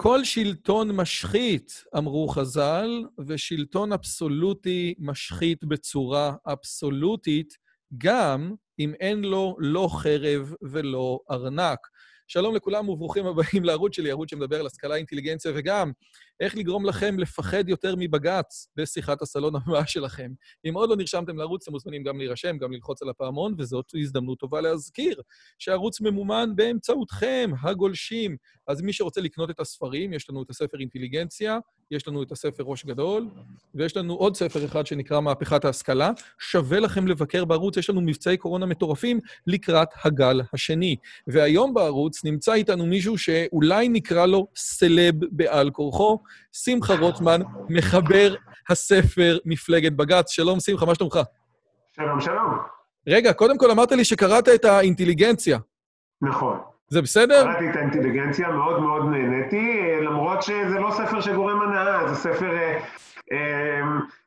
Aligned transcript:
כל 0.00 0.24
שלטון 0.24 0.96
משחית, 0.96 1.84
אמרו 1.96 2.28
חז"ל, 2.28 3.04
ושלטון 3.26 3.92
אבסולוטי 3.92 4.94
משחית 4.98 5.64
בצורה 5.64 6.32
אבסולוטית, 6.46 7.56
גם 7.98 8.54
אם 8.78 8.94
אין 9.00 9.22
לו 9.22 9.56
לא 9.58 9.88
חרב 9.92 10.54
ולא 10.62 11.20
ארנק. 11.30 11.78
שלום 12.28 12.54
לכולם 12.56 12.88
וברוכים 12.88 13.26
הבאים 13.26 13.64
לערוץ 13.64 13.96
שלי, 13.96 14.10
ערוץ 14.10 14.30
שמדבר 14.30 14.60
על 14.60 14.66
השכלה, 14.66 14.94
אינטליגנציה 14.94 15.52
וגם 15.54 15.92
איך 16.40 16.56
לגרום 16.56 16.86
לכם 16.86 17.18
לפחד 17.18 17.68
יותר 17.68 17.94
מבג"ץ 17.98 18.68
בשיחת 18.76 19.22
הסלון 19.22 19.56
הבאה 19.56 19.86
שלכם. 19.86 20.30
אם 20.68 20.74
עוד 20.74 20.90
לא 20.90 20.96
נרשמתם 20.96 21.36
לערוץ, 21.36 21.62
אתם 21.62 21.72
מוזמנים 21.72 22.02
גם 22.02 22.18
להירשם, 22.18 22.58
גם 22.58 22.72
ללחוץ 22.72 23.02
על 23.02 23.08
הפעמון, 23.08 23.54
וזאת 23.58 23.92
הזדמנות 23.94 24.38
טובה 24.38 24.60
להזכיר 24.60 25.22
שהערוץ 25.58 26.00
ממומן 26.00 26.50
באמצעותכם, 26.56 27.50
הגולשים. 27.62 28.36
אז 28.66 28.82
מי 28.82 28.92
שרוצה 28.92 29.20
לקנות 29.20 29.50
את 29.50 29.60
הספרים, 29.60 30.12
יש 30.12 30.30
לנו 30.30 30.42
את 30.42 30.50
הספר 30.50 30.80
אינטליגנציה, 30.80 31.58
יש 31.90 32.08
לנו 32.08 32.22
את 32.22 32.32
הספר 32.32 32.62
ראש 32.62 32.84
גדול, 32.84 33.28
ויש 33.74 33.96
לנו 33.96 34.14
עוד 34.14 34.36
ספר 34.36 34.64
אחד 34.64 34.86
שנקרא 34.86 35.20
מהפכת 35.20 35.64
ההשכלה. 35.64 36.10
שווה 36.38 36.80
לכם 36.80 37.06
לבקר 37.06 37.44
בערוץ, 37.44 37.76
יש 37.76 37.90
לנו 37.90 38.00
מבצעי 38.00 38.36
קורונה 38.36 38.66
מטורפים 38.66 39.20
לקראת 39.46 39.88
הגל 40.04 40.40
השני. 40.52 40.96
והיום 41.26 41.74
בערוץ 41.74 42.24
נמצא 42.24 42.52
איתנו 42.52 42.86
מישהו 42.86 43.18
שאולי 43.18 43.88
נקרא 43.88 44.26
לו 44.26 44.46
סלב 44.56 45.14
בעל 45.30 45.70
כורחו, 45.70 46.18
שמחה 46.52 46.94
רוטמן, 46.94 47.40
מחבר 47.68 48.34
הספר 48.68 49.38
מפלגת 49.44 49.92
בג"ץ. 49.92 50.30
שלום, 50.30 50.60
שמחה, 50.60 50.86
מה 50.86 50.94
שלומך? 50.94 51.18
שלום, 51.96 52.20
שלום. 52.20 52.58
רגע, 53.08 53.32
קודם 53.32 53.58
כל 53.58 53.70
אמרת 53.70 53.92
לי 53.92 54.04
שקראת 54.04 54.48
את 54.48 54.64
האינטליגנציה. 54.64 55.58
נכון. 56.22 56.58
זה 56.88 57.02
בסדר? 57.02 57.42
קראתי 57.42 57.70
את 57.70 57.76
האינטליגנציה, 57.76 58.48
מאוד 58.48 58.80
מאוד 58.80 59.04
נהניתי, 59.10 59.82
למרות 60.02 60.42
שזה 60.42 60.80
לא 60.80 60.90
ספר 60.90 61.20
שגורם 61.20 61.62
הנאה, 61.62 62.08
זה 62.08 62.14
ספר 62.14 62.56
אה, 62.56 62.78
אה, 63.32 63.80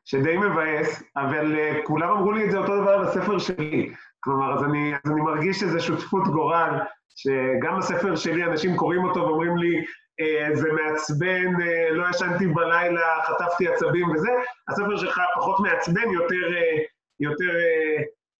שדי 0.05 0.37
מבאס, 0.37 1.03
אבל 1.17 1.55
אה, 1.55 1.79
כולם 1.83 2.09
אמרו 2.09 2.31
לי 2.31 2.45
את 2.45 2.51
זה 2.51 2.57
אותו 2.57 2.81
דבר 2.81 2.91
על 2.91 3.03
הספר 3.03 3.39
שלי. 3.39 3.93
כלומר, 4.19 4.53
אז 4.53 4.63
אני, 4.63 4.93
אז 5.05 5.11
אני 5.11 5.21
מרגיש 5.21 5.59
שזה 5.59 5.79
שותפות 5.79 6.27
גורל, 6.27 6.79
שגם 7.15 7.77
הספר 7.77 8.15
שלי, 8.15 8.43
אנשים 8.43 8.75
קוראים 8.75 9.03
אותו 9.03 9.19
ואומרים 9.19 9.57
לי, 9.57 9.85
אה, 10.21 10.55
זה 10.55 10.67
מעצבן, 10.71 11.61
אה, 11.61 11.91
לא 11.91 12.09
ישנתי 12.09 12.47
בלילה, 12.47 13.01
חטפתי 13.23 13.67
עצבים 13.67 14.11
וזה, 14.11 14.29
הספר 14.69 14.97
שלך 14.97 15.21
פחות 15.35 15.59
מעצבן, 15.59 16.09
יותר... 16.11 16.53
אה, 16.55 16.83
יותר 17.19 17.53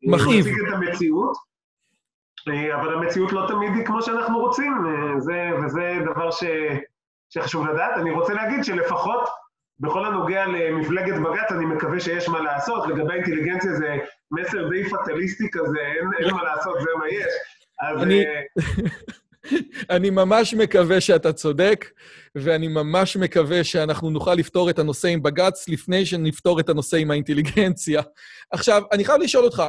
מכאיב. 0.04 0.40
מציג 0.40 0.59
את 0.68 0.74
המציאות. 0.74 1.38
אבל 2.76 2.94
המציאות 2.94 3.32
לא 3.32 3.46
תמיד 3.48 3.72
היא 3.76 3.86
כמו 3.86 4.02
שאנחנו 4.02 4.40
רוצים, 4.40 4.74
זה, 5.18 5.50
וזה 5.64 5.98
דבר 6.06 6.32
ש, 6.32 6.44
שחשוב 7.30 7.68
לדעת. 7.68 7.98
אני 7.98 8.12
רוצה 8.12 8.34
להגיד 8.34 8.64
שלפחות 8.64 9.30
בכל 9.80 10.06
הנוגע 10.06 10.46
למפלגת 10.46 11.20
בג"ץ, 11.22 11.52
אני 11.52 11.66
מקווה 11.66 12.00
שיש 12.00 12.30
מה 12.30 12.42
לעשות. 12.42 12.88
לגבי 12.88 13.14
אינטליגנציה 13.14 13.74
זה 13.74 13.98
מסר 14.32 14.70
די 14.70 14.90
פטליסטי 14.90 15.48
כזה, 15.52 15.80
אין, 15.80 16.09
אין 16.20 16.34
מה 16.34 16.44
לעשות, 16.44 16.82
זה 16.82 16.90
מה 17.00 17.08
יש. 17.08 17.34
אז... 17.82 18.04
אני... 18.04 18.26
אני 19.89 20.09
ממש 20.09 20.53
מקווה 20.53 21.02
שאתה 21.02 21.34
צודק, 21.34 21.86
ואני 22.36 22.67
ממש 22.67 23.17
מקווה 23.17 23.64
שאנחנו 23.64 24.09
נוכל 24.09 24.34
לפתור 24.34 24.70
את 24.70 24.80
הנושא 24.80 25.08
עם 25.08 25.23
בג"ץ 25.23 25.70
לפני 25.70 26.06
שנפתור 26.06 26.59
את 26.59 26.70
הנושא 26.70 26.97
עם 26.97 27.11
האינטליגנציה. 27.11 28.02
עכשיו, 28.52 28.84
אני 28.92 29.06
חייב 29.06 29.22
לשאול 29.22 29.45
אותך, 29.45 29.64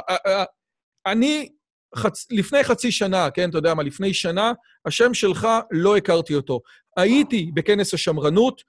אני 1.05 1.49
חצ... 1.95 2.27
לפני 2.31 2.63
חצי 2.63 2.91
שנה, 2.91 3.29
כן, 3.31 3.49
אתה 3.49 3.57
יודע 3.57 3.73
מה, 3.73 3.83
לפני 3.83 4.13
שנה, 4.13 4.51
השם 4.85 5.13
שלך, 5.13 5.47
לא 5.71 5.97
הכרתי 5.97 6.35
אותו. 6.35 6.61
הייתי 6.97 7.51
בכנס 7.53 7.93
השמרנות, 7.93 8.61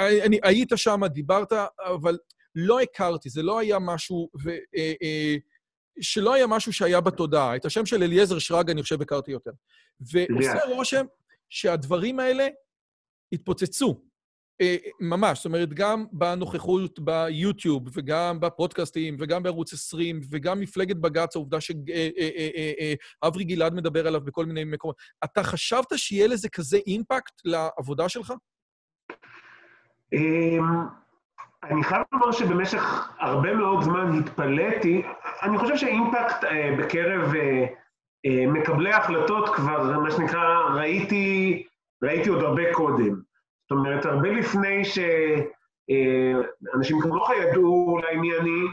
אני, 0.00 0.38
היית 0.42 0.72
שם, 0.76 1.00
דיברת, 1.06 1.52
אבל 1.84 2.18
לא 2.54 2.80
הכרתי, 2.80 3.28
זה 3.28 3.42
לא 3.42 3.58
היה 3.58 3.78
משהו, 3.78 4.28
ו, 4.44 4.50
אה, 4.50 4.92
אה, 5.02 5.36
שלא 6.00 6.34
היה 6.34 6.46
משהו 6.46 6.72
שהיה 6.72 7.00
בתודעה. 7.00 7.56
את 7.56 7.64
השם 7.64 7.86
של 7.86 8.02
אליעזר 8.02 8.38
שרגא, 8.38 8.72
אני 8.72 8.82
חושב, 8.82 9.02
הכרתי 9.02 9.30
יותר. 9.30 9.50
ועושה 10.00 10.64
רושם 10.68 11.06
שהדברים 11.48 12.20
האלה 12.20 12.48
התפוצצו. 13.32 14.02
אה, 14.60 14.76
ממש, 15.00 15.38
זאת 15.38 15.44
אומרת, 15.44 15.74
גם 15.74 16.04
בנוכחות 16.12 16.98
ביוטיוב, 17.00 17.88
וגם 17.92 18.40
בפודקאסטים, 18.40 19.16
וגם 19.20 19.42
בערוץ 19.42 19.72
20, 19.72 20.20
וגם 20.30 20.60
מפלגת 20.60 20.96
בג"ץ, 20.96 21.36
העובדה 21.36 21.60
שאברי 21.60 21.84
אה, 22.24 22.94
אה, 23.24 23.44
גלעד 23.44 23.74
מדבר 23.74 24.06
עליו 24.06 24.20
בכל 24.20 24.46
מיני 24.46 24.64
מקומות. 24.64 24.96
אתה 25.24 25.42
חשבת 25.42 25.86
שיהיה 25.96 26.26
לזה 26.26 26.48
כזה 26.48 26.78
אימפקט 26.86 27.40
לעבודה 27.44 28.08
שלך? 28.08 28.32
אני 31.62 31.84
חייב 31.84 32.02
לומר 32.12 32.32
שבמשך 32.32 33.12
הרבה 33.18 33.54
מאוד 33.54 33.82
זמן 33.82 34.18
התפלאתי, 34.18 35.02
אני 35.42 35.58
חושב 35.58 35.76
שאימפקט 35.76 36.44
בקרב 36.78 37.32
מקבלי 38.26 38.92
ההחלטות 38.92 39.54
כבר, 39.54 39.98
מה 39.98 40.10
שנקרא, 40.10 40.58
ראיתי, 40.74 41.62
ראיתי 42.02 42.28
עוד 42.28 42.42
הרבה 42.42 42.74
קודם. 42.74 43.14
זאת 43.62 43.70
אומרת, 43.70 44.06
הרבה 44.06 44.28
לפני 44.28 44.84
שאנשים 44.84 45.40
כמוך 47.00 47.30
ידעו 47.30 47.98
לענייני 48.02 48.66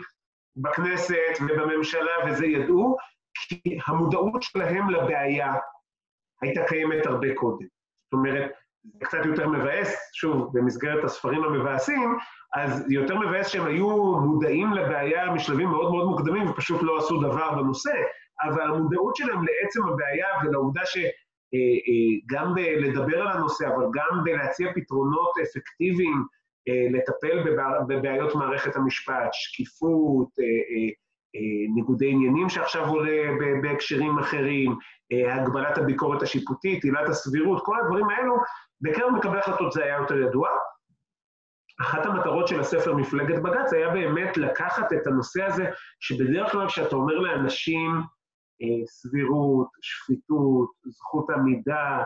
בכנסת 0.57 1.38
ובממשלה 1.41 2.11
וזה 2.27 2.45
ידעו, 2.45 2.97
כי 3.33 3.77
המודעות 3.88 4.44
שלהם 4.44 4.89
לבעיה 4.89 5.53
הייתה 6.41 6.61
קיימת 6.67 7.06
הרבה 7.06 7.35
קודם. 7.35 7.67
זאת 8.06 8.13
אומרת, 8.13 8.51
זה 8.84 9.06
קצת 9.06 9.25
יותר 9.25 9.47
מבאס, 9.47 10.12
שוב, 10.13 10.50
במסגרת 10.53 11.03
הספרים 11.03 11.44
המבאסים, 11.44 12.17
אז 12.56 12.91
יותר 12.91 13.19
מבאס 13.19 13.47
שהם 13.47 13.66
היו 13.66 13.88
מודעים 14.19 14.73
לבעיה 14.73 15.31
משלבים 15.31 15.69
מאוד 15.69 15.91
מאוד 15.91 16.07
מוקדמים 16.07 16.50
ופשוט 16.50 16.84
לא 16.84 16.97
עשו 16.97 17.22
דבר 17.22 17.56
בנושא, 17.56 17.94
אבל 18.44 18.62
המודעות 18.62 19.16
שלהם 19.16 19.39
לעצם 19.44 19.84
הבעיה 19.84 20.28
ולעובדה 20.44 20.81
שגם 20.85 22.56
בלדבר 22.56 23.22
על 23.22 23.28
הנושא, 23.28 23.68
אבל 23.68 23.85
גם 23.94 24.23
בלהציע 24.23 24.73
פתרונות 24.75 25.34
אפקטיביים 25.44 26.23
לטפל 26.91 27.44
בבעיות 27.88 28.35
מערכת 28.35 28.75
המשפט, 28.75 29.29
שקיפות, 29.31 30.29
ניגודי 31.75 32.12
עניינים 32.12 32.50
שעכשיו 32.50 32.88
עולה 32.88 33.31
בהקשרים 33.62 34.19
אחרים, 34.19 34.75
הגבלת 35.12 35.78
הביקורת 35.78 36.22
השיפוטית, 36.22 36.84
עילת 36.84 37.09
הסבירות, 37.09 37.66
כל 37.66 37.80
הדברים 37.80 38.09
האלו, 38.09 38.38
בקרב 38.81 39.12
מקבלי 39.12 39.40
החלטות 39.40 39.72
זה 39.72 39.84
היה 39.84 39.96
יותר 39.97 40.18
ידוע. 40.18 40.50
אחת 41.81 42.06
המטרות 42.06 42.47
של 42.47 42.59
הספר 42.59 42.96
מפלגת 42.96 43.42
בג"ץ 43.42 43.74
היה 43.74 43.90
באמת 43.90 44.38
לקחת 44.38 44.94
את 44.94 45.08
הנושא 45.08 45.44
הזה, 45.44 45.66
שבדרך 46.00 46.52
כלל 46.52 46.68
כשאתה 46.68 46.96
אומר 46.96 47.14
לאנשים, 47.14 48.02
סבירות, 48.86 49.68
שפיטות, 49.81 50.69
זכות 50.86 51.30
עמידה, 51.30 52.03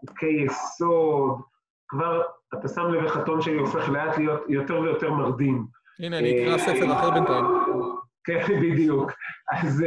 חוקי 0.00 0.46
יסוד, 0.46 1.40
כבר 1.88 2.22
אתה 2.54 2.68
שם 2.68 2.86
לב 2.86 3.04
איך 3.04 3.16
הטון 3.16 3.42
שלי 3.42 3.58
הופך 3.58 3.88
לאט 3.88 4.18
להיות 4.18 4.40
יותר 4.48 4.80
ויותר 4.80 5.12
מרדים. 5.12 5.66
הנה, 5.98 6.18
אני 6.18 6.44
אקרא 6.44 6.58
ספר 6.58 6.92
אחר 6.92 7.10
בינתיים. 7.10 7.44
כן, 8.24 8.60
בדיוק. 8.60 9.12
אז, 9.52 9.84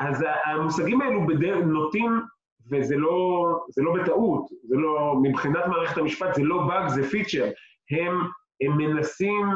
אז 0.00 0.24
המושגים 0.44 1.00
האלו 1.00 1.26
בדרך 1.26 1.64
נוטים, 1.64 2.20
וזה 2.70 2.96
לא, 2.96 3.44
זה 3.68 3.82
לא 3.82 3.92
בטעות, 4.02 4.46
זה 4.62 4.76
לא, 4.76 5.14
מבחינת 5.22 5.66
מערכת 5.66 5.98
המשפט 5.98 6.34
זה 6.34 6.42
לא 6.42 6.62
באג, 6.68 6.88
זה 6.88 7.10
פיצ'ר. 7.10 7.50
הם, 7.90 8.20
הם 8.60 8.76
מנסים, 8.76 9.46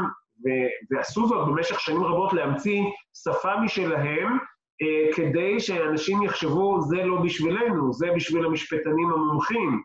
ו, 0.44 0.49
ועשו 0.91 1.27
זאת 1.27 1.49
במשך 1.49 1.81
שנים 1.81 2.04
רבות, 2.04 2.33
להמציא 2.33 2.83
שפה 3.25 3.56
משלהם, 3.65 4.38
אה, 4.83 5.15
כדי 5.16 5.60
שאנשים 5.60 6.22
יחשבו, 6.22 6.81
זה 6.81 6.97
לא 6.97 7.21
בשבילנו, 7.21 7.93
זה 7.93 8.06
בשביל 8.16 8.44
המשפטנים 8.44 9.10
המומחים. 9.10 9.83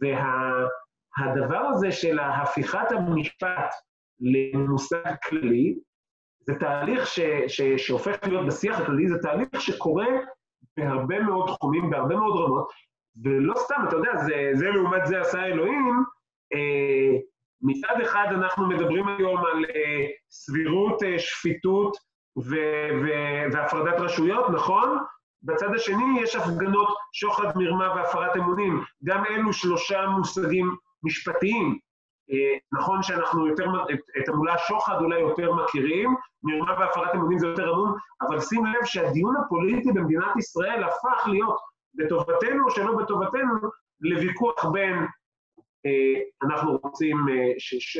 והדבר 0.00 1.62
וה, 1.64 1.68
הזה 1.68 1.92
של 1.92 2.18
הפיכת 2.18 2.92
המשפט 2.92 3.74
למושג 4.20 5.14
כללי, 5.28 5.74
זה 6.46 6.54
תהליך 6.54 7.06
ש, 7.06 7.20
ש, 7.48 7.60
שהופך 7.76 8.16
להיות 8.22 8.46
בשיח 8.46 8.80
הכללי, 8.80 9.08
זה 9.08 9.18
תהליך 9.22 9.60
שקורה 9.60 10.06
בהרבה 10.76 11.20
מאוד 11.20 11.48
תחומים, 11.48 11.90
בהרבה 11.90 12.16
מאוד 12.16 12.36
רמות, 12.36 12.68
ולא 13.24 13.54
סתם, 13.56 13.84
אתה 13.88 13.96
יודע, 13.96 14.16
זה, 14.16 14.50
זה 14.54 14.70
לעומת 14.70 15.06
זה 15.06 15.20
עשה 15.20 15.46
אלוהים, 15.46 16.04
אה, 16.54 17.18
מצד 17.62 18.00
אחד 18.02 18.26
אנחנו 18.30 18.68
מדברים 18.68 19.08
היום 19.08 19.38
על 19.38 19.64
אה, 19.64 20.06
סבירות, 20.30 21.02
אה, 21.02 21.18
שפיטות, 21.18 21.96
והפרדת 23.52 24.00
רשויות, 24.00 24.50
נכון? 24.50 24.98
בצד 25.42 25.74
השני 25.74 26.20
יש 26.22 26.36
הפגנות 26.36 26.88
שוחד, 27.12 27.52
מרמה 27.56 27.94
והפרת 27.96 28.36
אמונים. 28.36 28.82
גם 29.04 29.24
אלו 29.26 29.52
שלושה 29.52 30.06
מושגים 30.06 30.76
משפטיים. 31.02 31.78
אה, 32.30 32.58
נכון 32.72 33.02
שאנחנו 33.02 33.46
יותר, 33.46 33.66
את, 34.22 34.28
המילה 34.28 34.58
שוחד 34.58 34.96
אולי 35.00 35.20
יותר 35.20 35.54
מכירים, 35.54 36.14
מרמה 36.42 36.80
והפרת 36.80 37.14
אמונים 37.14 37.38
זה 37.38 37.46
יותר 37.46 37.72
אמון, 37.72 37.94
אבל 38.20 38.40
שים 38.40 38.66
לב 38.66 38.84
שהדיון 38.84 39.36
הפוליטי 39.36 39.92
במדינת 39.92 40.36
ישראל 40.38 40.84
הפך 40.84 41.28
להיות, 41.28 41.58
בטובתנו 41.94 42.64
או 42.64 42.70
שלא 42.70 42.96
בטובתנו, 42.96 43.54
לוויכוח 44.00 44.64
בין 44.64 45.06
אנחנו 46.42 46.78
רוצים, 46.82 47.16
ש, 47.58 47.98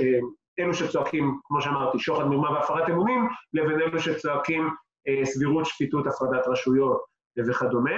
אלו 0.59 0.75
שצועקים, 0.75 1.39
כמו 1.45 1.61
שאמרתי, 1.61 1.99
שוחד 1.99 2.25
מרמה 2.25 2.51
והפרת 2.51 2.89
אמונים, 2.89 3.29
לבין 3.55 3.81
אלו 3.81 4.01
שצועקים 4.01 4.71
סבירות, 5.25 5.67
שפיטות, 5.67 6.07
הפרדת 6.07 6.47
רשויות 6.49 7.05
וכדומה, 7.49 7.97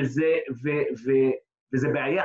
וזה, 0.00 0.36
ו, 0.64 0.68
ו, 0.70 1.10
וזה 1.74 1.88
בעיה. 1.88 2.24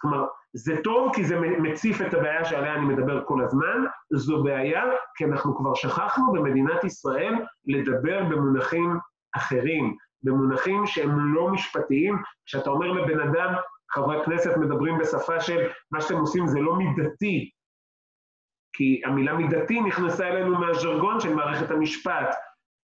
כלומר, 0.00 0.26
זה 0.56 0.76
טוב 0.84 1.12
כי 1.14 1.24
זה 1.24 1.40
מציף 1.40 2.00
את 2.00 2.14
הבעיה 2.14 2.44
שעליה 2.44 2.74
אני 2.74 2.84
מדבר 2.84 3.24
כל 3.24 3.44
הזמן, 3.44 3.84
זו 4.12 4.42
בעיה 4.42 4.82
כי 5.16 5.24
אנחנו 5.24 5.56
כבר 5.56 5.74
שכחנו 5.74 6.32
במדינת 6.32 6.84
ישראל 6.84 7.34
לדבר 7.66 8.24
במונחים 8.24 8.98
אחרים, 9.36 9.96
במונחים 10.22 10.86
שהם 10.86 11.34
לא 11.34 11.48
משפטיים. 11.48 12.22
כשאתה 12.46 12.70
אומר 12.70 12.92
לבן 12.92 13.20
אדם, 13.20 13.54
חברי 13.90 14.24
כנסת 14.24 14.56
מדברים 14.56 14.98
בשפה 14.98 15.40
של 15.40 15.68
מה 15.90 16.00
שאתם 16.00 16.16
עושים 16.16 16.46
זה 16.46 16.60
לא 16.60 16.76
מידתי, 16.76 17.50
כי 18.72 19.02
המילה 19.04 19.34
מידתי 19.34 19.80
נכנסה 19.80 20.28
אלינו 20.28 20.58
מהז'רגון 20.58 21.20
של 21.20 21.34
מערכת 21.34 21.70
המשפט. 21.70 22.34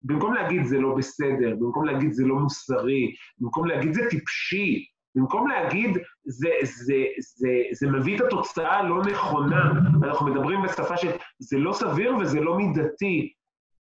במקום 0.02 0.34
להגיד 0.34 0.64
זה 0.64 0.78
לא 0.78 0.94
בסדר, 0.94 1.54
במקום 1.60 1.84
להגיד 1.84 2.12
זה 2.12 2.24
לא 2.26 2.34
מוסרי, 2.34 3.14
במקום 3.38 3.66
להגיד 3.66 3.92
זה 3.92 4.02
טיפשי, 4.10 4.86
במקום 5.14 5.48
להגיד, 5.48 5.98
זה, 6.24 6.48
זה, 6.62 6.94
זה, 7.18 7.48
זה 7.72 7.86
מביא 7.86 8.16
את 8.16 8.20
התוצאה 8.20 8.78
הלא 8.78 9.02
נכונה, 9.10 9.72
אנחנו 10.04 10.26
מדברים 10.26 10.62
בשפה 10.62 10.96
של 10.96 11.10
זה 11.38 11.58
לא 11.58 11.72
סביר 11.72 12.16
וזה 12.16 12.40
לא 12.40 12.56
מידתי. 12.56 13.32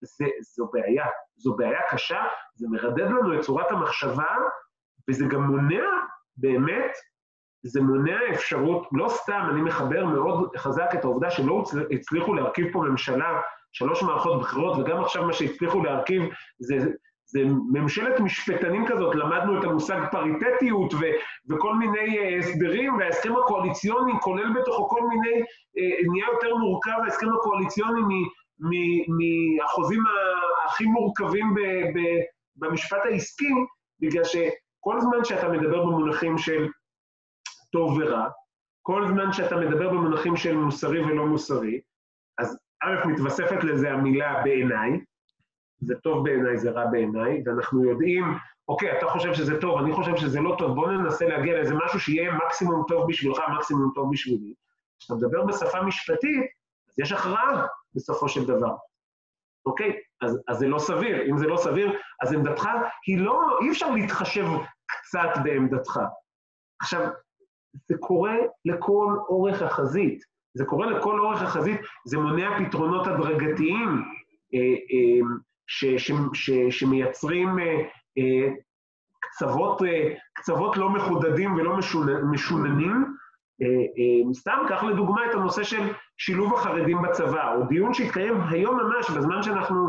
זה, 0.02 0.26
זו 0.56 0.70
בעיה, 0.74 1.06
זו 1.36 1.56
בעיה 1.56 1.80
קשה, 1.90 2.22
זה 2.56 2.68
מרדד 2.72 3.06
לנו 3.06 3.36
את 3.36 3.42
צורת 3.42 3.72
המחשבה, 3.72 4.36
וזה 5.10 5.26
גם 5.26 5.44
מונע, 5.44 5.86
באמת, 6.38 6.92
זה 7.66 7.82
מונע 7.82 8.20
אפשרות, 8.34 8.88
לא 8.92 9.10
סתם, 9.10 9.48
אני 9.52 9.62
מחבר 9.62 10.06
מאוד 10.06 10.58
חזק 10.58 10.90
את 10.94 11.04
העובדה 11.04 11.32
שלא 11.32 11.64
הצליחו 11.92 12.34
להרכיב 12.34 12.68
פה 12.74 12.80
ממשלה, 12.80 13.42
שלוש 13.72 14.04
מערכות 14.04 14.42
בחירות, 14.42 14.78
וגם 14.78 15.04
עכשיו 15.04 15.24
מה 15.24 15.34
שהצליחו 15.34 15.84
להרכיב 15.84 16.24
זה 16.60 16.76
זה 17.34 17.40
ממשלת 17.72 18.20
משפטנים 18.20 18.86
כזאת, 18.88 19.16
למדנו 19.16 19.60
את 19.60 19.64
המושג 19.64 20.00
פריטטיות 20.12 20.94
ו, 20.94 20.98
וכל 21.50 21.76
מיני 21.76 22.20
uh, 22.20 22.40
הסדרים, 22.40 22.98
וההסכם 22.98 23.36
הקואליציוני 23.36 24.14
כולל 24.22 24.54
בתוכו 24.54 24.90
כל 24.90 25.02
מיני, 25.08 25.42
uh, 25.42 26.12
נהיה 26.12 26.26
יותר 26.34 26.56
מורכב 26.56 26.98
ההסכם 27.04 27.28
הקואליציוני 27.40 28.02
מהחוזים 29.60 30.04
הכי 30.66 30.86
מורכבים 30.86 31.54
ב, 31.54 31.60
ב, 31.60 32.00
במשפט 32.56 33.06
העסקי, 33.06 33.54
בגלל 34.00 34.24
שכל 34.24 35.00
זמן 35.02 35.24
שאתה 35.24 35.50
מדבר 35.50 35.86
במונחים 35.86 36.38
של 36.38 36.68
טוב 37.72 37.98
ורע, 38.00 38.28
כל 38.82 39.08
זמן 39.08 39.34
שאתה 39.34 39.56
מדבר 39.56 39.90
במונחים 39.90 40.36
של 40.36 40.56
מוסרי 40.58 41.06
ולא 41.06 41.26
מוסרי, 41.26 41.80
אז 42.38 42.58
א', 42.84 43.08
מתווספת 43.08 43.64
לזה 43.64 43.92
המילה 43.92 44.42
בעיניי, 44.44 45.00
זה 45.86 45.96
טוב 45.96 46.24
בעיניי, 46.24 46.58
זה 46.58 46.72
רע 46.72 46.86
בעיניי, 46.86 47.44
ואנחנו 47.46 47.86
יודעים, 47.86 48.24
אוקיי, 48.68 48.98
אתה 48.98 49.08
חושב 49.08 49.34
שזה 49.34 49.62
טוב, 49.62 49.78
אני 49.78 49.94
חושב 49.94 50.16
שזה 50.16 50.40
לא 50.40 50.56
טוב, 50.58 50.76
בוא 50.76 50.92
ננסה 50.92 51.28
להגיע 51.28 51.54
לאיזה 51.54 51.74
משהו 51.86 52.00
שיהיה 52.00 52.32
מקסימום 52.34 52.84
טוב 52.88 53.08
בשבילך, 53.08 53.40
מקסימום 53.58 53.92
טוב 53.96 54.12
בשבילי. 54.12 54.54
כשאתה 55.00 55.16
מדבר 55.16 55.46
בשפה 55.46 55.82
משפטית, 55.82 56.44
אז 56.90 57.00
יש 57.00 57.12
הכרעה 57.12 57.66
בסופו 57.96 58.30
של 58.30 58.46
דבר. 58.46 58.76
אוקיי? 59.66 60.00
אז, 60.22 60.40
אז 60.48 60.58
זה 60.58 60.68
לא 60.68 60.80
סביר. 60.80 61.30
אם 61.30 61.38
זה 61.38 61.48
לא 61.48 61.58
סביר, 61.58 61.94
אז 62.22 62.34
עמדתך 62.34 62.70
היא 63.08 63.18
לא, 63.18 63.42
אי 63.62 63.70
אפשר 63.72 63.90
להתחשב 63.90 64.46
קצת 64.88 65.30
בעמדתך. 65.44 66.00
עכשיו, 66.82 67.10
זה 67.88 67.96
קורה 68.00 68.36
לכל 68.66 69.16
אורך 69.30 69.62
החזית. 69.62 70.24
זה 70.54 70.66
קורה 70.66 70.86
לכל 70.86 71.20
אורך 71.20 71.42
החזית, 71.42 71.82
זה 72.06 72.18
מונע 72.18 72.50
פתרונות 72.60 73.08
הדרגתיים. 73.08 74.04
אה, 74.54 74.60
אה, 74.60 75.26
ש, 75.74 75.86
ש, 75.86 76.12
ש, 76.34 76.52
שמייצרים 76.70 77.60
אה, 77.60 77.66
אה, 78.18 78.54
קצוות, 79.20 79.82
אה, 79.82 80.14
קצוות 80.34 80.78
לא 80.78 80.90
מחודדים 80.90 81.56
ולא 81.56 81.78
משוננים. 82.32 83.16
סתם, 84.34 84.58
קח 84.70 84.84
לדוגמה 84.84 85.26
את 85.26 85.36
הנושא 85.36 85.64
של 85.64 85.94
שילוב 86.18 86.54
החרדים 86.54 87.02
בצבא, 87.02 87.56
או 87.56 87.64
דיון 87.64 87.94
שהתקיים 87.94 88.42
היום 88.42 88.80
ממש, 88.80 89.10
בזמן 89.10 89.44
שאנחנו 89.44 89.88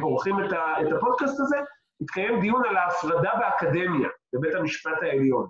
עורכים 0.00 0.40
את, 0.40 0.52
את 0.52 0.92
הפודקאסט 0.96 1.40
הזה, 1.40 1.56
התקיים 2.00 2.40
דיון 2.40 2.62
על 2.68 2.76
ההפרדה 2.76 3.30
באקדמיה, 3.38 4.08
בבית 4.34 4.54
המשפט 4.54 5.02
העליון. 5.02 5.46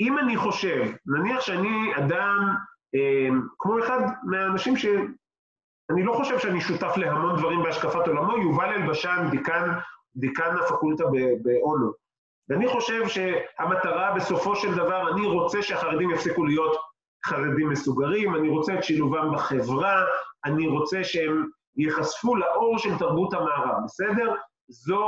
אם 0.00 0.18
אני 0.18 0.36
חושב, 0.36 0.92
נניח 1.06 1.40
שאני 1.40 1.92
אדם, 1.96 2.54
כמו 3.58 3.78
אחד 3.78 4.00
מהאנשים 4.22 4.76
ש... 4.76 4.86
אני 5.90 6.04
לא 6.04 6.12
חושב 6.12 6.38
שאני 6.38 6.60
שותף 6.60 6.96
להמון 6.96 7.36
דברים 7.36 7.62
בהשקפת 7.62 8.06
עולמו, 8.08 8.38
יובל 8.38 8.72
אלבשן, 8.72 9.26
דיקן, 9.30 9.70
דיקן 10.16 10.56
הפקולטה 10.60 11.04
באונו. 11.42 11.92
ואני 12.48 12.68
חושב 12.68 13.08
שהמטרה 13.08 14.14
בסופו 14.16 14.56
של 14.56 14.74
דבר, 14.74 15.12
אני 15.12 15.26
רוצה 15.26 15.62
שהחרדים 15.62 16.10
יפסיקו 16.10 16.44
להיות 16.44 16.76
חרדים 17.26 17.68
מסוגרים, 17.68 18.34
אני 18.34 18.48
רוצה 18.48 18.74
את 18.74 18.84
שילובם 18.84 19.34
בחברה, 19.34 20.04
אני 20.44 20.66
רוצה 20.66 21.04
שהם 21.04 21.46
ייחשפו 21.76 22.36
לאור 22.36 22.78
של 22.78 22.98
תרבות 22.98 23.34
המערב, 23.34 23.76
בסדר? 23.84 24.34
זו, 24.68 25.04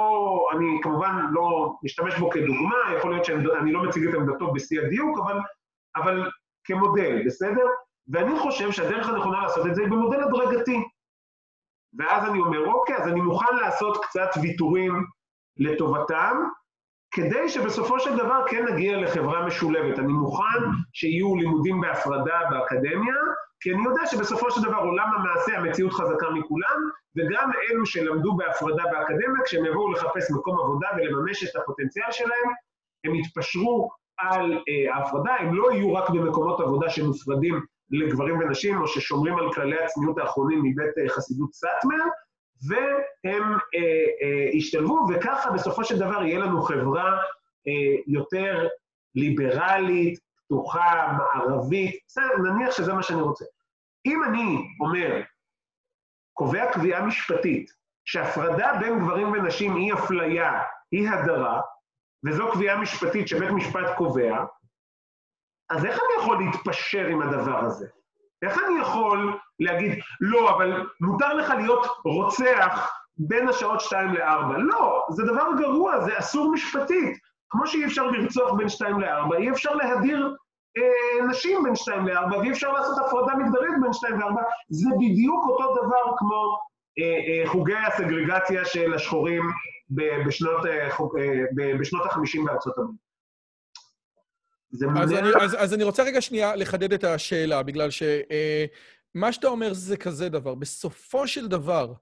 אני 0.52 0.80
כמובן 0.82 1.26
לא 1.32 1.72
משתמש 1.82 2.18
בו 2.18 2.30
כדוגמה, 2.30 2.76
יכול 2.98 3.10
להיות 3.10 3.24
שאני 3.24 3.72
לא 3.72 3.82
מציג 3.82 4.06
את 4.08 4.14
עמדתו 4.14 4.52
בשיא 4.52 4.80
הדיוק, 4.80 5.18
אבל, 5.18 5.38
אבל 5.96 6.30
כמודל, 6.64 7.22
בסדר? 7.26 7.66
ואני 8.08 8.38
חושב 8.38 8.72
שהדרך 8.72 9.08
הנכונה 9.08 9.42
לעשות 9.42 9.66
את 9.66 9.74
זה 9.74 9.82
היא 9.82 9.90
במודל 9.90 10.20
הדרגתי. 10.22 10.82
ואז 11.98 12.28
אני 12.30 12.40
אומר, 12.40 12.66
אוקיי, 12.66 12.96
אז 12.96 13.08
אני 13.08 13.20
מוכן 13.20 13.56
לעשות 13.56 14.04
קצת 14.04 14.30
ויתורים 14.42 15.06
לטובתם, 15.56 16.36
כדי 17.14 17.48
שבסופו 17.48 18.00
של 18.00 18.16
דבר 18.16 18.44
כן 18.48 18.64
נגיע 18.72 18.96
לחברה 18.96 19.46
משולבת. 19.46 19.98
אני 19.98 20.12
מוכן 20.12 20.60
שיהיו 20.92 21.36
לימודים 21.36 21.80
בהפרדה 21.80 22.40
באקדמיה, 22.50 23.16
כי 23.60 23.72
אני 23.72 23.84
יודע 23.84 24.06
שבסופו 24.06 24.50
של 24.50 24.62
דבר 24.62 24.76
עולם 24.76 25.08
המעשה, 25.16 25.58
המציאות 25.58 25.92
חזקה 25.92 26.30
מכולם, 26.30 26.80
וגם 27.16 27.50
אלו 27.70 27.86
שלמדו 27.86 28.36
בהפרדה 28.36 28.82
באקדמיה, 28.92 29.42
כשהם 29.44 29.64
יבואו 29.64 29.92
לחפש 29.92 30.30
מקום 30.30 30.58
עבודה 30.58 30.88
ולממש 30.96 31.44
את 31.44 31.56
הפוטנציאל 31.56 32.12
שלהם, 32.12 32.50
הם 33.04 33.14
יתפשרו 33.14 33.90
על 34.18 34.52
אה, 34.52 34.94
ההפרדה, 34.94 35.34
הם 35.34 35.54
לא 35.54 35.72
יהיו 35.72 35.94
רק 35.94 36.10
במקומות 36.10 36.60
עבודה 36.60 36.90
שמופרדים 36.90 37.64
לגברים 37.92 38.38
ונשים, 38.38 38.80
או 38.80 38.88
ששומרים 38.88 39.38
על 39.38 39.52
כללי 39.52 39.84
הצניעות 39.84 40.18
האחרונים 40.18 40.58
מבית 40.58 40.98
אה, 40.98 41.08
חסידות 41.08 41.54
סאטמר, 41.54 42.04
והם 42.68 43.52
אה, 43.52 43.80
אה, 44.22 44.50
ישתלבו, 44.52 45.06
וככה 45.10 45.50
בסופו 45.50 45.84
של 45.84 45.98
דבר 45.98 46.22
יהיה 46.22 46.38
לנו 46.38 46.62
חברה 46.62 47.16
אה, 47.68 47.96
יותר 48.06 48.68
ליברלית, 49.14 50.18
פתוחה, 50.44 51.12
מערבית, 51.18 52.00
בסדר, 52.06 52.36
נניח 52.36 52.76
שזה 52.76 52.92
מה 52.92 53.02
שאני 53.02 53.22
רוצה. 53.22 53.44
אם 54.06 54.24
אני 54.24 54.56
אומר, 54.80 55.20
קובע 56.32 56.72
קביעה 56.72 57.06
משפטית, 57.06 57.70
שהפרדה 58.04 58.72
בין 58.80 58.98
גברים 58.98 59.32
ונשים 59.32 59.76
היא 59.76 59.94
אפליה, 59.94 60.62
היא 60.92 61.08
הדרה, 61.08 61.60
וזו 62.26 62.52
קביעה 62.52 62.80
משפטית 62.80 63.28
שבית 63.28 63.50
משפט 63.50 63.96
קובע, 63.96 64.44
אז 65.72 65.84
איך 65.84 65.98
אני 65.98 66.22
יכול 66.22 66.44
להתפשר 66.44 67.06
עם 67.06 67.22
הדבר 67.22 67.64
הזה? 67.64 67.86
איך 68.42 68.58
אני 68.66 68.80
יכול 68.80 69.38
להגיד, 69.60 69.98
לא, 70.20 70.56
אבל 70.56 70.86
מותר 71.00 71.34
לך 71.34 71.50
להיות 71.50 71.86
רוצח 72.04 72.92
בין 73.18 73.48
השעות 73.48 73.80
2 73.80 74.14
ל-4? 74.14 74.58
לא, 74.58 75.06
זה 75.10 75.22
דבר 75.24 75.46
גרוע, 75.58 76.00
זה 76.00 76.18
אסור 76.18 76.52
משפטית. 76.52 77.18
כמו 77.50 77.66
שאי 77.66 77.84
אפשר 77.84 78.06
לרצוח 78.06 78.52
בין 78.52 78.68
2 78.68 79.00
ל-4, 79.00 79.36
אי 79.36 79.50
אפשר 79.50 79.74
להדיר 79.74 80.36
אה, 80.78 81.26
נשים 81.26 81.62
בין 81.62 81.76
2 81.76 82.08
ל-4, 82.08 82.36
ואי 82.38 82.50
אפשר 82.50 82.72
לעשות 82.72 82.98
הפרדה 82.98 83.34
מגדרית 83.34 83.74
בין 83.82 83.92
2 83.92 84.20
ל-4. 84.20 84.42
זה 84.68 84.90
בדיוק 84.96 85.44
אותו 85.48 85.74
דבר 85.74 86.16
כמו 86.16 86.58
אה, 86.98 87.04
אה, 87.04 87.48
חוגי 87.48 87.76
הסגרגציה 87.76 88.64
של 88.64 88.94
השחורים 88.94 89.42
בשנות, 90.26 90.66
אה, 90.66 90.90
חוג, 90.90 91.18
אה, 91.18 91.74
בשנות 91.80 92.06
ה-50 92.06 92.44
בארצות 92.46 92.78
הברית. 92.78 93.11
זה 94.72 94.86
מונע... 94.86 95.02
אז 95.02 95.12
אני, 95.12 95.28
אז, 95.40 95.56
אז 95.58 95.74
אני 95.74 95.84
רוצה 95.84 96.02
רגע 96.02 96.20
שנייה 96.20 96.56
לחדד 96.56 96.92
את 96.92 97.04
השאלה, 97.04 97.62
בגלל 97.62 97.90
שמה 97.90 99.26
אה, 99.26 99.32
שאתה 99.32 99.48
אומר 99.48 99.72
זה 99.72 99.96
כזה 99.96 100.28
דבר. 100.28 100.54
בסופו 100.54 101.26
של 101.28 101.48
דבר, 101.48 101.92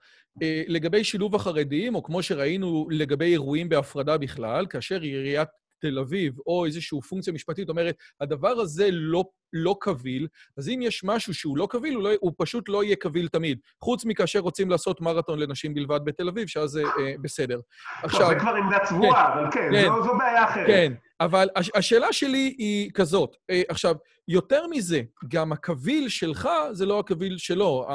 אה, 0.43 0.62
לגבי 0.67 1.05
שילוב 1.05 1.35
החרדים, 1.35 1.95
או 1.95 2.03
כמו 2.03 2.23
שראינו 2.23 2.87
לגבי 2.91 3.33
אירועים 3.33 3.69
בהפרדה 3.69 4.19
בכלל, 4.19 4.67
כאשר 4.67 5.00
עיריית 5.00 5.49
תל 5.80 5.99
אביב, 5.99 6.38
או 6.46 6.66
איזושהי 6.66 7.00
פונקציה 7.00 7.32
משפטית 7.32 7.68
אומרת, 7.68 7.96
הדבר 8.20 8.49
הזה 8.60 8.88
לא, 8.90 9.25
לא 9.52 9.76
קביל, 9.80 10.28
אז 10.56 10.68
אם 10.68 10.80
יש 10.82 11.04
משהו 11.04 11.34
שהוא 11.34 11.56
לא 11.56 11.68
קביל, 11.70 11.94
הוא, 11.94 12.02
לא, 12.02 12.10
הוא 12.20 12.32
פשוט 12.38 12.68
לא 12.68 12.84
יהיה 12.84 12.96
קביל 12.96 13.28
תמיד. 13.28 13.58
חוץ 13.82 14.04
מכאשר 14.04 14.38
רוצים 14.38 14.70
לעשות 14.70 15.00
מרתון 15.00 15.38
לנשים 15.38 15.75
בלבד 15.75 16.00
בתל 16.04 16.28
אביב, 16.28 16.46
שאז 16.46 16.70
זה 16.70 16.82
אה, 16.82 17.14
בסדר. 17.22 17.60
עכשיו... 18.02 18.28
זה 18.28 18.34
כבר 18.34 18.54
עמדה 18.54 18.78
צבועה, 18.88 19.34
כן, 19.34 19.38
אבל 19.38 19.50
כן, 19.52 19.68
כן 19.72 19.88
זו, 19.88 20.02
זו 20.02 20.18
בעיה 20.18 20.44
אחרת. 20.44 20.66
כן, 20.66 20.92
אבל 21.20 21.49
הש, 21.56 21.70
השאלה 21.75 22.12
שלי 22.12 22.54
היא 22.58 22.90
כזאת. 22.94 23.37
אה, 23.50 23.62
עכשיו, 23.68 23.94
יותר 24.28 24.66
מזה, 24.66 25.02
גם 25.28 25.52
הקביל 25.52 26.08
שלך 26.08 26.49
זה 26.72 26.87
לא 26.87 26.99
הקביל 26.99 27.38
שלו. 27.38 27.87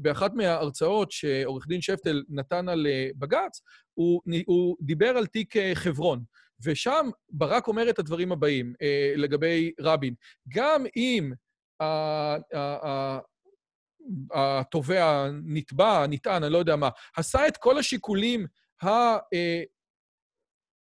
באחת 0.00 0.34
מההרצאות 0.34 1.12
שעורך 1.12 1.66
דין 1.66 1.80
שפטל 1.80 2.22
נתן 2.28 2.68
על 2.68 2.86
אה, 2.86 3.08
בג"ץ, 3.16 3.62
הוא, 3.94 4.22
הוא 4.46 4.76
דיבר 4.80 5.08
על 5.08 5.26
תיק 5.26 5.56
אה, 5.56 5.72
חברון. 5.74 6.22
ושם 6.64 7.10
ברק 7.30 7.66
אומר 7.66 7.90
את 7.90 7.98
הדברים 7.98 8.32
הבאים 8.32 8.74
אה, 8.82 9.12
לגבי 9.16 9.72
רבין. 9.80 10.14
גם 10.48 10.84
אם 10.96 11.32
התובע, 14.34 15.28
נתבע, 15.44 16.06
נטען, 16.08 16.42
אני 16.44 16.52
לא 16.52 16.58
יודע 16.58 16.76
מה, 16.76 16.88
עשה 17.16 17.48
את 17.48 17.56
כל 17.56 17.78
השיקולים 17.78 18.46
ה... 18.84 18.88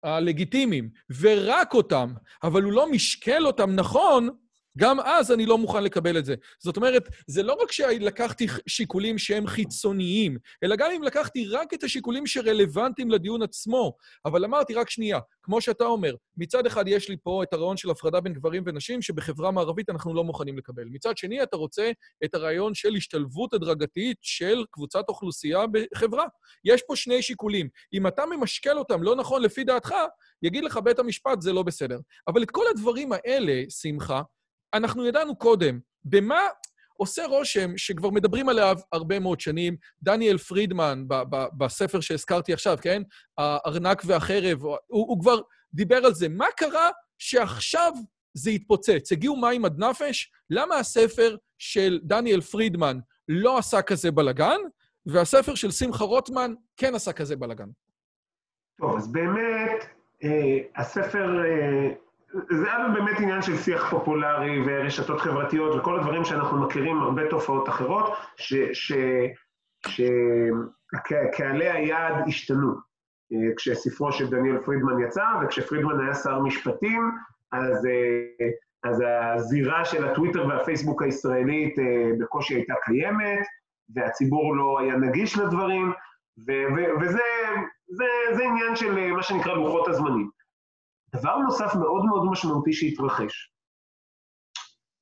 הלגיטימיים, 0.03 0.91
ורק 1.21 1.75
אותם, 1.75 2.15
אבל 2.43 2.63
הוא 2.63 2.73
לא 2.73 2.91
משקל 2.91 3.47
אותם 3.47 3.71
נכון, 3.75 4.29
גם 4.79 5.01
אז 5.01 5.33
אני 5.33 5.47
לא 5.47 5.59
מוכן 5.59 5.85
לקבל 5.85 6.19
את 6.19 6.25
זה. 6.25 6.35
זאת 6.59 6.77
אומרת, 6.77 7.09
זה 7.27 7.43
לא 7.43 7.57
רק 7.63 7.73
שלקחתי 7.73 8.47
שיקולים 8.67 9.19
שהם 9.19 9.47
חיצוניים, 9.47 10.39
אלא 10.65 10.77
גם 10.77 10.91
אם 10.97 11.03
לקחתי 11.03 11.49
רק 11.49 11.75
את 11.75 11.85
השיקולים 11.85 12.27
שרלוונטיים 12.27 13.11
לדיון 13.11 13.43
עצמו. 13.43 13.97
אבל 14.25 14.45
אמרתי, 14.45 14.75
רק 14.75 14.91
שנייה, 14.91 15.19
כמו 15.43 15.61
שאתה 15.61 15.85
אומר, 15.85 16.15
מצד 16.37 16.67
אחד 16.67 16.89
יש 16.89 17.09
לי 17.09 17.17
פה 17.23 17.43
את 17.43 17.53
הרעיון 17.53 17.77
של 17.77 17.91
הפרדה 17.91 18.21
בין 18.21 18.33
גברים 18.33 18.63
ונשים, 18.67 19.03
שבחברה 19.03 19.51
מערבית 19.51 19.91
אנחנו 19.91 20.15
לא 20.15 20.25
מוכנים 20.25 20.59
לקבל. 20.59 20.85
מצד 20.91 21.19
שני, 21.19 21.43
אתה 21.43 21.57
רוצה 21.57 21.91
את 22.25 22.35
הרעיון 22.35 22.75
של 22.75 22.95
השתלבות 22.95 23.55
הדרגתית 23.55 24.17
של 24.23 24.65
קבוצת 24.71 25.05
אוכלוסייה 25.09 25.65
בחברה. 25.67 26.25
יש 26.65 26.83
פה 26.87 26.97
שני 26.97 27.23
שיקולים. 27.23 27.69
אם 27.93 28.07
אתה 28.07 28.23
ממשקל 28.27 28.79
אותם 28.79 29.03
לא 29.03 29.17
נכון 29.17 29.43
לפי 29.43 29.65
דעתך, 29.65 29.95
יגיד 30.43 30.65
לך 30.65 30.77
בית 30.85 30.99
המשפט, 30.99 31.41
זה 31.41 31.53
לא 31.53 31.63
בסדר. 31.63 31.99
אבל 32.29 32.43
את 32.43 32.51
כל 32.51 32.65
הדברים 32.71 33.13
האלה, 33.13 33.63
שמחה, 33.69 34.23
אנחנו 34.75 35.07
ידענו 35.07 35.37
קודם. 35.37 35.81
במה 36.05 36.41
עושה 36.97 37.27
רושם 37.27 37.77
שכבר 37.77 38.11
מדברים 38.11 38.49
עליו 38.49 38.77
הרבה 38.93 39.19
מאוד 39.19 39.41
שנים, 39.41 39.77
דניאל 40.03 40.39
פרידמן, 40.39 41.05
בספר 41.59 42.01
שהזכרתי 42.01 42.53
עכשיו, 42.53 42.79
כן? 42.83 43.03
הארנק 43.39 44.03
והחרב, 44.07 44.63
הוא, 44.63 44.77
הוא 44.89 45.21
כבר 45.21 45.41
דיבר 45.75 45.97
על 45.97 46.15
זה. 46.15 46.29
מה 46.29 46.47
קרה 46.57 46.91
שעכשיו 47.19 47.93
זה 48.35 48.51
התפוצץ? 48.51 49.13
הגיעו 49.13 49.37
מים 49.37 49.65
עד 49.65 49.79
נפש? 49.79 50.33
למה 50.51 50.79
הספר 50.79 51.37
של 51.59 52.01
דניאל 52.03 52.41
פרידמן 52.41 52.99
לא 53.29 53.59
עשה 53.59 53.83
כזה 53.83 54.11
בלגן, 54.11 54.61
והספר 55.07 55.55
של 55.55 55.71
שמחה 55.71 56.05
רוטמן 56.05 56.55
כן 56.77 56.95
עשה 56.95 57.13
כזה 57.13 57.37
בלגן? 57.37 57.69
טוב, 58.81 58.97
אז 58.97 59.13
באמת, 59.13 59.85
אה, 60.25 60.59
הספר... 60.77 61.45
אה... 61.45 62.06
זה 62.51 62.75
היה 62.75 62.89
באמת 62.89 63.21
עניין 63.21 63.43
של 63.43 63.57
שיח 63.57 63.91
פופולרי 63.91 64.63
ורשתות 64.67 65.21
חברתיות 65.21 65.77
וכל 65.77 65.99
הדברים 65.99 66.25
שאנחנו 66.25 66.67
מכירים, 66.67 66.99
הרבה 66.99 67.23
תופעות 67.31 67.69
אחרות, 67.69 68.17
שקהלי 71.33 71.71
היעד 71.71 72.29
השתנו. 72.29 72.87
אה, 73.33 73.55
כשספרו 73.57 74.13
של 74.13 74.31
דניאל 74.31 74.59
פרידמן 74.59 75.01
יצא, 75.01 75.25
וכשפרידמן 75.43 76.01
היה 76.01 76.15
שר 76.15 76.41
משפטים, 76.41 77.11
אז, 77.53 77.87
אה, 77.87 78.49
אז 78.85 79.03
הזירה 79.07 79.85
של 79.85 80.09
הטוויטר 80.09 80.47
והפייסבוק 80.47 81.03
הישראלית 81.03 81.79
אה, 81.79 82.11
בקושי 82.21 82.55
הייתה 82.55 82.75
קיימת, 82.85 83.47
והציבור 83.95 84.57
לא 84.57 84.81
היה 84.81 84.97
נגיש 84.97 85.39
לדברים, 85.39 85.93
וזה 87.01 87.23
זה, 87.89 88.05
זה 88.33 88.45
עניין 88.45 88.77
של 88.77 89.11
מה 89.11 89.23
שנקרא 89.23 89.55
לוחות 89.55 89.89
הזמנים. 89.89 90.31
דבר 91.19 91.37
נוסף 91.37 91.75
מאוד 91.75 92.05
מאוד 92.05 92.25
משמעותי 92.31 92.73
שהתרחש, 92.73 93.57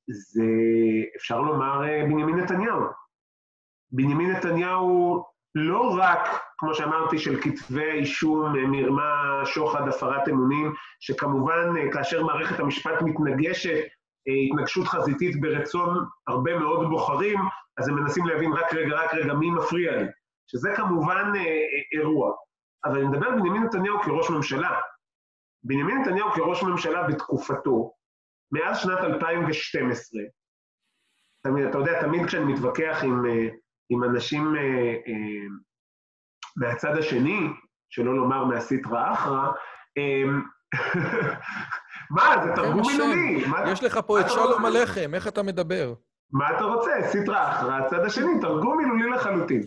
זה, 0.08 0.44
אפשר 1.16 1.40
לומר, 1.40 1.84
אה, 1.84 2.02
בנימין 2.04 2.36
נתניהו. 2.36 2.80
בנימין 3.92 4.30
נתניהו 4.30 5.24
לא 5.54 5.96
רק, 5.98 6.28
כמו 6.58 6.74
שאמרתי, 6.74 7.18
של 7.18 7.40
כתבי 7.40 7.90
אישום, 7.92 8.56
אה, 8.56 8.66
מרמה, 8.66 9.42
שוחד, 9.44 9.88
הפרת 9.88 10.28
אמונים, 10.28 10.72
שכמובן 11.00 11.76
אה, 11.76 11.92
כאשר 11.92 12.22
מערכת 12.22 12.60
המשפט 12.60 13.02
מתנגשת, 13.02 13.84
התנגשות 14.50 14.86
חזיתית 14.86 15.40
ברצון 15.40 16.04
הרבה 16.26 16.58
מאוד 16.58 16.88
בוחרים, 16.88 17.38
אז 17.78 17.88
הם 17.88 17.94
מנסים 17.94 18.26
להבין 18.26 18.52
רק 18.52 18.74
רגע, 18.74 18.96
רק 18.96 19.14
רגע, 19.14 19.34
מי 19.34 19.50
מפריע 19.50 19.96
לי, 19.96 20.06
שזה 20.46 20.72
כמובן 20.76 21.32
אירוע. 21.92 22.32
אבל 22.84 22.98
אני 22.98 23.08
מדבר 23.08 23.26
על 23.26 23.40
בנימין 23.40 23.62
נתניהו 23.62 24.02
כראש 24.02 24.30
ממשלה, 24.30 24.70
בנימין 25.64 25.98
נתניהו 25.98 26.32
כראש 26.32 26.62
ממשלה 26.62 27.02
בתקופתו, 27.02 27.92
מאז 28.52 28.78
שנת 28.78 28.98
2012, 28.98 30.22
תמיד, 31.46 31.66
אתה 31.66 31.78
יודע, 31.78 32.00
תמיד 32.00 32.26
כשאני 32.26 32.52
מתווכח 32.52 33.00
עם, 33.02 33.26
אה, 33.26 33.48
עם 33.90 34.04
אנשים 34.04 34.56
אה, 34.56 34.60
אה, 35.06 35.46
מהצד 36.56 36.96
השני, 36.98 37.48
שלא 37.90 38.16
לומר 38.16 38.44
מהסיטרא 38.44 39.12
אחרא, 39.12 39.48
מה, 42.10 42.44
זה 42.44 42.52
תרגום 42.56 42.82
מילולי. 42.86 43.44
יש 43.72 43.84
לך 43.84 44.00
פה 44.06 44.20
את 44.20 44.30
שלום 44.30 44.64
עליכם, 44.64 45.14
איך 45.14 45.28
אתה 45.28 45.42
מדבר? 45.42 45.94
מה 46.32 46.56
אתה 46.56 46.64
רוצה? 46.64 46.90
סיטרא 47.02 47.50
אחרא, 47.50 47.72
הצד 47.72 48.04
השני, 48.04 48.40
תרגום 48.40 48.78
מילולי 48.78 49.10
לחלוטין. 49.10 49.62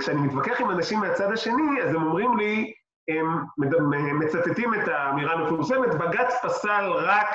כשאני 0.00 0.20
מתווכח 0.20 0.60
עם 0.60 0.70
אנשים 0.70 1.00
מהצד 1.00 1.32
השני, 1.32 1.82
אז 1.82 1.94
הם 1.94 2.02
אומרים 2.02 2.36
לי, 2.36 2.72
הם 3.08 4.18
מצטטים 4.18 4.74
את 4.74 4.88
האמירה 4.88 5.32
המפורסמת, 5.32 5.94
בג"ץ 5.94 6.34
פסל 6.42 6.90
רק 6.92 7.26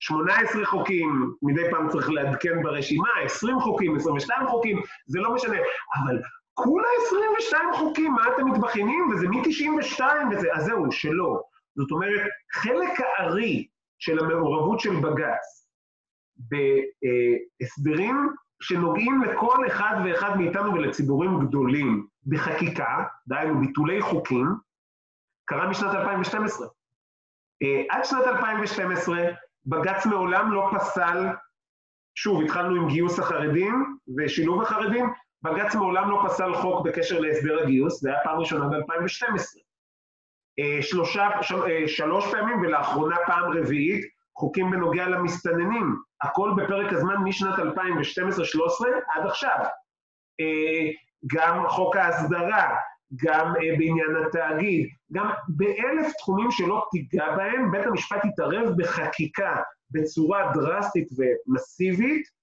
18 0.00 0.64
חוקים, 0.66 1.32
מדי 1.42 1.70
פעם 1.70 1.88
צריך 1.88 2.10
לעדכן 2.10 2.62
ברשימה, 2.62 3.08
20 3.24 3.60
חוקים, 3.60 3.96
22 3.96 4.46
חוקים, 4.48 4.80
זה 5.06 5.20
לא 5.20 5.34
משנה, 5.34 5.56
אבל 5.96 6.18
כולה 6.54 6.88
22 7.06 7.72
חוקים, 7.74 8.12
מה 8.12 8.28
אתם 8.34 8.50
מתבכיינים? 8.50 9.08
וזה 9.12 9.28
מ-92 9.28 10.00
וזה, 10.30 10.48
אז 10.52 10.64
זהו, 10.64 10.92
שלא. 10.92 11.40
זאת 11.76 11.90
אומרת, 11.90 12.20
חלק 12.52 13.00
הארי 13.00 13.66
של 13.98 14.18
המעורבות 14.18 14.80
של 14.80 14.96
בג"ץ 14.96 15.68
בהסדרים 16.36 18.28
שנוגעים 18.62 19.22
לכל 19.22 19.66
אחד 19.66 19.96
ואחד 20.04 20.36
מאיתנו 20.36 20.74
ולציבורים 20.74 21.46
גדולים 21.46 22.06
בחקיקה, 22.26 23.04
דהיינו 23.28 23.60
ביטולי 23.60 24.00
חוקים, 24.00 24.65
קרה 25.46 25.68
משנת 25.68 25.94
2012. 25.94 26.66
אה, 27.62 27.82
עד 27.90 28.04
שנת 28.04 28.26
2012 28.26 29.18
בג"ץ 29.66 30.06
מעולם 30.06 30.52
לא 30.52 30.70
פסל, 30.74 31.26
שוב, 32.14 32.42
התחלנו 32.42 32.76
עם 32.76 32.88
גיוס 32.88 33.18
החרדים 33.18 33.98
ושילוב 34.16 34.62
החרדים, 34.62 35.12
בג"ץ 35.42 35.74
מעולם 35.74 36.10
לא 36.10 36.22
פסל 36.26 36.54
חוק 36.54 36.86
בקשר 36.86 37.20
להסדר 37.20 37.62
הגיוס, 37.62 38.00
זה 38.00 38.10
היה 38.10 38.18
פעם 38.24 38.38
ראשונה 38.38 38.68
ב-2012. 38.68 39.60
אה, 40.58 40.82
שלושה, 40.82 41.28
של, 41.42 41.62
אה, 41.62 41.88
שלוש 41.88 42.30
פעמים 42.30 42.60
ולאחרונה 42.60 43.16
פעם 43.26 43.58
רביעית, 43.58 44.04
חוקים 44.36 44.70
בנוגע 44.70 45.08
למסתננים, 45.08 45.96
הכל 46.22 46.50
בפרק 46.56 46.92
הזמן 46.92 47.14
משנת 47.24 47.58
2012-2013 47.58 47.62
עד 49.14 49.26
עכשיו. 49.26 49.58
גם 51.34 51.68
חוק 51.68 51.96
ההסדרה, 51.96 52.76
גם 53.24 53.52
uh, 53.52 53.78
בעניין 53.78 54.26
התאגיד, 54.26 54.88
גם 55.12 55.30
באלף 55.48 56.12
תחומים 56.18 56.50
שלא 56.50 56.84
תיגע 56.90 57.36
בהם, 57.36 57.70
בית 57.70 57.86
המשפט 57.86 58.24
יתערב 58.24 58.68
בחקיקה 58.76 59.56
בצורה 59.90 60.52
דרסטית 60.54 61.08
ומסיבית 61.12 62.36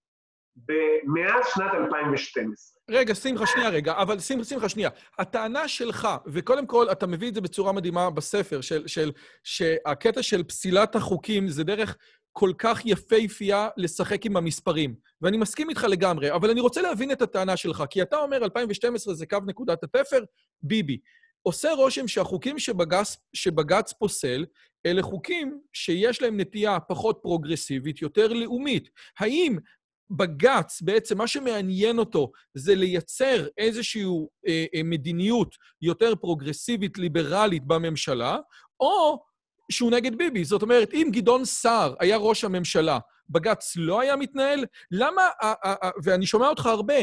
מאז 1.05 1.45
שנת 1.55 1.71
2012. 1.73 2.73
רגע, 2.89 3.15
שמחה, 3.15 3.47
שנייה 3.47 3.69
רגע, 3.69 3.93
אבל 3.97 4.19
שמחה, 4.19 4.69
שנייה. 4.69 4.89
הטענה 5.19 5.67
שלך, 5.67 6.07
וקודם 6.25 6.65
כל, 6.67 6.91
אתה 6.91 7.07
מביא 7.07 7.29
את 7.29 7.35
זה 7.35 7.41
בצורה 7.41 7.71
מדהימה 7.71 8.09
בספר, 8.09 8.61
של, 8.61 8.87
של, 8.87 9.11
שהקטע 9.43 10.23
של 10.23 10.43
פסילת 10.43 10.95
החוקים 10.95 11.47
זה 11.47 11.63
דרך 11.63 11.97
כל 12.33 12.51
כך 12.57 12.85
יפהפייה 12.85 13.69
לשחק 13.77 14.25
עם 14.25 14.37
המספרים. 14.37 14.95
ואני 15.21 15.37
מסכים 15.37 15.69
איתך 15.69 15.83
לגמרי, 15.89 16.31
אבל 16.31 16.49
אני 16.49 16.61
רוצה 16.61 16.81
להבין 16.81 17.11
את 17.11 17.21
הטענה 17.21 17.57
שלך, 17.57 17.83
כי 17.89 18.01
אתה 18.01 18.17
אומר 18.17 18.43
2012 18.43 19.13
זה 19.13 19.25
קו 19.25 19.37
נקודת 19.45 19.83
התפר, 19.83 20.23
ביבי. 20.61 20.97
עושה 21.41 21.71
רושם 21.71 22.07
שהחוקים 22.07 22.59
שבג"ץ, 22.59 23.17
שבג"ץ 23.33 23.93
פוסל, 23.93 24.45
אלה 24.85 25.01
חוקים 25.01 25.59
שיש 25.73 26.21
להם 26.21 26.39
נטייה 26.39 26.79
פחות 26.79 27.19
פרוגרסיבית, 27.21 28.01
יותר 28.01 28.33
לאומית. 28.33 28.89
האם 29.19 29.57
בג"ץ, 30.09 30.81
בעצם 30.81 31.17
מה 31.17 31.27
שמעניין 31.27 31.99
אותו 31.99 32.31
זה 32.53 32.75
לייצר 32.75 33.47
איזושהי 33.57 34.05
אה, 34.47 34.65
אה, 34.75 34.83
מדיניות 34.83 35.55
יותר 35.81 36.15
פרוגרסיבית, 36.15 36.97
ליברלית 36.97 37.63
בממשלה, 37.63 38.37
או 38.79 39.23
שהוא 39.71 39.91
נגד 39.91 40.15
ביבי. 40.17 40.43
זאת 40.43 40.61
אומרת, 40.61 40.93
אם 40.93 41.09
גדעון 41.11 41.45
סער 41.45 41.93
היה 41.99 42.17
ראש 42.17 42.43
הממשלה, 42.43 42.99
בג"ץ 43.29 43.73
לא 43.77 44.01
היה 44.01 44.15
מתנהל? 44.15 44.65
למה, 44.91 45.21
ואני 46.03 46.25
שומע 46.25 46.47
אותך 46.47 46.65
הרבה, 46.65 46.93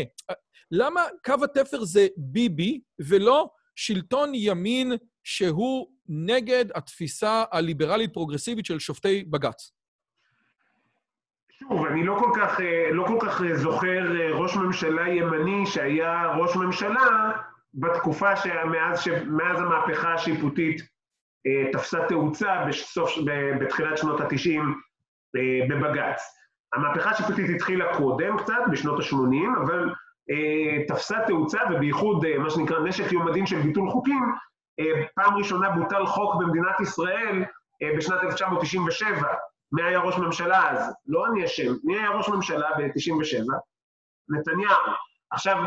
למה 0.71 1.05
קו 1.25 1.35
התפר 1.45 1.85
זה 1.85 2.07
ביבי 2.17 2.81
ולא 3.01 3.51
שלטון 3.77 4.31
ימין 4.35 4.93
שהוא 5.25 5.87
נגד 6.09 6.65
התפיסה 6.75 7.45
הליברלית-פרוגרסיבית 7.53 8.65
של 8.67 8.79
שופטי 8.79 9.25
בג"ץ? 9.25 9.73
שוב, 11.51 11.87
אני 11.87 12.07
לא 12.07 12.17
כל 12.19 12.31
כך, 12.41 12.61
לא 12.93 13.05
כל 13.07 13.19
כך 13.21 13.43
זוכר 13.55 14.03
ראש 14.35 14.57
ממשלה 14.57 15.09
ימני 15.09 15.67
שהיה 15.67 16.33
ראש 16.39 16.57
ממשלה 16.57 17.33
בתקופה 17.75 18.37
שמאז 18.37 19.09
מאז 19.27 19.61
המהפכה 19.61 20.15
השיפוטית 20.15 21.00
תפסה 21.73 21.99
תאוצה 22.09 22.65
בסוף, 22.69 23.11
בתחילת 23.61 23.99
שנות 23.99 24.21
ה-90 24.21 24.61
בבג"ץ. 25.69 26.41
המהפכה 26.75 27.11
השיפוטית 27.11 27.51
התחילה 27.55 27.97
קודם 27.97 28.39
קצת, 28.39 28.55
בשנות 28.73 29.01
ה-80, 29.01 29.63
אבל 29.65 29.91
אה, 30.31 30.85
תפסה 30.89 31.17
תאוצה, 31.27 31.59
ובייחוד 31.71 32.25
אה, 32.25 32.39
מה 32.39 32.51
שנקרא 32.51 32.79
נשק 32.79 33.13
יום 33.13 33.29
הדין 33.29 33.47
של 33.47 33.63
ביטול 33.63 33.91
חוקים, 33.91 34.33
אה, 34.81 35.07
פעם 35.15 35.37
ראשונה 35.37 35.71
בוטל 35.71 36.07
חוק 36.07 36.35
במדינת 36.35 36.81
ישראל 36.81 37.45
אה, 37.83 37.97
בשנת 37.97 38.25
1997. 38.25 39.29
מי 39.73 39.83
היה 39.83 39.99
ראש 39.99 40.19
ממשלה 40.19 40.71
אז? 40.71 40.95
לא 41.07 41.27
אני 41.27 41.45
אשם, 41.45 41.73
מי 41.85 41.99
היה 41.99 42.11
ראש 42.11 42.29
ממשלה 42.29 42.69
ב-97? 42.79 43.53
נתניהו. 44.29 44.77
עכשיו, 45.31 45.65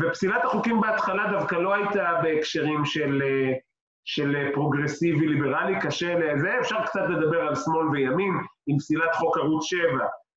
ופסילת 0.00 0.44
החוקים 0.44 0.80
בהתחלה 0.80 1.30
דווקא 1.32 1.54
לא 1.54 1.74
הייתה 1.74 2.20
בהקשרים 2.22 2.84
של, 2.84 3.22
אה, 3.22 3.52
של 4.04 4.50
פרוגרסיבי 4.54 5.26
ליברלי, 5.26 5.80
קשה 5.80 6.18
לזה, 6.18 6.58
אפשר 6.60 6.86
קצת 6.86 7.04
לדבר 7.08 7.40
על 7.40 7.54
שמאל 7.54 7.88
וימין 7.88 8.34
עם 8.66 8.78
פסילת 8.78 9.14
חוק 9.14 9.38
ערוץ 9.38 9.64
7, 9.64 9.80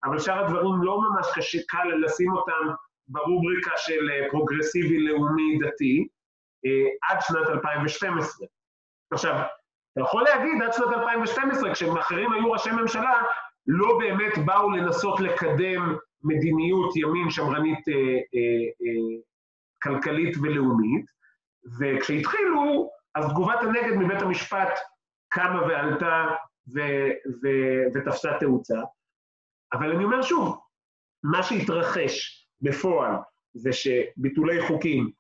אבל 0.04 0.20
שאר 0.20 0.46
הדברים 0.46 0.84
לא 0.84 1.00
ממש 1.02 1.28
קשה, 1.36 1.58
קל 1.68 1.88
לשים 2.06 2.34
אותם 2.34 2.74
ברובריקה 3.08 3.72
של 3.78 4.10
אה, 4.12 4.30
פרוגרסיבי 4.32 5.00
לאומי 5.00 5.60
דתי, 5.60 6.08
אה, 6.66 7.12
עד 7.12 7.18
שנת 7.22 7.50
2012. 7.50 8.48
עכשיו, 9.12 9.36
אתה 9.94 10.02
יכול 10.02 10.24
להגיד 10.24 10.62
עד 10.66 10.74
שנת 10.74 10.88
2012, 10.88 11.74
כשאחרים 11.74 12.32
היו 12.32 12.52
ראשי 12.52 12.72
ממשלה, 12.72 13.22
לא 13.68 13.98
באמת 14.00 14.46
באו 14.46 14.72
לנסות 14.72 15.20
לקדם 15.20 15.96
מדיניות 16.24 16.96
ימין 16.96 17.30
שמרנית 17.30 17.88
אה, 17.88 17.94
אה, 17.94 18.66
אה, 18.82 19.22
כלכלית 19.84 20.38
ולאומית, 20.42 21.06
וכשהתחילו, 21.80 22.90
אז 23.16 23.30
תגובת 23.30 23.60
הנגד 23.62 23.98
מבית 23.98 24.22
המשפט 24.22 24.80
קמה 25.30 25.62
ועלתה 25.62 26.26
ו- 26.74 27.12
ו- 27.44 27.84
ותפסה 27.94 28.30
תאוצה. 28.40 28.80
אבל 29.74 29.92
אני 29.92 30.04
אומר 30.04 30.22
שוב, 30.22 30.62
מה 31.24 31.44
שהתרחש 31.44 32.48
בפועל 32.62 33.12
זה 33.54 33.70
שביטולי 33.74 34.68
חוקים, 34.68 35.12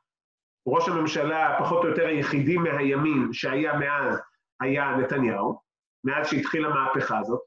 ראש 0.68 0.90
הממשלה 0.90 1.58
הפחות 1.58 1.84
או 1.84 1.90
יותר 1.90 2.08
היחידי 2.08 2.58
מהימין 2.58 3.34
שהיה 3.34 3.74
מאז 3.74 4.20
היה 4.60 4.96
נתניהו, 4.96 5.62
מאז 6.04 6.28
שהתחילה 6.28 6.68
המהפכה 6.68 7.20
הזאת, 7.20 7.40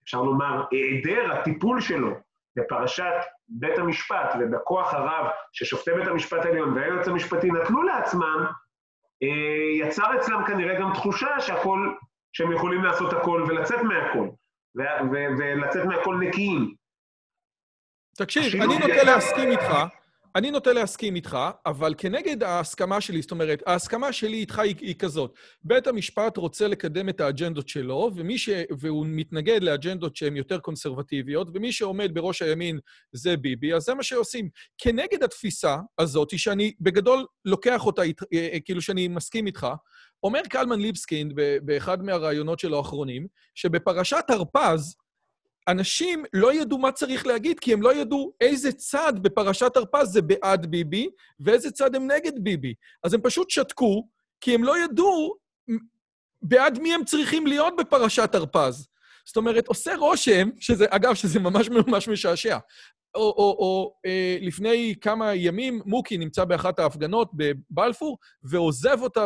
ואפשר 0.00 0.22
לומר, 0.22 0.64
היעדר 0.70 1.32
הטיפול 1.32 1.80
שלו 1.80 2.10
בפרשת 2.56 3.14
בית 3.48 3.78
המשפט 3.78 4.34
ובכוח 4.40 4.94
הרב 4.94 5.26
ששופטי 5.52 5.90
בית 5.92 6.06
המשפט 6.06 6.44
העליון 6.44 6.72
והיועץ 6.72 7.08
המשפטי 7.08 7.50
נתנו 7.50 7.82
לעצמם, 7.82 8.46
אה, 9.22 9.86
יצר 9.86 10.16
אצלם 10.20 10.44
כנראה 10.46 10.80
גם 10.80 10.92
תחושה 10.94 11.40
שהכל, 11.40 11.94
שהם 12.32 12.52
יכולים 12.52 12.84
לעשות 12.84 13.12
הכל 13.12 13.44
ולצאת 13.48 13.80
מהכל, 13.80 14.28
ולצאת 15.38 15.84
מהכל 15.84 16.16
נקיים. 16.16 16.74
תקשיב, 18.16 18.62
אני 18.62 18.78
נוטה 18.78 19.02
להסכים 19.04 19.50
איתך, 19.50 19.74
אני 20.36 20.50
נוטה 20.50 20.72
להסכים 20.72 21.14
איתך, 21.14 21.38
אבל 21.66 21.94
כנגד 21.98 22.42
ההסכמה 22.42 23.00
שלי, 23.00 23.22
זאת 23.22 23.30
אומרת, 23.30 23.62
ההסכמה 23.66 24.12
שלי 24.12 24.36
איתך 24.36 24.58
היא, 24.58 24.74
היא 24.80 24.94
כזאת. 24.98 25.34
בית 25.64 25.86
המשפט 25.86 26.36
רוצה 26.36 26.68
לקדם 26.68 27.08
את 27.08 27.20
האג'נדות 27.20 27.68
שלו, 27.68 28.10
ומי 28.16 28.38
ש... 28.38 28.48
והוא 28.78 29.06
מתנגד 29.08 29.62
לאג'נדות 29.62 30.16
שהן 30.16 30.36
יותר 30.36 30.58
קונסרבטיביות, 30.58 31.48
ומי 31.54 31.72
שעומד 31.72 32.14
בראש 32.14 32.42
הימין 32.42 32.78
זה 33.12 33.36
ביבי, 33.36 33.74
אז 33.74 33.82
זה 33.82 33.94
מה 33.94 34.02
שעושים. 34.02 34.48
כנגד 34.78 35.22
התפיסה 35.22 35.76
הזאת, 35.98 36.38
שאני 36.38 36.72
בגדול 36.80 37.26
לוקח 37.44 37.86
אותה, 37.86 38.02
אה, 38.02 38.08
אה, 38.52 38.60
כאילו 38.64 38.82
שאני 38.82 39.08
מסכים 39.08 39.46
איתך, 39.46 39.66
אומר 40.22 40.40
קלמן 40.50 40.80
ליבסקינד 40.80 41.32
באחד 41.62 42.02
מהראיונות 42.02 42.58
שלו 42.58 42.78
האחרונים, 42.78 43.26
שבפרשת 43.54 44.24
הרפז, 44.28 44.96
אנשים 45.68 46.24
לא 46.32 46.54
ידעו 46.54 46.78
מה 46.78 46.92
צריך 46.92 47.26
להגיד, 47.26 47.60
כי 47.60 47.72
הם 47.72 47.82
לא 47.82 47.94
ידעו 47.94 48.32
איזה 48.40 48.72
צד 48.72 49.12
בפרשת 49.22 49.76
הרפז 49.76 50.08
זה 50.12 50.22
בעד 50.22 50.66
ביבי, 50.66 51.08
ואיזה 51.40 51.70
צד 51.70 51.94
הם 51.94 52.10
נגד 52.10 52.32
ביבי. 52.38 52.74
אז 53.04 53.14
הם 53.14 53.20
פשוט 53.20 53.50
שתקו, 53.50 54.08
כי 54.40 54.54
הם 54.54 54.64
לא 54.64 54.84
ידעו 54.84 55.36
בעד 56.42 56.78
מי 56.78 56.94
הם 56.94 57.04
צריכים 57.04 57.46
להיות 57.46 57.74
בפרשת 57.78 58.34
הרפז. 58.34 58.88
זאת 59.28 59.36
אומרת, 59.36 59.68
עושה 59.68 59.96
רושם, 59.96 60.48
שזה, 60.60 60.86
אגב, 60.90 61.14
שזה 61.14 61.40
ממש 61.40 61.68
ממש 61.86 62.08
משעשע. 62.08 62.58
או, 63.14 63.22
או, 63.22 63.56
או 63.58 63.94
אה, 64.06 64.38
לפני 64.40 64.94
כמה 65.00 65.34
ימים, 65.34 65.82
מוקי 65.86 66.18
נמצא 66.18 66.44
באחת 66.44 66.78
ההפגנות 66.78 67.30
בבלפור, 67.34 68.18
ועוזב 68.42 68.98
אותה, 69.02 69.24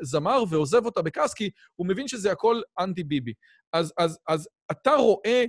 הזמר, 0.00 0.44
ועוזב 0.50 0.84
אותה 0.84 1.02
בקסקי, 1.02 1.50
הוא 1.76 1.86
מבין 1.86 2.08
שזה 2.08 2.32
הכל 2.32 2.60
אנטי-ביבי. 2.80 3.32
אז, 3.72 3.92
אז, 3.98 4.18
אז 4.28 4.48
אתה 4.70 4.94
רואה, 4.94 5.44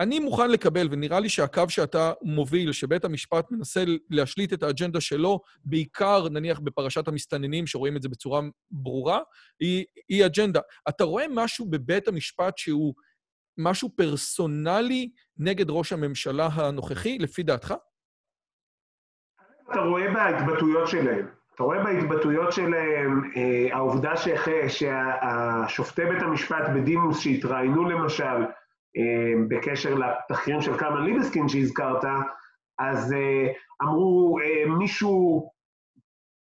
אני 0.00 0.18
מוכן 0.18 0.50
לקבל, 0.50 0.88
ונראה 0.90 1.20
לי 1.20 1.28
שהקו 1.28 1.62
שאתה 1.68 2.12
מוביל, 2.22 2.72
שבית 2.72 3.04
המשפט 3.04 3.50
מנסה 3.50 3.84
להשליט 4.10 4.52
את 4.52 4.62
האג'נדה 4.62 5.00
שלו, 5.00 5.40
בעיקר 5.64 6.28
נניח 6.28 6.60
בפרשת 6.60 7.08
המסתננים, 7.08 7.66
שרואים 7.66 7.96
את 7.96 8.02
זה 8.02 8.08
בצורה 8.08 8.40
ברורה, 8.70 9.20
היא, 9.60 9.84
היא 10.08 10.26
אג'נדה. 10.26 10.60
אתה 10.88 11.04
רואה 11.04 11.24
משהו 11.30 11.66
בבית 11.70 12.08
המשפט 12.08 12.58
שהוא 12.58 12.94
משהו 13.58 13.90
פרסונלי 13.96 15.10
נגד 15.38 15.70
ראש 15.70 15.92
הממשלה 15.92 16.46
הנוכחי, 16.46 17.18
לפי 17.18 17.42
דעתך? 17.42 17.74
אתה 19.70 19.80
רואה 19.80 20.10
בהתבטאויות 20.14 20.88
שלהם. 20.88 21.26
אתה 21.54 21.62
רואה 21.62 21.84
בהתבטאויות 21.84 22.52
שלהם, 22.52 23.30
אה, 23.36 23.76
העובדה 23.76 24.12
שהשופטי 24.68 26.04
בית 26.04 26.22
המשפט 26.22 26.68
בדימוס 26.74 27.20
שהתראיינו 27.20 27.90
למשל 27.90 28.44
אה, 28.96 29.32
בקשר 29.48 29.94
לתחקירים 29.94 30.62
של 30.62 30.78
קלמן 30.78 31.04
ליבסקין 31.04 31.48
שהזכרת, 31.48 32.04
אז 32.78 33.12
אה, 33.12 33.52
אמרו, 33.82 34.38
אה, 34.42 34.74
מישהו, 34.78 35.50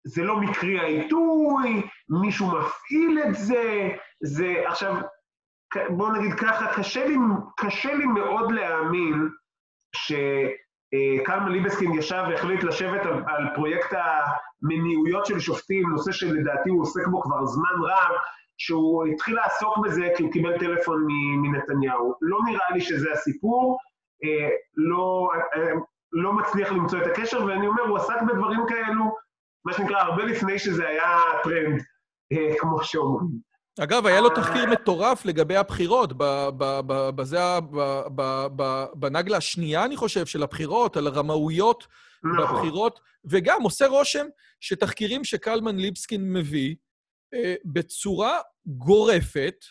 זה 0.07 0.23
לא 0.23 0.39
מקרי 0.39 0.79
העיתוי, 0.79 1.81
מישהו 2.21 2.47
מפעיל 2.47 3.19
את 3.27 3.35
זה, 3.35 3.89
זה, 4.23 4.53
עכשיו, 4.65 4.95
בואו 5.89 6.11
נגיד 6.11 6.33
ככה, 6.33 6.73
קשה 6.73 7.05
לי, 7.05 7.15
קשה 7.57 7.93
לי 7.93 8.05
מאוד 8.05 8.51
להאמין 8.51 9.29
שקלמן 9.95 11.51
ליבסקין 11.51 11.93
ישב 11.93 12.23
והחליט 12.29 12.63
לשבת 12.63 13.05
על, 13.05 13.23
על 13.27 13.47
פרויקט 13.55 13.93
המניעויות 13.93 15.25
של 15.25 15.39
שופטים, 15.39 15.89
נושא 15.89 16.11
שלדעתי 16.11 16.69
הוא 16.69 16.81
עוסק 16.81 17.07
בו 17.07 17.21
כבר 17.21 17.45
זמן 17.45 17.83
רב, 17.83 18.15
שהוא 18.57 19.05
התחיל 19.05 19.35
לעסוק 19.35 19.77
בזה 19.77 20.09
כי 20.17 20.23
הוא 20.23 20.31
קיבל 20.31 20.59
טלפון 20.59 21.07
מנתניהו. 21.41 22.13
לא 22.21 22.37
נראה 22.45 22.71
לי 22.73 22.81
שזה 22.81 23.11
הסיפור, 23.11 23.77
אה, 24.23 24.49
לא, 24.77 25.29
אה, 25.55 25.73
לא 26.11 26.33
מצליח 26.33 26.71
למצוא 26.71 26.99
את 27.01 27.07
הקשר, 27.07 27.45
ואני 27.45 27.67
אומר, 27.67 27.81
הוא 27.81 27.97
עסק 27.97 28.21
בדברים 28.21 28.59
כאלו, 28.69 29.15
מה 29.65 29.73
שנקרא, 29.73 29.97
הרבה 29.97 30.23
לפני 30.23 30.59
שזה 30.59 30.87
היה 30.87 31.17
טרנד, 31.43 31.81
אה, 32.31 32.55
כמו 32.59 32.83
שאומרים. 32.83 33.46
אגב, 33.79 34.05
היה 34.05 34.21
לו 34.21 34.29
תחקיר 34.29 34.65
מטורף 34.65 35.25
לגבי 35.25 35.55
הבחירות, 35.55 36.13
בזה, 37.15 37.39
בנגלה 38.93 39.37
השנייה, 39.37 39.85
אני 39.85 39.97
חושב, 39.97 40.25
של 40.25 40.43
הבחירות, 40.43 40.97
על 40.97 41.07
הרמאויות 41.07 41.87
נכון. 42.23 42.55
בבחירות, 42.55 42.99
וגם 43.25 43.61
עושה 43.61 43.87
רושם 43.87 44.25
שתחקירים 44.59 45.23
שקלמן 45.23 45.77
ליבסקין 45.77 46.33
מביא, 46.33 46.75
אה, 47.33 47.55
בצורה 47.65 48.39
גורפת, 48.65 49.65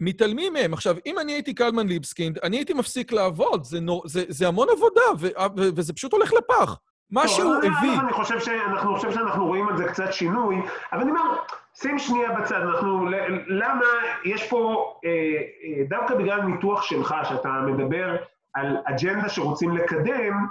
מתעלמים 0.00 0.52
מהם. 0.52 0.72
עכשיו, 0.72 0.96
אם 1.06 1.18
אני 1.18 1.32
הייתי 1.32 1.54
קלמן 1.54 1.88
ליבסקינד, 1.88 2.38
אני 2.38 2.56
הייתי 2.56 2.72
מפסיק 2.72 3.12
לעבוד, 3.12 3.64
זה, 3.64 3.80
נור, 3.80 4.02
זה, 4.08 4.24
זה 4.28 4.48
המון 4.48 4.68
עבודה, 4.70 5.02
ו, 5.20 5.26
ו, 5.56 5.68
וזה 5.76 5.92
פשוט 5.92 6.12
הולך 6.12 6.32
לפח. 6.32 6.76
מה 7.10 7.28
שהוא 7.28 7.54
הביא... 7.54 8.00
אני 8.00 8.12
חושב, 8.12 8.40
שאנחנו, 8.40 8.96
חושב 8.96 9.12
שאנחנו 9.12 9.46
רואים 9.46 9.68
על 9.68 9.76
זה 9.76 9.84
קצת 9.84 10.12
שינוי, 10.12 10.56
אבל 10.92 11.00
אני 11.00 11.10
אומר, 11.10 11.36
שים 11.74 11.98
שנייה 11.98 12.32
בצד, 12.32 12.60
אנחנו, 12.60 13.06
למה 13.46 13.84
יש 14.24 14.50
פה, 14.50 14.92
אה, 15.04 15.10
אה, 15.10 15.84
דווקא 15.88 16.14
בגלל 16.14 16.42
ניתוח 16.42 16.82
שלך, 16.82 17.14
שאתה 17.28 17.48
מדבר 17.48 18.16
על 18.54 18.76
אג'נדה 18.84 19.28
שרוצים 19.28 19.76
לקדם, 19.76 20.46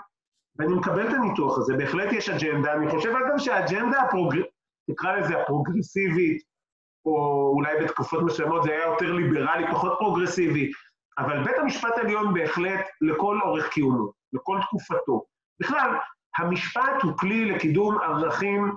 ואני 0.59 0.73
מקבל 0.73 1.07
את 1.09 1.13
הניתוח 1.13 1.57
הזה, 1.57 1.73
בהחלט 1.77 2.13
יש 2.13 2.29
אג'נדה, 2.29 2.73
אני 2.73 2.89
חושב 2.89 3.09
אגב 3.09 3.37
שהאג'נדה 3.37 4.01
הפרוג... 4.01 4.35
תקרא 4.91 5.17
לזה 5.17 5.41
הפרוגרסיבית, 5.41 6.43
או 7.05 7.51
אולי 7.55 7.83
בתקופות 7.83 8.23
מסוימות 8.23 8.63
זה 8.63 8.71
היה 8.71 8.85
יותר 8.85 9.11
ליברלי, 9.11 9.71
פחות 9.71 9.93
פרוגרסיבי, 9.99 10.71
אבל 11.17 11.43
בית 11.43 11.55
המשפט 11.57 11.97
העליון 11.97 12.33
בהחלט 12.33 12.85
לכל 13.01 13.39
אורך 13.41 13.69
קיומו, 13.69 14.11
לכל 14.33 14.59
תקופתו. 14.61 15.23
בכלל, 15.59 15.89
המשפט 16.37 17.03
הוא 17.03 17.17
כלי 17.17 17.45
לקידום 17.45 17.97
ערכים 18.01 18.71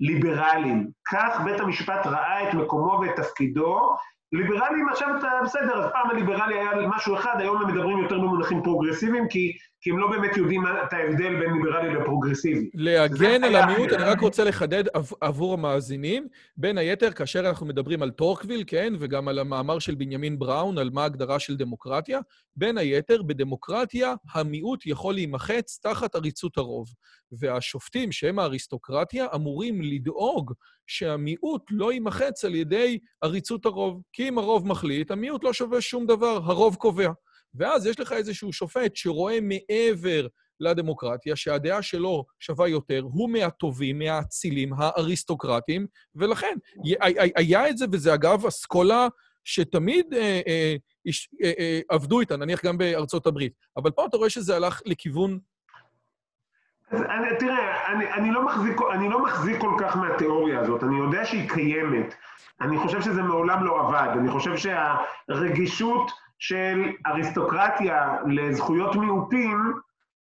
ליברליים. 0.00 0.90
כך 1.12 1.40
בית 1.44 1.60
המשפט 1.60 2.06
ראה 2.06 2.48
את 2.48 2.54
מקומו 2.54 3.00
ואת 3.00 3.16
תפקידו, 3.16 3.96
ליברלים 4.32 4.88
עכשיו 4.88 5.08
בסדר, 5.44 5.84
אז 5.84 5.92
פעם 5.92 6.10
הליברלי 6.10 6.58
היה 6.58 6.70
משהו 6.88 7.14
אחד, 7.14 7.36
היום 7.38 7.62
הם 7.62 7.74
מדברים 7.74 7.98
יותר 7.98 8.18
במונחים 8.18 8.62
פרוגרסיביים, 8.62 9.28
כי, 9.28 9.52
כי 9.86 9.90
הם 9.90 9.98
לא 9.98 10.10
באמת 10.10 10.36
יודעים 10.36 10.62
את 10.66 10.92
ההבדל 10.92 11.38
בין 11.38 11.52
ליברלי 11.52 11.94
לפרוגרסיבי. 11.94 12.70
להגן 12.74 13.44
על 13.44 13.56
המיעוט, 13.56 13.92
אני 13.92 14.02
רק 14.02 14.20
רוצה 14.20 14.44
לחדד 14.44 14.84
עבור 15.20 15.54
המאזינים, 15.54 16.28
בין 16.56 16.78
היתר, 16.78 17.10
כאשר 17.12 17.48
אנחנו 17.48 17.66
מדברים 17.66 18.02
על 18.02 18.10
טורקוויל, 18.10 18.64
כן, 18.66 18.94
וגם 18.98 19.28
על 19.28 19.38
המאמר 19.38 19.78
של 19.78 19.94
בנימין 19.94 20.38
בראון, 20.38 20.78
על 20.78 20.90
מה 20.92 21.02
ההגדרה 21.02 21.38
של 21.38 21.56
דמוקרטיה, 21.56 22.20
בין 22.56 22.78
היתר, 22.78 23.22
בדמוקרטיה 23.22 24.14
המיעוט 24.34 24.86
יכול 24.86 25.14
להימחץ 25.14 25.78
תחת 25.82 26.14
עריצות 26.14 26.58
הרוב. 26.58 26.88
והשופטים, 27.32 28.12
שהם 28.12 28.38
האריסטוקרטיה, 28.38 29.26
אמורים 29.34 29.82
לדאוג 29.82 30.52
שהמיעוט 30.86 31.62
לא 31.70 31.92
יימחץ 31.92 32.44
על 32.44 32.54
ידי 32.54 32.98
עריצות 33.22 33.66
הרוב. 33.66 34.02
כי 34.12 34.28
אם 34.28 34.38
הרוב 34.38 34.68
מחליט, 34.68 35.10
המיעוט 35.10 35.44
לא 35.44 35.52
שווה 35.52 35.80
שום 35.80 36.06
דבר, 36.06 36.40
הרוב 36.44 36.74
קובע. 36.74 37.10
ואז 37.58 37.86
יש 37.86 38.00
לך 38.00 38.12
איזשהו 38.12 38.52
שופט 38.52 38.96
שרואה 38.96 39.38
מעבר 39.40 40.26
לדמוקרטיה, 40.60 41.36
שהדעה 41.36 41.82
שלו 41.82 42.24
שווה 42.40 42.68
יותר, 42.68 43.02
הוא 43.02 43.30
מהטובים, 43.30 43.98
מהאצילים, 43.98 44.72
האריסטוקרטים, 44.78 45.86
ולכן 46.14 46.56
היה 47.36 47.68
את 47.68 47.78
זה, 47.78 47.86
וזה 47.92 48.14
אגב 48.14 48.46
אסכולה 48.46 49.08
שתמיד 49.44 50.14
אה, 50.14 50.40
אה, 50.46 50.76
אה, 51.44 51.52
אה, 51.58 51.80
עבדו 51.88 52.20
איתה, 52.20 52.36
נניח 52.36 52.64
גם 52.64 52.78
בארצות 52.78 53.26
הברית. 53.26 53.52
אבל 53.76 53.90
פה 53.90 54.06
אתה 54.06 54.16
רואה 54.16 54.30
שזה 54.30 54.56
הלך 54.56 54.82
לכיוון 54.86 55.38
אני, 56.92 57.36
תראה, 57.38 57.92
אני, 57.92 58.12
אני, 58.12 58.30
לא 58.30 58.44
מחזיק, 58.44 58.80
אני 58.92 59.08
לא 59.08 59.24
מחזיק 59.24 59.60
כל 59.60 59.74
כך 59.78 59.96
מהתיאוריה 59.96 60.60
הזאת, 60.60 60.84
אני 60.84 60.98
יודע 60.98 61.24
שהיא 61.24 61.50
קיימת. 61.50 62.14
אני 62.60 62.78
חושב 62.78 63.00
שזה 63.00 63.22
מעולם 63.22 63.64
לא 63.64 63.80
עבד. 63.80 64.08
אני 64.18 64.30
חושב 64.30 64.56
שהרגישות 64.56 66.10
של 66.38 66.92
אריסטוקרטיה 67.06 68.16
לזכויות 68.26 68.96
מיעוטים 68.96 69.72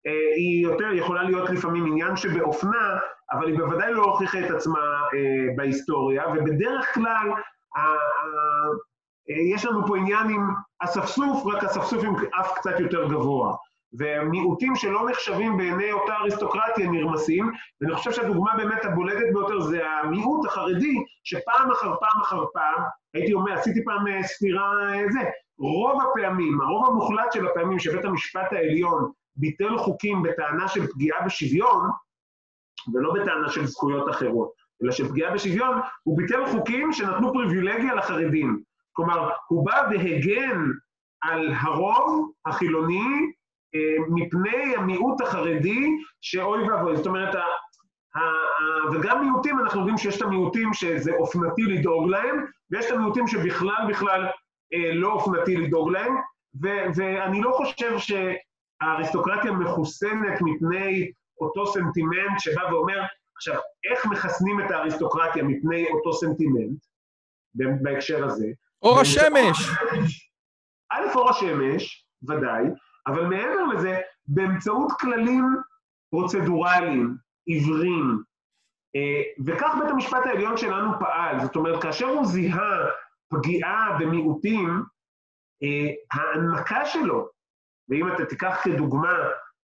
אה, 0.08 0.12
היא 0.36 0.63
יותר, 0.63 0.93
יכולה 0.93 1.24
להיות 1.24 1.50
לפעמים 1.50 1.86
עניין 1.86 2.15
שבאופנה, 2.15 2.98
אבל 3.32 3.48
היא 3.48 3.58
בוודאי 3.58 3.93
לא 3.93 4.04
הוכיחה 4.04 4.39
את 4.39 4.52
עצמה 4.52 4.80
אה, 5.13 5.56
בהיסטוריה, 5.56 6.24
ובדרך 6.28 6.93
כלל 6.93 7.32
אה, 7.78 7.84
אה, 9.30 9.54
יש 9.54 9.65
לנו 9.65 9.88
פה 9.88 9.98
עניין 9.98 10.30
עם 10.30 10.50
אספסוף, 10.80 11.46
רק 11.46 11.63
אספסוף 11.63 12.04
עם 12.04 12.15
אף 12.39 12.54
קצת 12.56 12.80
יותר 12.80 13.08
גבוה. 13.08 13.56
ומיעוטים 13.93 14.76
שלא 14.76 15.10
נחשבים 15.10 15.58
בעיני 15.58 15.91
אותה 15.91 16.13
אריסטוקרטיה 16.13 16.89
נרמסים, 16.89 17.52
ואני 17.82 17.95
חושב 17.95 18.12
שהדוגמה 18.12 18.56
באמת 18.58 18.86
הבולטת 18.86 19.34
ביותר 19.34 19.60
זה 19.60 19.89
המיעוט 19.89 20.45
החרדי, 20.45 20.95
שפעם 21.23 21.71
אחר 21.71 21.95
פעם 22.00 22.21
אחר 22.21 22.45
פעם, 22.54 22.84
הייתי 23.13 23.34
אומר, 23.34 23.54
עשיתי 23.54 23.84
פעם 23.86 24.08
אה, 24.08 24.23
ספירה 24.23 24.71
אה, 24.93 25.12
זה, 25.12 25.19
רוב 25.60 26.02
הפעמים, 26.02 26.62
הרוב 26.62 26.88
המוחלט 26.89 27.32
של 27.32 27.47
הפעמים 27.47 27.80
שבית 27.80 28.06
המשפט 28.06 28.54
העליון 28.54 29.12
ביטל 29.36 29.78
חוקים 29.78 30.23
בטענה 30.23 30.67
של 30.67 30.88
פגיעה 30.88 31.26
בשוויון, 31.26 31.89
ולא 32.93 33.13
בטענה 33.13 33.50
של 33.50 33.65
זכויות 33.65 34.10
אחרות, 34.10 34.52
אלא 34.84 34.91
של 34.91 35.08
פגיעה 35.10 35.34
בשוויון, 35.34 35.78
הוא 36.04 36.17
ביטל 36.17 36.45
חוקים 36.45 36.93
שנתנו 36.93 37.34
פריבילגיה 37.34 37.95
לחרדים. 37.95 38.62
כלומר, 38.93 39.30
הוא 39.47 39.65
בא 39.65 39.88
והגן 39.91 40.62
על 41.21 41.54
הרוב 41.62 42.32
החילוני 42.45 43.32
מפני 44.10 44.76
המיעוט 44.76 45.22
החרדי, 45.22 45.88
שאוי 46.22 46.70
ואבוי. 46.70 46.98
זאת 46.98 47.08
אומרת, 47.08 47.36
וגם 48.94 49.22
מיעוטים, 49.22 49.60
אנחנו 49.60 49.80
יודעים 49.80 49.98
שיש 49.98 50.18
את 50.18 50.22
המיעוטים 50.22 50.74
שזה 50.74 51.12
אופנתי 51.12 51.62
לדאוג 51.62 52.10
להם, 52.10 52.46
ויש 52.72 52.86
את 52.86 52.92
המיעוטים 52.92 53.28
שבכלל 53.28 53.86
בכלל 53.90 54.26
אה, 54.74 54.94
לא 54.94 55.12
אופנתי 55.12 55.56
לדאוג 55.56 55.92
להם, 55.92 56.16
ואני 56.96 57.42
לא 57.42 57.52
חושב 57.52 57.94
שהאריסטוקרטיה 57.98 59.52
מחוסנת 59.52 60.42
מפני 60.42 61.12
אותו 61.42 61.68
סנטימנט 61.68 62.40
שבא 62.40 62.62
ואומר, 62.72 63.02
עכשיו, 63.36 63.56
איך 63.92 64.06
מחסנים 64.06 64.60
את 64.62 64.72
האריסטוקרטיה 64.72 65.44
מפני 65.44 65.86
אותו 65.90 66.13
סנטימנט, 66.13 66.80
בהקשר 67.82 68.26
הזה? 68.26 68.48
אור 68.82 69.00
השמש! 69.00 69.70
א', 70.92 71.16
אור 71.16 71.30
השמש, 71.30 72.06
ודאי, 72.30 72.63
אבל 73.08 73.26
מעבר 73.26 73.65
לזה, 73.65 74.00
באמצעות 74.28 74.91
כללים 75.00 75.56
פרוצדורליים, 76.12 77.15
עיוורים, 77.46 78.24
אה, 78.96 79.22
וכך 79.46 79.76
בית 79.80 79.89
המשפט 79.91 80.26
העליון 80.26 80.58
שלנו 80.58 81.00
פעל. 81.00 81.39
זאת 81.39 81.56
אומרת, 81.56 81.82
כאשר 81.82 82.06
הוא 82.06 82.26
זיהה 82.26 82.86
פגיעה 83.30 83.98
במיעוטים, 84.00 84.84
אה, 85.63 85.89
ההנמקה 86.13 86.86
שלו, 86.86 87.28
ואם 87.89 88.08
אתה 88.13 88.26
תיקח 88.26 88.60
כדוגמה 88.63 89.17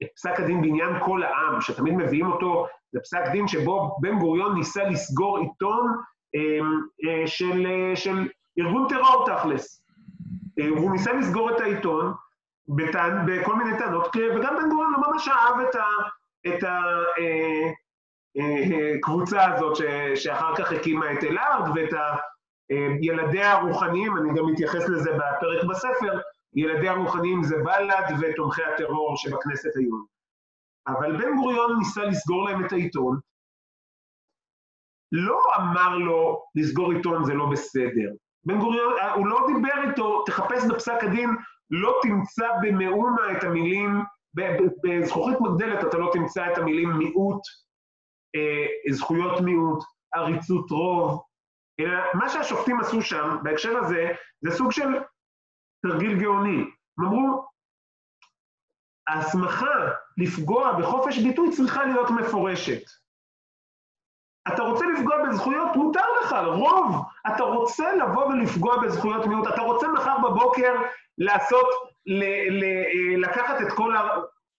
את 0.03 0.08
פסק 0.15 0.39
הדין 0.39 0.62
בעניין 0.62 0.99
כל 1.06 1.23
העם, 1.23 1.62
שתמיד 1.62 1.93
מביאים 1.93 2.27
אותו, 2.27 2.67
זה 2.91 2.99
פסק 2.99 3.32
דין 3.32 3.47
שבו 3.47 3.97
בן 4.01 4.19
גוריון 4.19 4.56
ניסה 4.56 4.84
לסגור 4.84 5.38
עיתון 5.38 5.97
אה, 6.36 7.27
של, 7.27 7.67
של 7.95 8.27
ארגון 8.60 8.88
טרור 8.89 9.25
תכלס. 9.25 9.84
הוא 10.69 10.91
ניסה 10.91 11.13
לסגור 11.13 11.56
את 11.56 11.62
העיתון, 11.62 12.13
בטען, 12.67 13.26
בכל 13.26 13.56
מיני 13.56 13.78
טענות, 13.78 14.15
וגם 14.15 14.56
בן 14.56 14.69
גוריון 14.69 14.91
לא 14.91 15.12
ממש 15.12 15.28
אהב 15.28 15.60
את, 15.60 15.76
ה, 15.76 15.86
את 16.47 16.63
הקבוצה 18.99 19.38
אה, 19.38 19.47
אה, 19.47 19.56
הזאת 19.56 19.76
ש, 19.76 19.82
שאחר 20.23 20.56
כך 20.56 20.71
הקימה 20.71 21.13
את 21.13 21.23
אלארד 21.23 21.69
ואת 21.76 21.93
ה, 21.93 22.15
אה, 22.71 22.88
ילדיה 23.02 23.52
הרוחניים, 23.52 24.17
אני 24.17 24.30
גם 24.39 24.45
מתייחס 24.45 24.89
לזה 24.89 25.12
בפרק 25.12 25.63
בספר, 25.69 26.19
ילדיה 26.56 26.91
הרוחניים 26.91 27.43
זה 27.43 27.56
בל"ד 27.58 28.17
ותומכי 28.21 28.63
הטרור 28.63 29.17
שבכנסת 29.17 29.76
היום. 29.76 30.06
אבל 30.88 31.17
בן 31.17 31.36
גוריון 31.36 31.78
ניסה 31.78 32.04
לסגור 32.04 32.49
להם 32.49 32.65
את 32.65 32.71
העיתון, 32.71 33.19
לא 35.12 35.41
אמר 35.58 35.97
לו 35.97 36.43
לסגור 36.56 36.91
עיתון 36.91 37.23
זה 37.26 37.34
לא 37.34 37.45
בסדר. 37.52 38.10
בן 38.45 38.60
גוריון, 38.60 38.93
הוא 39.15 39.28
לא 39.28 39.47
דיבר 39.47 39.89
איתו, 39.89 40.23
תחפש 40.26 40.63
בפסק 40.69 41.04
הדין 41.04 41.30
לא 41.71 41.99
תמצא 42.02 42.47
במאומה 42.62 43.38
את 43.38 43.43
המילים, 43.43 44.04
בזכוכית 44.84 45.38
מגדלת 45.41 45.84
אתה 45.84 45.97
לא 45.97 46.10
תמצא 46.13 46.52
את 46.52 46.58
המילים 46.58 46.89
מיעוט, 46.89 47.41
אה, 48.36 48.93
זכויות 48.93 49.41
מיעוט, 49.41 49.84
עריצות 50.13 50.71
רוב, 50.71 51.23
אלא 51.80 51.99
מה 52.13 52.30
שהשופטים 52.30 52.80
עשו 52.80 53.02
שם, 53.02 53.38
בהקשר 53.43 53.78
הזה, 53.78 54.12
זה 54.41 54.52
סוג 54.52 54.71
של 54.71 54.88
תרגיל 55.84 56.19
גאוני. 56.21 56.63
הם 56.97 57.06
אמרו, 57.06 57.45
ההסמכה 59.08 59.91
לפגוע 60.17 60.73
בחופש 60.80 61.17
ביטוי 61.17 61.52
צריכה 61.52 61.86
להיות 61.86 62.10
מפורשת. 62.10 62.84
אתה 64.47 64.62
רוצה 64.62 64.86
לפגוע 64.86 65.15
בזכויות, 65.28 65.76
מותר 65.76 66.06
לך, 66.21 66.36
רוב. 66.45 66.95
אתה 67.28 67.43
רוצה 67.43 67.95
לבוא 67.95 68.26
ולפגוע 68.26 68.82
בזכויות 68.84 69.26
מיעוט. 69.26 69.47
אתה 69.47 69.62
רוצה 69.62 69.88
מחר 69.88 70.17
בבוקר 70.17 70.73
לעשות, 71.17 71.67
ל, 72.06 72.23
ל, 72.49 72.63
אה, 72.63 73.17
לקחת 73.17 73.62
את 73.62 73.71
כל 73.76 73.95
ה... 73.95 74.02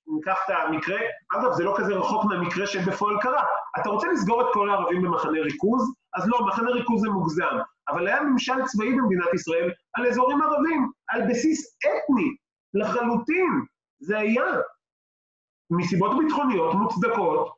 ניקח 0.07 0.39
את 0.45 0.55
המקרה, 0.69 1.01
אגב, 1.33 1.53
זה 1.53 1.65
לא 1.65 1.75
כזה 1.77 1.95
רחוק 1.95 2.25
מהמקרה 2.25 2.67
שבפועל 2.67 3.17
קרה. 3.21 3.43
אתה 3.81 3.89
רוצה 3.89 4.09
לסגור 4.13 4.41
את 4.41 4.47
כל 4.53 4.71
הערבים 4.71 5.03
במחנה 5.03 5.41
ריכוז? 5.41 5.95
אז 6.15 6.29
לא, 6.29 6.47
מחנה 6.47 6.71
ריכוז 6.71 7.03
זה 7.03 7.09
מוגזם. 7.09 7.59
אבל 7.89 8.07
היה 8.07 8.23
ממשל 8.23 8.65
צבאי 8.65 8.93
במדינת 8.93 9.35
ישראל 9.35 9.71
על 9.95 10.07
אזורים 10.07 10.43
ערבים, 10.43 10.91
על 11.09 11.23
בסיס 11.31 11.79
אתני, 11.79 12.37
לחלוטין. 12.75 13.65
זה 14.01 14.19
היה. 14.19 14.45
מסיבות 15.71 16.19
ביטחוניות 16.19 16.75
מוצדקות, 16.75 17.51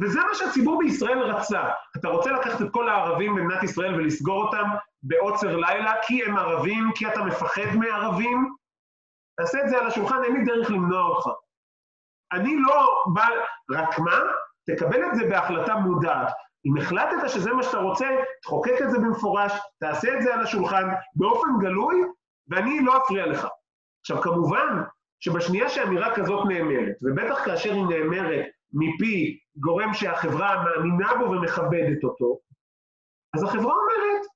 וזה 0.00 0.20
מה 0.20 0.34
שהציבור 0.34 0.78
בישראל 0.78 1.18
רצה. 1.18 1.62
אתה 1.96 2.08
רוצה 2.08 2.32
לקחת 2.32 2.62
את 2.62 2.66
כל 2.70 2.88
הערבים 2.88 3.34
במדינת 3.34 3.62
ישראל 3.62 3.94
ולסגור 3.94 4.44
אותם 4.44 4.64
בעוצר 5.02 5.56
לילה 5.56 5.94
כי 6.06 6.24
הם 6.24 6.36
ערבים, 6.36 6.90
כי 6.94 7.08
אתה 7.08 7.22
מפחד 7.24 7.74
מערבים? 7.74 8.54
תעשה 9.36 9.58
את 9.64 9.68
זה 9.68 9.78
על 9.78 9.86
השולחן, 9.86 10.24
אין 10.24 10.32
לי 10.32 10.44
דרך 10.44 10.70
למנוע 10.70 11.02
אותך. 11.02 11.28
אני 12.32 12.56
לא 12.56 13.04
בא, 13.14 13.26
רק 13.70 13.98
מה? 13.98 14.18
תקבל 14.66 15.04
את 15.04 15.14
זה 15.14 15.24
בהחלטה 15.30 15.74
מודעת. 15.74 16.32
אם 16.66 16.76
החלטת 16.76 17.28
שזה 17.28 17.52
מה 17.52 17.62
שאתה 17.62 17.78
רוצה, 17.78 18.06
תחוקק 18.42 18.82
את 18.82 18.90
זה 18.90 18.98
במפורש, 18.98 19.52
תעשה 19.80 20.16
את 20.16 20.22
זה 20.22 20.34
על 20.34 20.40
השולחן 20.40 20.88
באופן 21.14 21.48
גלוי, 21.60 21.96
ואני 22.48 22.80
לא 22.80 22.96
אפריע 22.96 23.26
לך. 23.26 23.46
עכשיו, 24.00 24.22
כמובן 24.22 24.82
שבשנייה 25.20 25.68
שאמירה 25.68 26.14
כזאת 26.14 26.48
נאמרת, 26.48 26.96
ובטח 27.02 27.44
כאשר 27.44 27.72
היא 27.72 27.84
נאמרת 27.84 28.46
מפי 28.72 29.38
גורם 29.56 29.94
שהחברה 29.94 30.64
מאמינה 30.64 31.14
בו 31.18 31.24
ומכבדת 31.24 32.04
אותו, 32.04 32.38
אז 33.34 33.42
החברה 33.42 33.74
אומרת, 33.74 34.26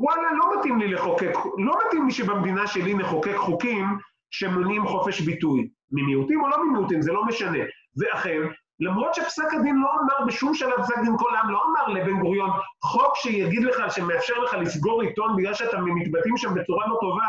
וואלה, 0.00 0.32
לא 0.32 0.58
מתאים 0.58 0.78
לי 0.78 0.88
לחוקק, 0.88 1.32
לא 1.58 1.78
מתאים 1.86 2.06
לי 2.06 2.12
שבמדינה 2.12 2.66
שלי 2.66 2.94
נחוקק 2.94 3.36
חוקים 3.36 3.84
שמונעים 4.30 4.86
חופש 4.86 5.20
ביטוי. 5.20 5.68
ממיעוטים 5.92 6.42
או 6.42 6.48
לא 6.48 6.64
ממיעוטים, 6.64 7.02
זה 7.02 7.12
לא 7.12 7.24
משנה. 7.24 7.58
ואכן, 7.96 8.40
למרות 8.80 9.14
שפסק 9.14 9.54
הדין 9.54 9.76
לא 9.76 9.88
אמר 9.92 10.26
בשום 10.26 10.54
שלב, 10.54 10.82
פסק 10.82 10.98
דין 11.04 11.16
כל 11.18 11.36
העם 11.36 11.50
לא 11.50 11.62
אמר 11.64 11.88
לבן 11.88 12.20
גוריון, 12.20 12.50
חוק 12.84 13.16
שיגיד 13.16 13.64
לך, 13.64 13.82
שמאפשר 13.88 14.38
לך 14.38 14.54
לסגור 14.54 15.02
עיתון 15.02 15.36
בגלל 15.36 15.54
שאתה 15.54 15.78
מתבטאים 15.80 16.36
שם 16.36 16.54
בצורה 16.54 16.88
לא 16.88 16.98
טובה, 17.00 17.24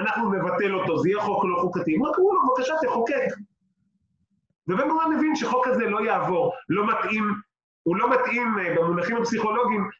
אנחנו 0.00 0.32
נבטל 0.32 0.74
אותו, 0.74 0.98
זה 0.98 1.08
יהיה 1.08 1.20
חוק 1.20 1.44
לא 1.44 1.56
חוקתי. 1.60 1.94
הם 1.96 2.02
רק 2.02 2.18
אמרו 2.18 2.34
לו, 2.34 2.40
בבקשה, 2.42 2.74
תחוקק. 2.82 3.26
ובן 4.68 4.88
גוריון 4.88 5.12
הבין 5.12 5.36
שחוק 5.36 5.66
הזה 5.66 5.84
לא 5.84 6.00
יעבור, 6.00 6.52
לא 6.68 6.86
מתאים, 6.86 7.34
הוא 7.82 7.96
לא 7.96 8.10
מתאים 8.10 8.58
אה, 8.58 8.74
במונחים 8.76 9.16
הפסיכולוגיים, 9.16 9.90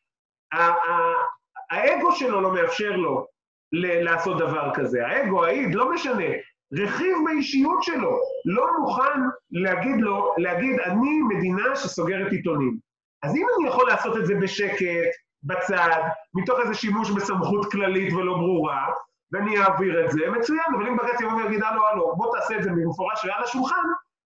האגו 1.70 2.12
שלו 2.12 2.40
לא 2.40 2.52
מאפשר 2.54 2.90
לו 2.90 3.26
לעשות 3.72 4.38
דבר 4.38 4.70
כזה, 4.74 5.06
האגו, 5.06 5.44
האיד, 5.44 5.74
לא 5.74 5.92
משנה. 5.92 6.24
רכיב 6.72 7.16
באישיות 7.24 7.82
שלו 7.82 8.20
לא 8.44 8.66
מוכן 8.78 9.20
להגיד 9.50 9.96
לו, 10.00 10.34
להגיד, 10.38 10.80
אני 10.80 11.22
מדינה 11.28 11.76
שסוגרת 11.76 12.32
עיתונים. 12.32 12.78
אז 13.22 13.36
אם 13.36 13.46
אני 13.58 13.68
יכול 13.68 13.88
לעשות 13.88 14.16
את 14.16 14.26
זה 14.26 14.34
בשקט, 14.34 15.10
בצד, 15.42 16.00
מתוך 16.34 16.60
איזה 16.60 16.74
שימוש 16.74 17.10
בסמכות 17.10 17.72
כללית 17.72 18.12
ולא 18.12 18.32
ברורה, 18.32 18.92
ואני 19.32 19.58
אעביר 19.58 20.04
את 20.04 20.10
זה, 20.10 20.20
מצוין, 20.38 20.74
אבל 20.76 20.86
אם 20.86 20.96
בג"ץ 20.96 21.20
יבוא 21.20 21.32
ויגיד, 21.32 21.62
הלו, 21.62 21.88
הלו, 21.88 22.16
בוא 22.16 22.36
תעשה 22.36 22.56
את 22.56 22.62
זה 22.62 22.70
במפורש 22.70 23.24
ועל 23.24 23.42
השולחן, 23.42 23.82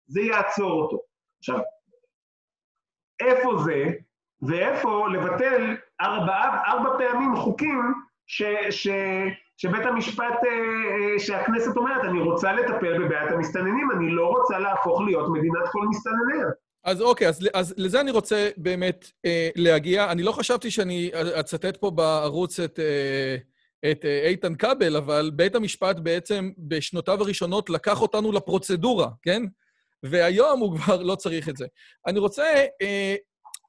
זה 0.07 0.21
יעצור 0.21 0.83
אותו. 0.83 0.99
עכשיו, 1.39 1.59
איפה 3.21 3.57
זה, 3.65 3.85
ואיפה 4.43 5.09
לבטל 5.13 5.77
ארבע, 6.01 6.63
ארבע 6.67 6.91
פעמים 6.99 7.37
חוקים 7.37 7.95
ש, 8.27 8.43
ש, 8.71 8.89
שבית 9.57 9.87
המשפט, 9.87 10.25
אה, 10.45 10.51
אה, 10.51 11.19
שהכנסת 11.19 11.77
אומרת, 11.77 12.05
אני 12.05 12.21
רוצה 12.21 12.53
לטפל 12.53 12.99
בבעיית 12.99 13.33
המסתננים, 13.33 13.89
אני 13.97 14.11
לא 14.11 14.27
רוצה 14.29 14.59
להפוך 14.59 15.01
להיות 15.01 15.29
מדינת 15.33 15.69
כל 15.73 15.87
מסתנניה. 15.91 16.47
אז 16.85 17.03
אוקיי, 17.03 17.29
אז, 17.29 17.49
אז 17.55 17.75
לזה 17.77 18.01
אני 18.01 18.11
רוצה 18.11 18.51
באמת 18.57 19.11
אה, 19.25 19.49
להגיע. 19.57 20.13
אני 20.13 20.23
לא 20.23 20.33
חשבתי 20.33 20.71
שאני 20.71 21.11
אצטט 21.41 21.77
פה 21.77 21.91
בערוץ 21.91 22.61
את, 22.61 22.79
אה, 22.79 23.37
את 23.91 24.05
אה, 24.05 24.27
איתן 24.27 24.55
כבל, 24.55 24.97
אבל 24.97 25.31
בית 25.35 25.55
המשפט 25.55 25.97
בעצם 25.97 26.51
בשנותיו 26.59 27.21
הראשונות 27.21 27.71
לקח 27.71 28.03
אותנו 28.03 28.33
לפרוצדורה, 28.33 29.09
כן? 29.23 29.43
והיום 30.03 30.61
הוא 30.61 30.77
כבר 30.77 31.03
לא 31.03 31.15
צריך 31.15 31.49
את 31.49 31.57
זה. 31.57 31.67
אני 32.07 32.19
רוצה, 32.19 32.45
אה, 32.83 33.15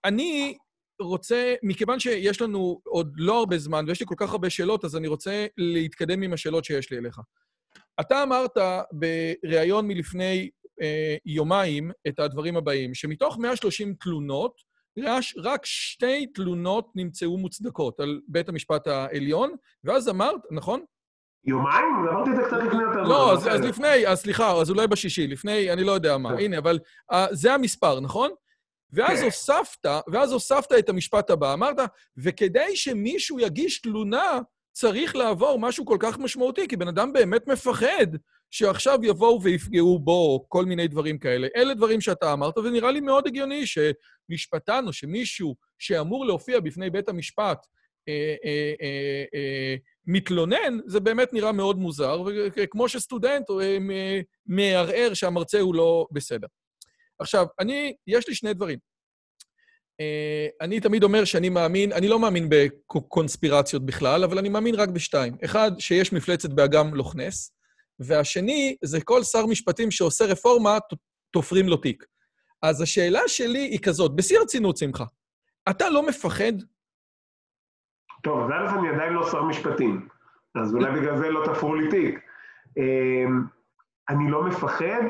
אני 0.06 0.58
רוצה, 1.02 1.54
מכיוון 1.64 2.00
שיש 2.00 2.42
לנו 2.42 2.82
עוד 2.86 3.14
לא 3.18 3.40
הרבה 3.40 3.58
זמן 3.58 3.86
ויש 3.88 4.00
לי 4.00 4.06
כל 4.06 4.16
כך 4.18 4.32
הרבה 4.32 4.50
שאלות, 4.50 4.86
אז 4.86 4.96
אני 4.96 5.08
רוצה 5.08 5.46
להתקדם 5.58 6.22
עם 6.22 6.34
השאלות 6.34 6.66
שיש 6.66 6.92
לי 6.92 6.98
אליך. 6.98 7.20
אתה 8.00 8.24
אמרת 8.24 8.58
בריאיון 8.92 9.88
מלפני 9.88 10.50
אה, 10.82 11.16
יומיים 11.26 11.92
את 12.08 12.20
הדברים 12.20 12.58
הבאים, 12.58 12.94
שמתוך 12.94 13.38
130 13.38 13.94
תלונות, 13.94 14.72
רק 15.38 15.66
שתי 15.66 16.28
תלונות 16.28 16.92
נמצאו 16.96 17.38
מוצדקות 17.38 18.00
על 18.00 18.22
בית 18.28 18.50
המשפט 18.50 18.88
העליון, 18.88 19.56
ואז 19.84 20.10
אמרת, 20.10 20.42
נכון? 20.52 20.84
יומיים? 21.46 21.86
אמרתי 22.12 22.30
את 22.30 22.36
זה 22.36 22.42
קצת 22.48 22.58
לפני 22.68 22.84
יותר. 22.84 23.02
לא, 23.02 23.34
אז, 23.34 23.48
אז 23.48 23.62
לפני, 23.62 24.08
אז 24.08 24.20
סליחה, 24.20 24.52
אז 24.52 24.70
אולי 24.70 24.88
בשישי, 24.88 25.28
לפני, 25.28 25.74
אני 25.74 25.84
לא 25.84 25.92
יודע 25.92 26.18
מה. 26.18 26.32
הנה, 26.32 26.58
אבל 26.58 26.80
uh, 27.12 27.16
זה 27.32 27.54
המספר, 27.54 28.00
נכון? 28.00 28.32
ואז 28.94 29.20
כן. 29.20 29.26
הוספת, 29.26 29.86
ואז 30.12 30.32
הוספת 30.32 30.72
את 30.80 30.90
המשפט 30.90 31.30
הבא, 31.30 31.54
אמרת, 31.54 31.78
וכדי 32.18 32.76
שמישהו 32.76 33.40
יגיש 33.40 33.82
תלונה, 33.82 34.40
צריך 34.74 35.16
לעבור 35.16 35.60
משהו 35.60 35.86
כל 35.86 35.98
כך 36.00 36.20
משמעותי, 36.20 36.68
כי 36.68 36.78
בן 36.78 36.88
אדם 36.88 37.14
באמת 37.14 37.48
מפחד 37.48 38.08
שעכשיו 38.52 39.00
יבואו 39.04 39.42
ויפגעו 39.44 40.00
בו, 40.00 40.46
כל 40.48 40.66
מיני 40.66 40.88
דברים 40.88 41.18
כאלה. 41.18 41.48
אלה 41.56 41.74
דברים 41.74 42.02
שאתה 42.02 42.34
אמרת, 42.34 42.58
ונראה 42.58 42.92
לי 42.92 43.00
מאוד 43.00 43.28
הגיוני 43.28 43.64
שמשפטן 43.66 44.88
או 44.88 44.94
שמישהו 44.94 45.56
שאמור 45.80 46.26
להופיע 46.26 46.60
בפני 46.60 46.90
בית 46.90 47.10
המשפט 47.10 47.66
אה, 48.10 48.36
אה, 48.46 48.74
אה, 48.82 49.24
אה, 49.34 49.76
מתלונן, 50.08 50.80
זה 50.86 51.00
באמת 51.00 51.34
נראה 51.34 51.52
מאוד 51.52 51.78
מוזר, 51.78 52.22
וכמו 52.58 52.90
שסטודנט 52.90 53.50
אה, 53.50 53.78
מערער 54.46 55.14
שהמרצה 55.14 55.60
הוא 55.60 55.76
לא 55.76 56.08
בסדר. 56.12 56.48
עכשיו, 57.22 57.46
אני, 57.60 57.94
יש 58.08 58.28
לי 58.28 58.36
שני 58.36 58.54
דברים. 58.54 58.80
Uh, 60.02 60.56
אני 60.62 60.80
תמיד 60.80 61.04
אומר 61.04 61.26
שאני 61.26 61.50
מאמין, 61.50 61.92
אני 61.92 62.08
לא 62.08 62.20
מאמין 62.20 62.50
בקונספירציות 62.50 63.86
בכלל, 63.86 64.24
אבל 64.24 64.38
אני 64.38 64.50
מאמין 64.50 64.76
רק 64.76 64.90
בשתיים. 64.90 65.38
אחד, 65.46 65.72
שיש 65.80 66.14
מפלצת 66.14 66.50
באגם 66.50 66.96
לוכנס, 66.96 67.56
והשני, 68.00 68.76
זה 68.84 69.02
כל 69.04 69.24
שר 69.24 69.46
משפטים 69.46 69.92
שעושה 69.92 70.26
רפורמה, 70.26 70.78
תופרים 71.32 71.68
לו 71.68 71.78
תיק. 71.78 72.06
אז 72.62 72.82
השאלה 72.82 73.22
שלי 73.28 73.60
היא 73.60 73.80
כזאת, 73.84 74.16
בשיא 74.16 74.40
הרצינות, 74.40 74.78
שמחה, 74.78 75.06
אתה 75.70 75.90
לא 75.90 76.08
מפחד? 76.08 76.54
טוב, 78.24 78.40
אז 78.40 78.50
א', 78.50 78.80
אני 78.80 78.90
עדיין 78.90 79.14
לא 79.14 79.32
שר 79.32 79.44
משפטים, 79.44 80.08
אז 80.56 80.74
אולי 80.74 80.92
בגלל 81.00 81.18
זה 81.18 81.30
לא 81.30 81.46
תפרו 81.54 81.76
לי 81.76 81.90
תיק. 81.90 82.20
Uh, 82.80 83.32
אני 84.10 84.32
לא 84.32 84.44
מפחד. 84.44 85.02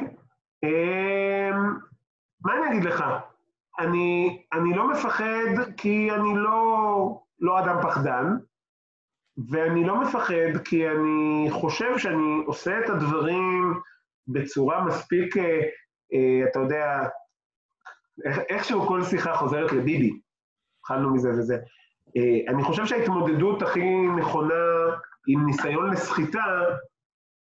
מה 2.45 2.53
אני 2.57 2.67
אגיד 2.69 2.83
לך? 2.83 3.03
אני, 3.79 4.41
אני 4.53 4.73
לא 4.73 4.91
מפחד 4.91 5.73
כי 5.77 6.11
אני 6.11 6.35
לא, 6.35 7.21
לא 7.39 7.59
אדם 7.59 7.77
פחדן, 7.81 8.25
ואני 9.49 9.83
לא 9.83 10.01
מפחד 10.01 10.57
כי 10.65 10.89
אני 10.89 11.47
חושב 11.51 11.97
שאני 11.97 12.43
עושה 12.45 12.79
את 12.79 12.89
הדברים 12.89 13.73
בצורה 14.27 14.83
מספיק, 14.85 15.37
אה, 15.37 15.59
אה, 16.13 16.49
אתה 16.51 16.59
יודע, 16.59 17.07
איכשהו 18.49 18.81
כל 18.81 19.03
שיחה 19.03 19.35
חוזרת 19.35 19.71
לביבי, 19.71 20.19
התחלנו 20.79 21.13
מזה 21.13 21.29
וזה. 21.29 21.57
אה, 22.17 22.53
אני 22.53 22.63
חושב 22.63 22.85
שההתמודדות 22.85 23.61
הכי 23.61 24.07
נכונה 24.17 24.63
עם 25.27 25.45
ניסיון 25.45 25.89
לסחיטה, 25.89 26.45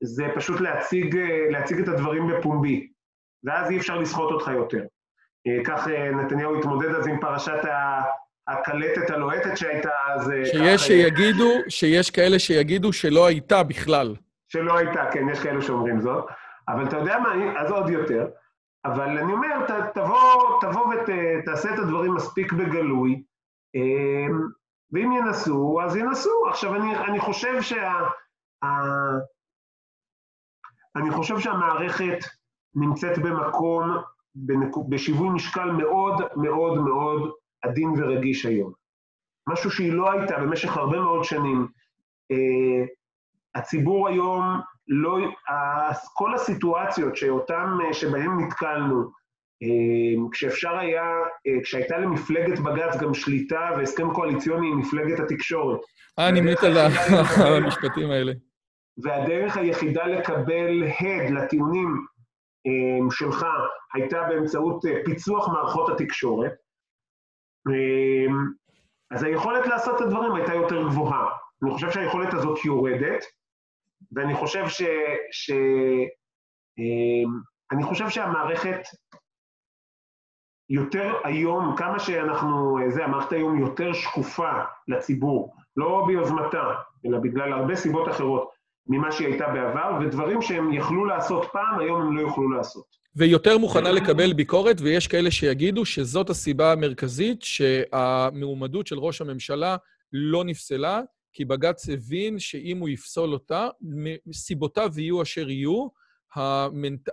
זה 0.03 0.25
פשוט 0.35 0.61
להציג, 0.61 1.17
להציג 1.51 1.81
את 1.81 1.89
הדברים 1.89 2.29
בפומבי, 2.29 2.90
ואז 3.45 3.71
אי 3.71 3.79
אפשר 3.79 3.99
לסחוט 3.99 4.33
אותך 4.33 4.49
יותר. 4.49 4.85
אה, 5.47 5.65
כך 5.65 5.89
אה, 5.89 6.11
נתניהו 6.11 6.59
התמודד 6.59 6.95
אז 6.95 7.07
עם 7.07 7.21
פרשת 7.21 7.61
הקלטת 8.49 9.11
הלוהטת 9.11 9.57
שהייתה 9.57 9.91
אז... 10.15 10.31
אה, 10.31 10.47
שיש 10.47 10.83
שיגידו, 10.83 11.51
שיש 11.69 12.11
כאלה 12.11 12.39
שיגידו 12.39 12.93
שלא 12.93 13.27
הייתה 13.27 13.63
בכלל. 13.63 14.17
שלא 14.49 14.79
הייתה, 14.79 15.11
כן, 15.13 15.29
יש 15.29 15.41
כאלה 15.43 15.63
שאומרים 15.63 16.01
זאת. 16.01 16.25
אבל 16.69 16.89
אתה 16.89 16.97
יודע 16.97 17.19
מה, 17.19 17.61
אז 17.61 17.71
עוד 17.71 17.91
יותר. 17.91 18.27
אבל 18.85 19.19
אני 19.19 19.33
אומר, 19.33 19.67
ת, 19.69 19.95
תבוא, 19.95 20.61
תבוא 20.61 20.95
ותעשה 20.95 21.75
את 21.75 21.79
הדברים 21.79 22.15
מספיק 22.15 22.53
בגלוי, 22.53 23.23
ואם 24.93 25.13
ינסו, 25.13 25.81
אז 25.85 25.97
ינסו. 25.97 26.31
עכשיו, 26.49 26.75
אני, 26.75 26.97
אני 26.97 27.21
חושב 27.21 27.63
שה... 27.63 27.93
ה, 28.63 28.67
אני 30.97 31.11
חושב 31.11 31.39
שהמערכת 31.39 32.19
נמצאת 32.75 33.19
במקום 33.19 34.91
בשיווי 34.91 35.29
משקל 35.29 35.71
מאוד 35.71 36.15
מאוד 36.37 36.79
מאוד 36.79 37.31
עדין 37.63 37.91
ורגיש 37.99 38.47
היום. 38.47 38.73
משהו 39.49 39.71
שהיא 39.71 39.93
לא 39.93 40.13
הייתה 40.13 40.39
במשך 40.39 40.77
הרבה 40.77 41.01
מאוד 41.01 41.25
שנים. 41.25 41.67
Uh, 42.33 42.87
הציבור 43.55 44.09
היום, 44.09 44.61
לא, 44.89 45.19
כל 46.15 46.35
הסיטואציות 46.35 47.17
שאותם, 47.17 47.79
uh, 47.91 47.95
שבהם 47.95 48.41
נתקלנו, 48.41 49.03
uh, 49.03 50.31
כשאפשר 50.33 50.79
היה, 50.79 51.05
כשהייתה 51.63 51.99
למפלגת 51.99 52.59
בג"ץ 52.59 52.97
גם 53.01 53.15
שליטה 53.15 53.71
והסכם 53.77 54.15
קואליציוני 54.15 54.69
עם 54.69 54.79
מפלגת 54.79 55.21
התקשורת. 55.21 55.81
אה, 56.19 56.31
נמנית 56.31 56.63
על 57.45 57.57
המשפטים 57.57 58.11
האלה. 58.11 58.33
והדרך 59.03 59.57
היחידה 59.57 60.07
לקבל 60.07 60.83
הד 60.83 61.31
לטיעונים 61.31 62.07
שלך 63.11 63.47
הייתה 63.95 64.23
באמצעות 64.29 64.85
אה, 64.85 65.01
פיצוח 65.05 65.49
מערכות 65.49 65.89
התקשורת, 65.89 66.53
אמ, 67.69 68.53
אז 69.11 69.23
היכולת 69.23 69.67
לעשות 69.67 69.97
את 69.97 70.01
הדברים 70.01 70.35
הייתה 70.35 70.55
יותר 70.55 70.83
גבוהה. 70.83 71.29
אני 71.63 71.71
חושב 71.71 71.91
שהיכולת 71.91 72.35
הזאת 72.35 72.65
יורדת, 72.65 73.25
ואני 74.13 74.35
חושב 74.35 74.69
ש... 74.69 74.83
ש... 75.33 75.51
אמ, 76.79 77.41
אני 77.73 77.85
חושב 77.85 78.09
שהמערכת 78.09 78.81
יותר 80.71 81.15
היום, 81.25 81.77
כמה 81.77 81.99
שאנחנו, 81.99 82.79
אה, 82.79 82.91
זה, 82.91 83.05
המערכת 83.05 83.33
היום 83.33 83.59
יותר 83.59 83.93
שקופה 83.93 84.53
לציבור, 84.89 85.57
לא 85.77 86.05
ביוזמתה, 86.07 86.75
אלא 87.07 87.19
בגלל 87.19 87.53
הרבה 87.53 87.77
סיבות 87.77 88.09
אחרות. 88.09 88.60
ממה 88.87 89.13
שהיא 89.13 89.29
הייתה 89.29 89.47
בעבר, 89.47 89.99
ודברים 90.01 90.43
שהם 90.43 90.73
יכלו 90.73 91.05
לעשות 91.05 91.47
פעם, 91.53 91.81
היום 91.81 92.03
הם 92.03 92.17
לא 92.17 92.21
יוכלו 92.21 92.51
לעשות. 92.51 92.85
ויותר 93.17 93.59
מוכנה 93.59 93.93
לקבל 93.93 94.33
ביקורת, 94.33 94.77
ויש 94.81 95.07
כאלה 95.07 95.31
שיגידו 95.31 95.85
שזאת 95.85 96.31
הסיבה 96.31 96.73
המרכזית 96.73 97.43
שהמועמדות 97.43 98.87
של 98.87 98.99
ראש 98.99 99.21
הממשלה 99.21 99.77
לא 100.13 100.45
נפסלה, 100.45 101.01
כי 101.33 101.45
בג"ץ 101.45 101.89
הבין 101.89 102.39
שאם 102.39 102.79
הוא 102.79 102.89
יפסול 102.89 103.33
אותה, 103.33 103.69
סיבותיו 104.33 104.91
יהיו 104.97 105.23
אשר 105.23 105.51
יהיו, 105.51 105.89
המנט... 106.35 107.09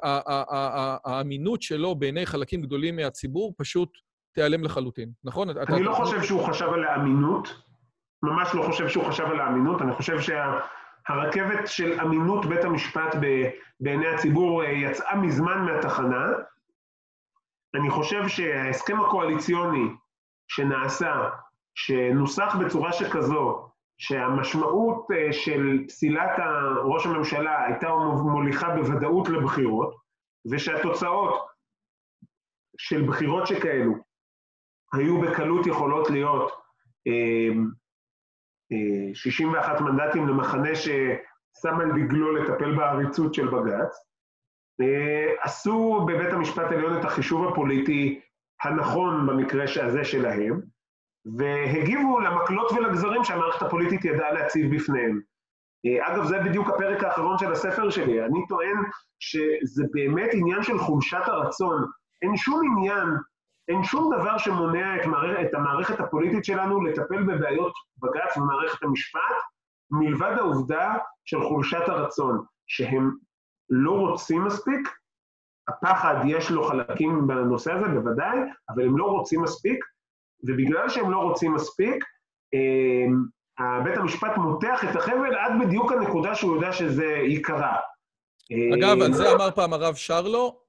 האמינות 1.06 1.62
שלו 1.62 1.96
בעיני 1.96 2.26
חלקים 2.26 2.62
גדולים 2.62 2.96
מהציבור 2.96 3.54
פשוט 3.58 3.90
תיעלם 4.34 4.64
לחלוטין, 4.64 5.10
נכון? 5.24 5.50
אני 5.50 5.84
לא 5.84 5.94
חושב 5.94 6.24
שהוא 6.24 6.48
חשב 6.48 6.66
על 6.66 6.84
האמינות, 6.84 7.56
ממש 8.24 8.50
לא 8.54 8.64
חושב 8.64 8.88
שהוא 8.90 9.04
חשב 9.04 9.24
על 9.24 9.40
האמינות, 9.40 9.82
אני 9.82 9.94
חושב 9.94 10.20
שהרכבת 11.08 11.68
של 11.68 12.00
אמינות 12.00 12.46
בית 12.46 12.64
המשפט 12.64 13.16
בעיני 13.80 14.08
הציבור 14.08 14.64
אה, 14.64 14.72
יצאה 14.72 15.16
מזמן 15.16 15.66
מהתחנה. 15.66 16.26
אני 17.76 17.90
חושב 17.90 18.28
שההסכם 18.28 19.00
הקואליציוני 19.02 19.90
שנעשה, 20.48 21.30
שנוסח 21.76 22.56
בצורה 22.56 22.94
שכזו, 22.94 23.70
שהמשמעות 23.98 25.08
אה, 25.12 25.34
של 25.34 25.84
פסילת 25.88 26.40
ראש 26.84 27.06
הממשלה 27.06 27.66
הייתה 27.66 27.90
מוליכה 28.24 28.76
בוודאות 28.76 29.30
לבחירות, 29.30 29.96
ושהתוצאות 30.52 31.48
של 32.78 33.08
בחירות 33.08 33.48
שכאלו 33.48 33.94
היו 34.94 35.22
בקלות 35.22 35.68
יכולות 35.68 36.10
להיות 36.10 36.52
61 39.14 39.70
אה, 39.70 39.76
אה, 39.76 39.82
מנדטים 39.82 40.28
למחנה 40.28 40.76
ששם 40.76 41.80
על 41.82 41.92
דגלו 41.92 42.36
לטפל 42.36 42.76
בעריצות 42.76 43.34
של 43.34 43.48
בג"ץ, 43.48 43.96
עשו 45.42 46.06
בבית 46.08 46.34
המשפט 46.34 46.72
העליון 46.72 47.00
את 47.00 47.06
החישוב 47.06 47.48
הפוליטי 47.48 48.22
הנכון 48.64 49.28
במקרה 49.28 49.64
הזה 49.84 50.06
שלהם, 50.06 50.62
והגיבו 51.38 52.20
למקלות 52.20 52.72
ולגזרים 52.72 53.24
שהמערכת 53.24 53.62
הפוליטית 53.62 54.06
ידעה 54.06 54.34
להציב 54.34 54.76
בפניהם. 54.76 55.22
אה, 55.86 56.08
אגב, 56.08 56.24
זה 56.24 56.40
בדיוק 56.40 56.70
הפרק 56.70 57.04
האחרון 57.04 57.38
של 57.38 57.52
הספר 57.52 57.90
שלי. 57.90 58.26
אני 58.26 58.48
טוען 58.48 58.78
שזה 59.20 59.84
באמת 59.92 60.30
עניין 60.34 60.64
של 60.64 60.78
חולשת 60.78 61.24
הרצון. 61.26 61.86
אין 62.22 62.38
שום 62.38 62.62
עניין, 62.72 63.08
אין 63.68 63.84
שום 63.84 64.14
דבר 64.20 64.38
שמונע 64.38 65.02
את, 65.02 65.06
מערכ... 65.06 65.40
את 65.40 65.54
המערכת 65.54 66.00
הפוליטית 66.00 66.46
שלנו 66.46 66.82
לטפל 66.82 67.24
בבעיות 67.24 67.74
בג"ץ 67.98 68.38
ומערכת 68.38 68.84
המשפט, 68.84 69.36
מלבד 69.92 70.36
העובדה 70.38 70.96
של 71.26 71.42
חולשת 71.42 71.84
הרצון, 71.88 72.44
שהם 72.68 73.12
לא 73.70 73.92
רוצים 73.92 74.44
מספיק, 74.44 74.90
הפחד 75.68 76.16
יש 76.26 76.52
לו 76.52 76.64
חלקים 76.64 77.28
בנושא 77.28 77.74
הזה, 77.74 77.88
בוודאי, 77.88 78.38
אבל 78.70 78.86
הם 78.86 78.98
לא 78.98 79.06
רוצים 79.06 79.42
מספיק, 79.42 79.86
ובגלל 80.44 80.90
שהם 80.90 81.12
לא 81.12 81.18
רוצים 81.18 81.54
מספיק, 81.54 82.06
אה, 82.54 83.82
בית 83.84 83.98
המשפט 83.98 84.38
מותח 84.38 84.84
את 84.84 84.96
החבל 84.96 85.36
עד 85.36 85.52
בדיוק 85.62 85.92
הנקודה 85.92 86.36
שהוא 86.36 86.56
יודע 86.56 86.74
שזה 86.74 87.06
ייקרה. 87.06 87.78
אגב, 88.74 89.02
על 89.02 89.14
זה 89.14 89.32
אמר 89.32 89.52
פעם 89.52 89.74
הרב 89.74 89.96
שרלו, 89.96 90.60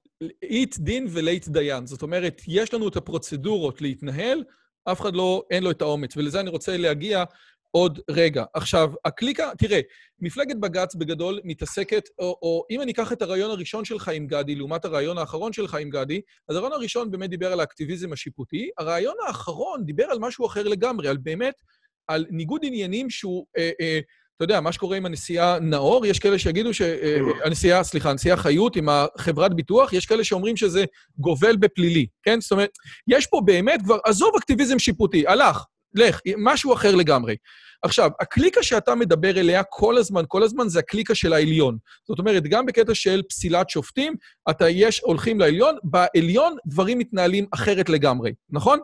אית 0.43 0.79
דין 0.79 1.07
ולית 1.09 1.47
דיין. 1.47 1.85
זאת 1.85 2.01
אומרת, 2.01 2.41
יש 2.47 2.73
לנו 2.73 2.87
את 2.87 2.95
הפרוצדורות 2.95 3.81
להתנהל, 3.81 4.43
אף 4.85 5.01
אחד 5.01 5.15
לא, 5.15 5.43
אין 5.51 5.63
לו 5.63 5.71
את 5.71 5.81
האומץ. 5.81 6.17
ולזה 6.17 6.39
אני 6.39 6.49
רוצה 6.49 6.77
להגיע 6.77 7.23
עוד 7.71 7.99
רגע. 8.11 8.43
עכשיו, 8.53 8.91
הקליקה, 9.05 9.51
תראה, 9.57 9.79
מפלגת 10.19 10.55
בג"ץ 10.55 10.95
בגדול 10.95 11.39
מתעסקת, 11.43 12.09
או, 12.19 12.39
או 12.41 12.65
אם 12.69 12.81
אני 12.81 12.91
אקח 12.91 13.13
את 13.13 13.21
הרעיון 13.21 13.51
הראשון 13.51 13.85
שלך 13.85 14.07
עם 14.07 14.27
גדי, 14.27 14.55
לעומת 14.55 14.85
הרעיון 14.85 15.17
האחרון 15.17 15.53
שלך 15.53 15.75
עם 15.75 15.89
גדי, 15.89 16.21
אז 16.49 16.55
הרעיון 16.55 16.73
הראשון 16.73 17.11
באמת 17.11 17.29
דיבר 17.29 17.51
על 17.51 17.59
האקטיביזם 17.59 18.13
השיפוטי, 18.13 18.69
הרעיון 18.77 19.15
האחרון 19.27 19.85
דיבר 19.85 20.03
על 20.03 20.19
משהו 20.19 20.45
אחר 20.45 20.63
לגמרי, 20.63 21.07
על 21.07 21.17
באמת, 21.17 21.61
על 22.07 22.25
ניגוד 22.29 22.61
עניינים 22.63 23.09
שהוא, 23.09 23.45
אה, 23.57 23.71
אה, 23.81 23.99
אתה 24.39 24.43
יודע, 24.43 24.61
מה 24.61 24.71
שקורה 24.71 24.97
עם 24.97 25.05
הנשיאה 25.05 25.59
נאור, 25.59 26.05
יש 26.05 26.19
כאלה 26.19 26.39
שיגידו 26.39 26.73
ש... 26.73 26.81
אה, 26.81 27.17
הנשיאה, 27.45 27.83
סליחה, 27.83 28.09
הנשיאה 28.09 28.37
חיות 28.37 28.75
עם 28.75 28.89
החברת 28.89 29.53
ביטוח, 29.53 29.93
יש 29.93 30.05
כאלה 30.05 30.23
שאומרים 30.23 30.57
שזה 30.57 30.85
גובל 31.17 31.55
בפלילי, 31.55 32.07
כן? 32.23 32.41
זאת 32.41 32.51
אומרת, 32.51 32.69
יש 33.07 33.27
פה 33.27 33.41
באמת 33.45 33.81
כבר, 33.83 33.97
עזוב 34.05 34.35
אקטיביזם 34.37 34.79
שיפוטי, 34.79 35.27
הלך, 35.27 35.63
לך, 35.93 36.19
משהו 36.37 36.73
אחר 36.73 36.95
לגמרי. 36.95 37.35
עכשיו, 37.83 38.09
הקליקה 38.19 38.63
שאתה 38.63 38.95
מדבר 38.95 39.39
אליה 39.39 39.63
כל 39.63 39.97
הזמן, 39.97 40.23
כל 40.27 40.43
הזמן, 40.43 40.69
זה 40.69 40.79
הקליקה 40.79 41.15
של 41.15 41.33
העליון. 41.33 41.77
זאת 42.07 42.19
אומרת, 42.19 42.43
גם 42.43 42.65
בקטע 42.65 42.95
של 42.95 43.21
פסילת 43.29 43.69
שופטים, 43.69 44.15
אתה 44.49 44.69
יש, 44.69 44.99
הולכים 44.99 45.39
לעליון, 45.39 45.77
בעליון 45.83 46.57
דברים 46.65 46.99
מתנהלים 46.99 47.45
אחרת 47.53 47.89
לגמרי, 47.89 48.33
נכון? 48.49 48.79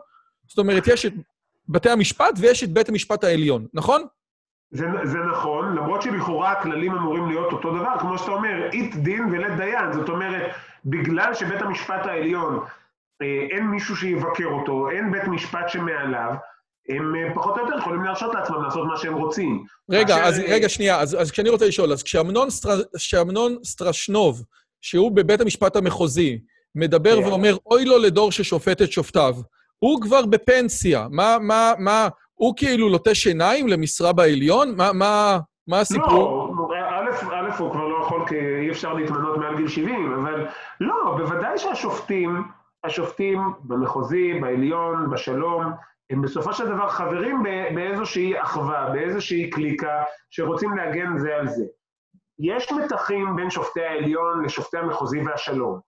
זאת 0.48 0.58
אומרת, 0.58 0.86
יש 0.86 1.06
את 1.06 1.12
בתי 1.68 1.90
המשפט 1.90 2.34
ויש 2.36 2.64
את 2.64 2.72
בית 2.72 2.88
המשפט 2.88 3.24
העליון, 3.24 3.66
נכון? 3.74 4.02
זה, 4.70 4.86
זה 5.04 5.18
נכון, 5.18 5.76
למרות 5.76 6.02
שלכאורה 6.02 6.52
הכללים 6.52 6.92
אמורים 6.92 7.28
להיות 7.28 7.52
אותו 7.52 7.70
דבר, 7.70 7.98
כמו 7.98 8.18
שאתה 8.18 8.30
אומר, 8.30 8.70
אית 8.72 8.96
דין 8.96 9.24
ולית 9.32 9.56
דיין. 9.56 9.92
זאת 9.92 10.08
אומרת, 10.08 10.50
בגלל 10.84 11.34
שבית 11.34 11.62
המשפט 11.62 12.06
העליון, 12.06 12.60
אה, 13.22 13.46
אין 13.50 13.66
מישהו 13.66 13.96
שיבקר 13.96 14.46
אותו, 14.46 14.90
אין 14.90 15.12
בית 15.12 15.24
משפט 15.24 15.68
שמעליו, 15.68 16.34
הם 16.88 17.14
אה, 17.16 17.34
פחות 17.34 17.58
או 17.58 17.64
יותר 17.64 17.78
יכולים 17.78 18.04
להרשות 18.04 18.34
לעצמם 18.34 18.62
לעשות 18.62 18.86
מה 18.86 18.96
שהם 18.96 19.14
רוצים. 19.14 19.64
רגע, 19.90 20.14
כאשר... 20.14 20.28
אז 20.28 20.42
רגע, 20.48 20.68
שנייה, 20.68 21.00
אז, 21.00 21.20
אז 21.20 21.30
כשאני 21.30 21.48
רוצה 21.48 21.66
לשאול, 21.66 21.92
אז 21.92 22.02
כשאמנון, 22.02 22.50
סטר, 22.50 22.82
כשאמנון 22.96 23.56
סטרשנוב, 23.64 24.42
שהוא 24.80 25.12
בבית 25.16 25.40
המשפט 25.40 25.76
המחוזי, 25.76 26.38
מדבר 26.74 27.18
yeah. 27.18 27.28
ואומר, 27.28 27.56
אוי 27.66 27.84
לו 27.84 27.98
לדור 27.98 28.32
ששופט 28.32 28.82
את 28.82 28.92
שופטיו, 28.92 29.34
הוא 29.78 30.00
כבר 30.02 30.26
בפנסיה, 30.26 31.06
מה, 31.10 31.36
מה, 31.40 31.72
מה, 31.78 32.08
הוא 32.36 32.54
כאילו 32.56 32.88
לוטש 32.88 33.26
עיניים 33.26 33.68
למשרה 33.68 34.12
בעליון? 34.12 34.76
מה, 34.76 34.92
מה, 34.92 35.38
מה 35.68 35.80
הסיפור? 35.80 36.54
לא, 36.56 36.76
א', 37.30 37.50
הוא 37.58 37.72
כבר 37.72 37.88
לא 37.88 38.02
יכול, 38.02 38.28
כי 38.28 38.34
אי 38.38 38.70
אפשר 38.70 38.92
להתמנות 38.92 39.38
מעל 39.38 39.56
גיל 39.56 39.68
70, 39.68 40.12
אבל 40.12 40.46
לא, 40.80 41.14
בוודאי 41.16 41.58
שהשופטים, 41.58 42.42
השופטים 42.84 43.40
במחוזי, 43.64 44.34
בעליון, 44.40 45.10
בשלום, 45.10 45.72
הם 46.10 46.22
בסופו 46.22 46.52
של 46.52 46.66
דבר 46.68 46.88
חברים 46.88 47.42
באיזושהי 47.74 48.42
אחווה, 48.42 48.90
באיזושהי 48.92 49.50
קליקה, 49.50 50.02
שרוצים 50.30 50.76
להגן 50.76 51.18
זה 51.18 51.36
על 51.36 51.48
זה. 51.48 51.64
יש 52.38 52.72
מתחים 52.72 53.36
בין 53.36 53.50
שופטי 53.50 53.84
העליון 53.84 54.44
לשופטי 54.44 54.78
המחוזי 54.78 55.20
והשלום. 55.22 55.80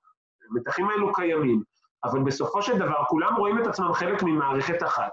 המתחים 0.50 0.88
האלו 0.88 1.12
קיימים, 1.12 1.62
אבל 2.04 2.20
בסופו 2.20 2.62
של 2.62 2.78
דבר 2.78 3.04
כולם 3.08 3.36
רואים 3.36 3.62
את 3.62 3.66
עצמם 3.66 3.92
חלק 3.92 4.22
ממערכת 4.22 4.82
אחת, 4.82 5.10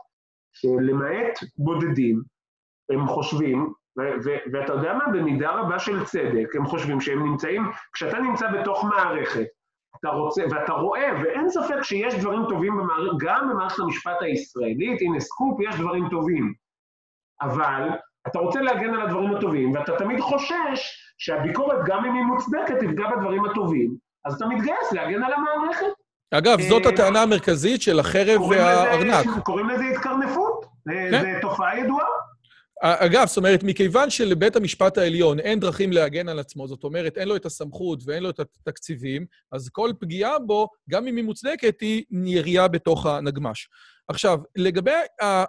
שלמעט 0.55 1.39
בודדים, 1.57 2.21
הם 2.89 3.07
חושבים, 3.07 3.73
ואתה 4.53 4.73
יודע 4.73 4.93
מה, 4.93 5.05
במידה 5.13 5.51
רבה 5.51 5.79
של 5.79 6.05
צדק, 6.05 6.55
הם 6.55 6.65
חושבים 6.65 7.01
שהם 7.01 7.23
נמצאים, 7.23 7.63
כשאתה 7.93 8.19
נמצא 8.19 8.51
בתוך 8.51 8.83
מערכת, 8.83 9.45
אתה 9.99 10.09
רוצה, 10.09 10.43
ואתה 10.51 10.73
רואה, 10.73 11.11
ואין 11.23 11.49
ספק 11.49 11.81
שיש 11.81 12.15
דברים 12.15 12.41
טובים 12.49 12.77
במערכת, 12.77 13.17
גם 13.19 13.49
במערכת 13.49 13.79
המשפט 13.79 14.21
הישראלית, 14.21 15.01
הנה 15.01 15.19
סקופ, 15.19 15.59
יש 15.69 15.79
דברים 15.79 16.09
טובים. 16.09 16.53
אבל 17.41 17.89
אתה 18.27 18.39
רוצה 18.39 18.61
להגן 18.61 18.93
על 18.93 19.01
הדברים 19.01 19.35
הטובים, 19.35 19.71
ואתה 19.71 19.97
תמיד 19.97 20.19
חושש 20.19 21.01
שהביקורת, 21.17 21.77
גם 21.85 22.05
אם 22.05 22.13
היא 22.13 22.23
מוצדקת, 22.23 22.75
תפגע 22.79 23.15
בדברים 23.15 23.45
הטובים, 23.45 23.95
אז 24.25 24.35
אתה 24.35 24.45
מתגייס 24.45 24.91
להגן 24.91 25.23
על 25.23 25.33
המערכת. 25.33 26.04
אגב, 26.37 26.61
זאת 26.69 26.85
אה, 26.85 26.91
הטענה 26.91 27.21
המרכזית 27.21 27.81
של 27.81 27.99
החרב 27.99 28.41
והארנק. 28.41 29.25
קוראים 29.43 29.69
לזה 29.69 29.83
התקרנפות, 29.95 30.65
כן. 30.89 31.11
זו 31.11 31.27
תופעה 31.41 31.79
ידועה. 31.79 32.05
אגב, 32.81 33.27
זאת 33.27 33.37
אומרת, 33.37 33.63
מכיוון 33.63 34.09
שלבית 34.09 34.55
המשפט 34.55 34.97
העליון 34.97 35.39
אין 35.39 35.59
דרכים 35.59 35.91
להגן 35.91 36.29
על 36.29 36.39
עצמו, 36.39 36.67
זאת 36.67 36.83
אומרת, 36.83 37.17
אין 37.17 37.27
לו 37.27 37.35
את 37.35 37.45
הסמכות 37.45 37.99
ואין 38.05 38.23
לו 38.23 38.29
את 38.29 38.39
התקציבים, 38.39 39.25
אז 39.51 39.69
כל 39.69 39.91
פגיעה 39.99 40.39
בו, 40.39 40.67
גם 40.89 41.07
אם 41.07 41.15
היא 41.15 41.23
מוצדקת, 41.23 41.81
היא 41.81 42.03
ירייה 42.25 42.67
בתוך 42.67 43.05
הנגמש. 43.05 43.69
עכשיו, 44.07 44.39
לגבי 44.55 44.91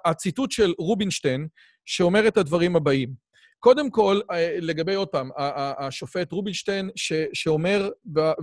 הציטוט 0.05 0.51
של 0.51 0.75
רובינשטיין, 0.79 1.49
שאומר 1.85 2.29
את 2.29 2.37
הדברים 2.37 2.77
הבאים. 2.77 3.27
קודם 3.61 3.90
כל, 3.90 4.20
אה, 4.31 4.57
לגבי, 4.61 4.94
עוד 4.94 5.09
פעם, 5.09 5.31
השופט 5.79 6.33
רובינשטיין, 6.33 6.90
ש, 6.96 7.12
שאומר, 7.33 7.88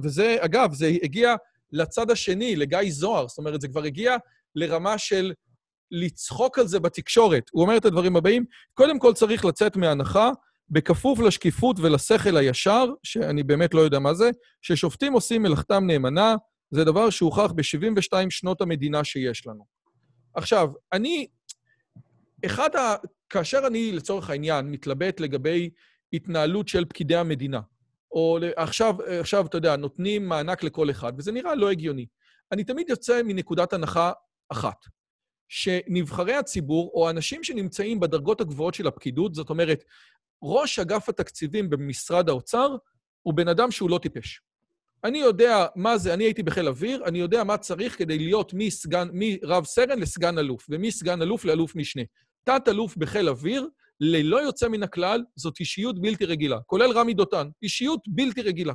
וזה, 0.04 0.38
אגב, 0.40 0.74
זה 0.74 0.92
הגיע 1.04 1.36
לצד 1.74 2.12
השני, 2.12 2.56
לגיא 2.56 2.80
זוהר, 2.90 3.28
זאת 3.28 3.38
אומרת, 3.38 3.62
זה 3.62 3.68
כבר 3.68 3.84
הגיע 3.84 4.16
לרמה 4.56 4.98
של 4.98 5.34
לצחוק 5.92 6.60
על 6.60 6.68
זה 6.68 6.80
בתקשורת. 6.80 7.44
הוא 7.52 7.64
אומר 7.64 7.78
את 7.78 7.86
הדברים 7.86 8.16
הבאים, 8.16 8.46
קודם 8.74 9.00
כל 9.00 9.14
צריך 9.14 9.46
לצאת 9.46 9.76
מהנחה, 9.76 10.32
בכפוף 10.70 11.20
לשקיפות 11.20 11.80
ולשכל 11.80 12.38
הישר, 12.38 12.86
שאני 13.04 13.44
באמת 13.44 13.74
לא 13.74 13.82
יודע 13.82 14.00
מה 14.00 14.14
זה, 14.14 14.30
ששופטים 14.62 15.14
עושים 15.14 15.42
מלאכתם 15.44 15.84
נאמנה, 15.88 16.36
זה 16.72 16.84
דבר 16.84 17.10
שהוכח 17.10 17.52
ב-72 17.52 18.26
שנות 18.30 18.62
המדינה 18.62 19.04
שיש 19.04 19.48
לנו. 19.48 19.66
עכשיו, 20.36 20.70
אני, 20.94 21.28
אחד 22.46 22.76
ה... 22.76 22.96
כאשר 23.30 23.60
אני, 23.68 23.92
לצורך 23.92 24.30
העניין, 24.30 24.72
מתלבט 24.72 25.20
לגבי 25.20 25.70
התנהלות 26.14 26.68
של 26.68 26.86
פקידי 26.86 27.16
המדינה, 27.16 27.60
או 28.14 28.38
עכשיו, 28.56 28.96
עכשיו, 29.20 29.46
אתה 29.46 29.58
יודע, 29.58 29.76
נותנים 29.76 30.30
מענק 30.30 30.64
לכל 30.64 30.90
אחד, 30.90 31.14
וזה 31.18 31.32
נראה 31.32 31.56
לא 31.56 31.72
הגיוני. 31.72 32.06
אני 32.52 32.64
תמיד 32.64 32.90
יוצא 32.90 33.22
מנקודת 33.24 33.74
הנחה 33.74 34.12
אחת. 34.50 34.78
שנבחרי 35.50 36.34
הציבור, 36.34 36.92
או 36.94 37.10
אנשים 37.10 37.44
שנמצאים 37.44 38.00
בדרגות 38.00 38.42
הגבוהות 38.42 38.74
של 38.74 38.88
הפקידות, 38.88 39.36
זאת 39.36 39.50
אומרת, 39.50 39.84
ראש 40.44 40.80
אגף 40.80 41.10
התקציבים 41.10 41.70
במשרד 41.70 42.30
האוצר 42.30 42.76
הוא 43.22 43.34
בן 43.34 43.48
אדם 43.48 43.72
שהוא 43.72 43.90
לא 43.90 43.98
טיפש. 43.98 44.42
אני 45.04 45.18
יודע 45.18 45.66
מה 45.76 45.98
זה, 45.98 46.14
אני 46.14 46.24
הייתי 46.24 46.44
בחיל 46.44 46.68
אוויר, 46.68 47.06
אני 47.06 47.20
יודע 47.20 47.44
מה 47.44 47.58
צריך 47.58 47.98
כדי 47.98 48.18
להיות 48.18 48.54
מסגן, 48.54 49.08
מרב 49.14 49.66
סרן 49.66 50.00
לסגן 50.00 50.38
אלוף, 50.38 50.66
ומסגן 50.70 51.22
אלוף 51.22 51.46
לאלוף 51.46 51.76
משנה. 51.76 52.04
תת-אלוף 52.44 52.98
בחיל 52.98 53.30
אוויר, 53.30 53.68
ללא 54.06 54.38
יוצא 54.38 54.68
מן 54.68 54.84
הכלל, 54.84 55.24
זאת 55.36 55.60
אישיות 55.60 56.02
בלתי 56.02 56.26
רגילה, 56.26 56.60
כולל 56.66 56.92
רמי 56.92 57.14
דותן, 57.14 57.48
אישיות 57.62 58.02
בלתי 58.08 58.42
רגילה. 58.42 58.74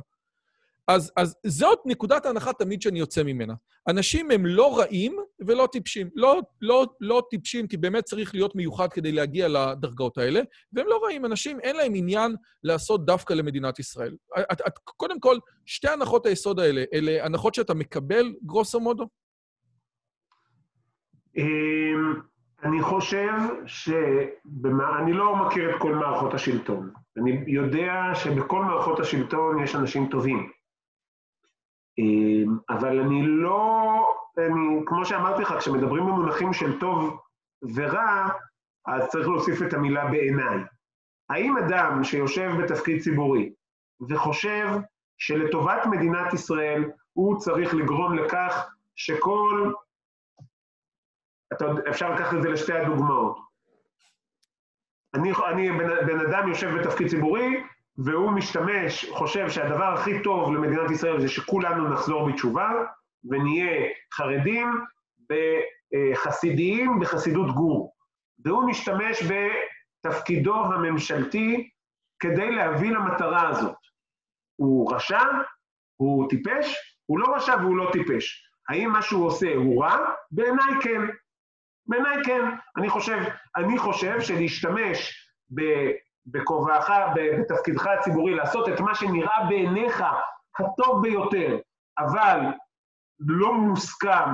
אז, 0.87 1.11
אז 1.17 1.35
זאת 1.45 1.79
נקודת 1.85 2.25
ההנחה 2.25 2.53
תמיד 2.53 2.81
שאני 2.81 2.99
יוצא 2.99 3.23
ממנה. 3.23 3.53
אנשים 3.87 4.31
הם 4.31 4.45
לא 4.45 4.79
רעים 4.79 5.15
ולא 5.39 5.67
טיפשים. 5.71 6.09
לא, 6.15 6.41
לא, 6.61 6.87
לא 7.01 7.23
טיפשים, 7.29 7.67
כי 7.67 7.77
באמת 7.77 8.03
צריך 8.03 8.35
להיות 8.35 8.55
מיוחד 8.55 8.87
כדי 8.93 9.11
להגיע 9.11 9.47
לדרגות 9.47 10.17
האלה, 10.17 10.41
והם 10.73 10.87
לא 10.87 11.01
רעים. 11.03 11.25
אנשים, 11.25 11.59
אין 11.59 11.75
להם 11.75 11.91
עניין 11.95 12.35
לעשות 12.63 13.05
דווקא 13.05 13.33
למדינת 13.33 13.79
ישראל. 13.79 14.15
את, 14.51 14.61
את, 14.67 14.73
קודם 14.83 15.19
כל, 15.19 15.37
שתי 15.65 15.89
הנחות 15.89 16.25
היסוד 16.25 16.59
האלה, 16.59 16.83
אלה 16.93 17.25
הנחות 17.25 17.55
שאתה 17.55 17.73
מקבל, 17.73 18.33
גרוסו 18.45 18.79
מודו? 18.79 19.07
אני 22.63 22.81
חושב 22.81 23.33
ש... 23.65 23.89
אני 24.99 25.13
לא 25.13 25.35
מכיר 25.35 25.75
את 25.75 25.81
כל 25.81 25.95
מערכות 25.95 26.33
השלטון. 26.33 26.91
אני 27.17 27.43
יודע 27.47 28.11
שבכל 28.13 28.63
מערכות 28.63 28.99
השלטון 28.99 29.63
יש 29.63 29.75
אנשים 29.75 30.07
טובים. 30.07 30.49
אמ, 31.97 32.57
אבל 32.69 32.99
אני 32.99 33.21
לא, 33.27 34.15
אני, 34.37 34.81
כמו 34.85 35.05
שאמרתי 35.05 35.41
לך, 35.41 35.53
כשמדברים 35.59 36.05
במונחים 36.05 36.53
של 36.53 36.79
טוב 36.79 37.19
ורע, 37.75 38.27
אז 38.85 39.09
צריך 39.09 39.27
להוסיף 39.27 39.61
את 39.61 39.73
המילה 39.73 40.05
בעיניי. 40.05 40.57
האם 41.29 41.57
אדם 41.57 42.03
שיושב 42.03 42.51
בתפקיד 42.63 43.01
ציבורי 43.01 43.53
וחושב 44.09 44.67
שלטובת 45.17 45.85
מדינת 45.85 46.33
ישראל 46.33 46.91
הוא 47.13 47.37
צריך 47.37 47.73
לגרום 47.73 48.17
לכך 48.17 48.69
שכל... 48.95 49.73
אתה, 51.53 51.65
אפשר 51.89 52.13
לקחת 52.15 52.33
את 52.33 52.41
זה 52.41 52.49
לשתי 52.49 52.73
הדוגמאות. 52.73 53.37
אני, 55.13 55.31
אני 55.47 55.71
בן, 55.71 56.05
בן 56.05 56.19
אדם 56.19 56.47
יושב 56.47 56.69
בתפקיד 56.79 57.07
ציבורי, 57.07 57.63
והוא 57.97 58.31
משתמש, 58.31 59.09
חושב 59.11 59.49
שהדבר 59.49 59.93
הכי 59.93 60.23
טוב 60.23 60.53
למדינת 60.53 60.91
ישראל 60.91 61.21
זה 61.21 61.27
שכולנו 61.27 61.89
נחזור 61.89 62.29
בתשובה 62.29 62.69
ונהיה 63.29 63.89
חרדים 64.13 64.67
וחסידיים 65.31 66.99
בחסידות 66.99 67.55
גור. 67.55 67.93
והוא 68.45 68.63
משתמש 68.63 69.23
בתפקידו 69.23 70.55
הממשלתי 70.55 71.69
כדי 72.19 72.51
להביא 72.51 72.91
למטרה 72.91 73.49
הזאת. 73.49 73.75
הוא 74.55 74.95
רשע? 74.95 75.23
הוא 75.95 76.29
טיפש? 76.29 76.75
הוא 77.05 77.19
לא 77.19 77.35
רשע 77.35 77.55
והוא 77.61 77.77
לא 77.77 77.89
טיפש. 77.91 78.49
האם 78.69 78.89
מה 78.91 79.01
שהוא 79.01 79.25
עושה 79.25 79.55
הוא 79.55 79.83
רע? 79.83 79.97
בעיניי 80.31 80.81
כן. 80.81 81.01
בעיניי 81.87 82.17
כן. 82.25 82.41
אני 82.77 82.89
חושב, 82.89 83.19
אני 83.57 83.77
חושב 83.77 84.21
שלהשתמש. 84.21 85.25
בכובעך, 86.31 86.91
בתפקידך 87.15 87.87
הציבורי, 87.87 88.35
לעשות 88.35 88.69
את 88.69 88.79
מה 88.79 88.95
שנראה 88.95 89.45
בעיניך 89.49 90.03
הטוב 90.59 91.01
ביותר, 91.01 91.57
אבל 91.99 92.39
לא 93.19 93.53
מוסכם, 93.53 94.29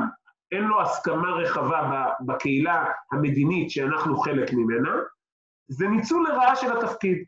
אין 0.52 0.64
לו 0.64 0.82
הסכמה 0.82 1.30
רחבה 1.30 2.10
בקהילה 2.26 2.86
המדינית 3.12 3.72
שאנחנו 3.72 4.18
חלק 4.18 4.54
ממנה, 4.54 4.92
זה 5.68 5.88
ניצול 5.88 6.28
לרעה 6.30 6.56
של 6.56 6.78
התפקיד. 6.78 7.24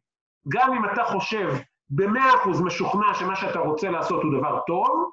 גם 0.47 0.74
אם 0.74 0.86
אתה 0.86 1.03
חושב 1.03 1.49
במאה 1.89 2.36
אחוז 2.36 2.61
משוכנע 2.61 3.13
שמה 3.13 3.36
שאתה 3.36 3.59
רוצה 3.59 3.89
לעשות 3.89 4.24
הוא 4.24 4.38
דבר 4.39 4.59
טוב, 4.68 5.11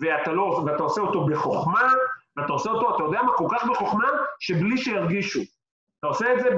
ואתה, 0.00 0.32
לא, 0.32 0.62
ואתה 0.66 0.82
עושה 0.82 1.00
אותו 1.00 1.26
בחוכמה, 1.26 1.92
ואתה 2.38 2.52
עושה 2.52 2.70
אותו, 2.70 2.96
אתה 2.96 3.04
יודע 3.04 3.22
מה, 3.22 3.32
כל 3.32 3.46
כך 3.50 3.64
בחוכמה, 3.70 4.08
שבלי 4.38 4.78
שירגישו. 4.78 5.40
אתה 5.98 6.06
עושה 6.06 6.32
את 6.32 6.40
זה 6.40 6.48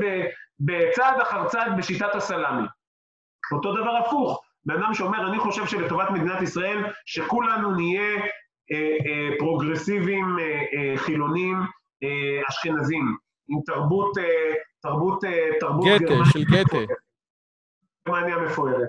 בצעד 0.60 1.20
אחר 1.20 1.48
צעד 1.48 1.78
בשיטת 1.78 2.14
הסלאמי. 2.14 2.66
אותו 3.52 3.72
דבר 3.72 3.96
הפוך, 3.96 4.42
בן 4.66 4.82
אדם 4.82 4.94
שאומר, 4.94 5.28
אני 5.28 5.38
חושב 5.38 5.66
שלטובת 5.66 6.10
מדינת 6.10 6.42
ישראל, 6.42 6.84
שכולנו 7.06 7.70
נהיה 7.70 8.16
אה, 8.72 8.96
אה, 9.06 9.38
פרוגרסיביים, 9.38 10.38
אה, 10.38 10.44
אה, 10.44 10.98
חילונים, 10.98 11.56
אה, 12.02 12.42
אשכנזים, 12.48 13.16
עם 13.48 13.60
תרבות, 13.66 14.18
אה, 14.18 14.52
תרבות, 14.82 15.24
אה, 15.24 15.48
תרבות 15.60 15.86
גתה, 15.86 16.04
גרמניה 16.04 16.24
של 16.32 16.44
גתה. 16.44 16.76
גרמניה 18.08 18.38
מפוארת. 18.38 18.88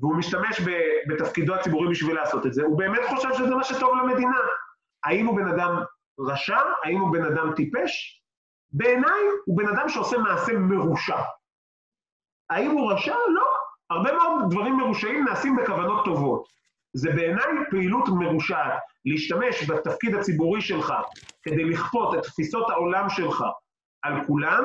והוא 0.00 0.16
משתמש 0.16 0.60
בתפקידו 1.08 1.54
הציבורי 1.54 1.88
בשביל 1.90 2.16
לעשות 2.16 2.46
את 2.46 2.54
זה, 2.54 2.62
הוא 2.62 2.78
באמת 2.78 3.00
חושב 3.08 3.28
שזה 3.34 3.54
מה 3.54 3.64
שטוב 3.64 3.90
למדינה. 4.02 4.38
האם 5.04 5.26
הוא 5.26 5.36
בן 5.36 5.48
אדם 5.48 5.82
רשע? 6.18 6.60
האם 6.84 7.00
הוא 7.00 7.12
בן 7.12 7.24
אדם 7.24 7.54
טיפש? 7.56 8.22
בעיניי 8.72 9.20
הוא 9.44 9.58
בן 9.58 9.68
אדם 9.68 9.88
שעושה 9.88 10.18
מעשה 10.18 10.52
מרושע. 10.52 11.20
האם 12.50 12.70
הוא 12.70 12.92
רשע? 12.92 13.16
לא. 13.34 13.46
הרבה 13.90 14.12
מאוד 14.12 14.50
דברים 14.50 14.76
מרושעים 14.76 15.24
נעשים 15.24 15.56
בכוונות 15.56 16.04
טובות. 16.04 16.44
זה 16.96 17.10
בעיניי 17.10 17.46
פעילות 17.70 18.08
מרושעת. 18.08 18.72
להשתמש 19.04 19.70
בתפקיד 19.70 20.14
הציבורי 20.14 20.60
שלך 20.60 20.94
כדי 21.42 21.64
לכפות 21.64 22.14
את 22.14 22.22
תפיסות 22.22 22.70
העולם 22.70 23.08
שלך 23.08 23.44
על 24.02 24.26
כולם, 24.26 24.64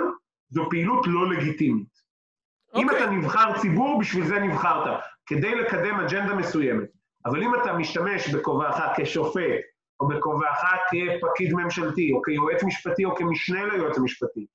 זו 0.49 0.69
פעילות 0.69 1.05
לא 1.07 1.29
לגיטימית. 1.29 1.87
Okay. 1.87 2.79
אם 2.79 2.89
אוקיי. 2.89 3.03
אתה 3.03 3.11
נבחר 3.11 3.59
ציבור, 3.61 3.99
בשביל 3.99 4.25
זה 4.25 4.39
נבחרת, 4.39 4.99
כדי 5.25 5.55
לקדם 5.55 5.99
אג'נדה 5.99 6.35
מסוימת. 6.35 6.89
אבל 7.25 7.43
אם 7.43 7.55
אתה 7.55 7.73
משתמש 7.73 8.29
בכובעך 8.29 8.81
כשופט, 8.97 9.61
או 9.99 10.07
בכובעך 10.07 10.63
כפקיד 10.89 11.53
ממשלתי, 11.53 12.11
או 12.13 12.21
כיועץ 12.21 12.63
משפטי, 12.63 13.05
או 13.05 13.15
כמשנה 13.15 13.65
ליועץ 13.65 13.97
המשפטי, 13.97 14.45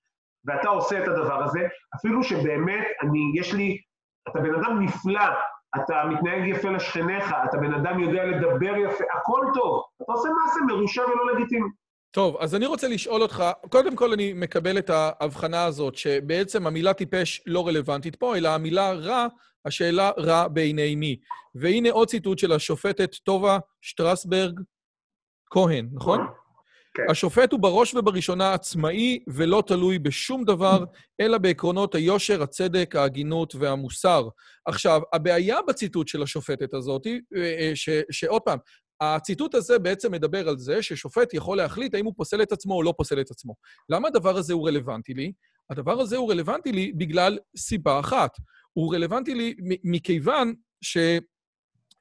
ואתה 0.44 0.68
עושה 0.68 1.02
את 1.02 1.08
הדבר 1.08 1.44
הזה, 1.44 1.60
אפילו 1.96 2.22
שבאמת 2.22 2.84
אני, 3.02 3.20
יש 3.40 3.54
לי, 3.54 3.78
אתה 4.28 4.40
בן 4.40 4.54
אדם 4.54 4.84
נפלא, 4.84 5.28
אתה 5.76 6.04
מתנהג 6.04 6.48
יפה 6.48 6.70
לשכניך, 6.70 7.34
אתה 7.48 7.56
בן 7.56 7.74
אדם 7.74 8.00
יודע 8.00 8.24
לדבר 8.24 8.76
יפה, 8.76 9.04
הכל 9.18 9.46
טוב. 9.54 9.82
אתה 10.02 10.12
עושה 10.12 10.28
מעשה 10.28 10.60
מרושע 10.66 11.02
ולא 11.02 11.34
לגיטימי. 11.34 11.68
טוב, 12.10 12.36
אז 12.40 12.54
אני 12.54 12.66
רוצה 12.66 12.88
לשאול 12.88 13.22
אותך, 13.22 13.44
קודם 13.70 13.96
כל 13.96 14.12
אני 14.12 14.32
מקבל 14.32 14.78
את 14.78 14.90
ההבחנה 14.90 15.64
הזאת, 15.64 15.96
שבעצם 15.96 16.66
המילה 16.66 16.94
טיפש 16.94 17.42
לא 17.46 17.66
רלוונטית 17.66 18.16
פה, 18.16 18.36
אלא 18.36 18.48
המילה 18.48 18.92
רע, 18.92 19.26
השאלה 19.64 20.10
רע 20.18 20.48
בעיני 20.48 20.94
מי. 20.94 21.16
והנה 21.54 21.90
עוד 21.90 22.08
ציטוט 22.08 22.38
של 22.38 22.52
השופטת 22.52 23.14
טובה 23.14 23.58
שטרסברג, 23.82 24.60
כהן, 25.54 25.88
נכון? 25.92 26.20
כן. 26.94 27.02
השופט 27.10 27.52
הוא 27.52 27.60
בראש 27.60 27.94
ובראשונה 27.94 28.52
עצמאי 28.52 29.18
ולא 29.28 29.62
תלוי 29.66 29.98
בשום 29.98 30.44
דבר, 30.44 30.84
אלא 31.20 31.38
בעקרונות 31.38 31.94
היושר, 31.94 32.42
הצדק, 32.42 32.96
ההגינות 32.96 33.54
והמוסר. 33.54 34.28
עכשיו, 34.66 35.00
הבעיה 35.12 35.56
בציטוט 35.68 36.08
של 36.08 36.22
השופטת 36.22 36.74
הזאת, 36.74 37.06
אה, 37.06 37.12
אה, 37.36 37.72
שעוד 38.10 38.42
פעם, 38.42 38.58
הציטוט 39.00 39.54
הזה 39.54 39.78
בעצם 39.78 40.12
מדבר 40.12 40.48
על 40.48 40.58
זה 40.58 40.82
ששופט 40.82 41.34
יכול 41.34 41.56
להחליט 41.56 41.94
האם 41.94 42.04
הוא 42.04 42.14
פוסל 42.16 42.42
את 42.42 42.52
עצמו 42.52 42.74
או 42.74 42.82
לא 42.82 42.94
פוסל 42.96 43.20
את 43.20 43.30
עצמו. 43.30 43.54
למה 43.88 44.08
הדבר 44.08 44.36
הזה 44.36 44.54
הוא 44.54 44.68
רלוונטי 44.68 45.14
לי? 45.14 45.32
הדבר 45.70 46.00
הזה 46.00 46.16
הוא 46.16 46.30
רלוונטי 46.30 46.72
לי 46.72 46.92
בגלל 46.92 47.38
סיבה 47.56 48.00
אחת. 48.00 48.30
הוא 48.72 48.94
רלוונטי 48.94 49.34
לי 49.34 49.54
מכיוון 49.84 50.54
ש... 50.80 50.96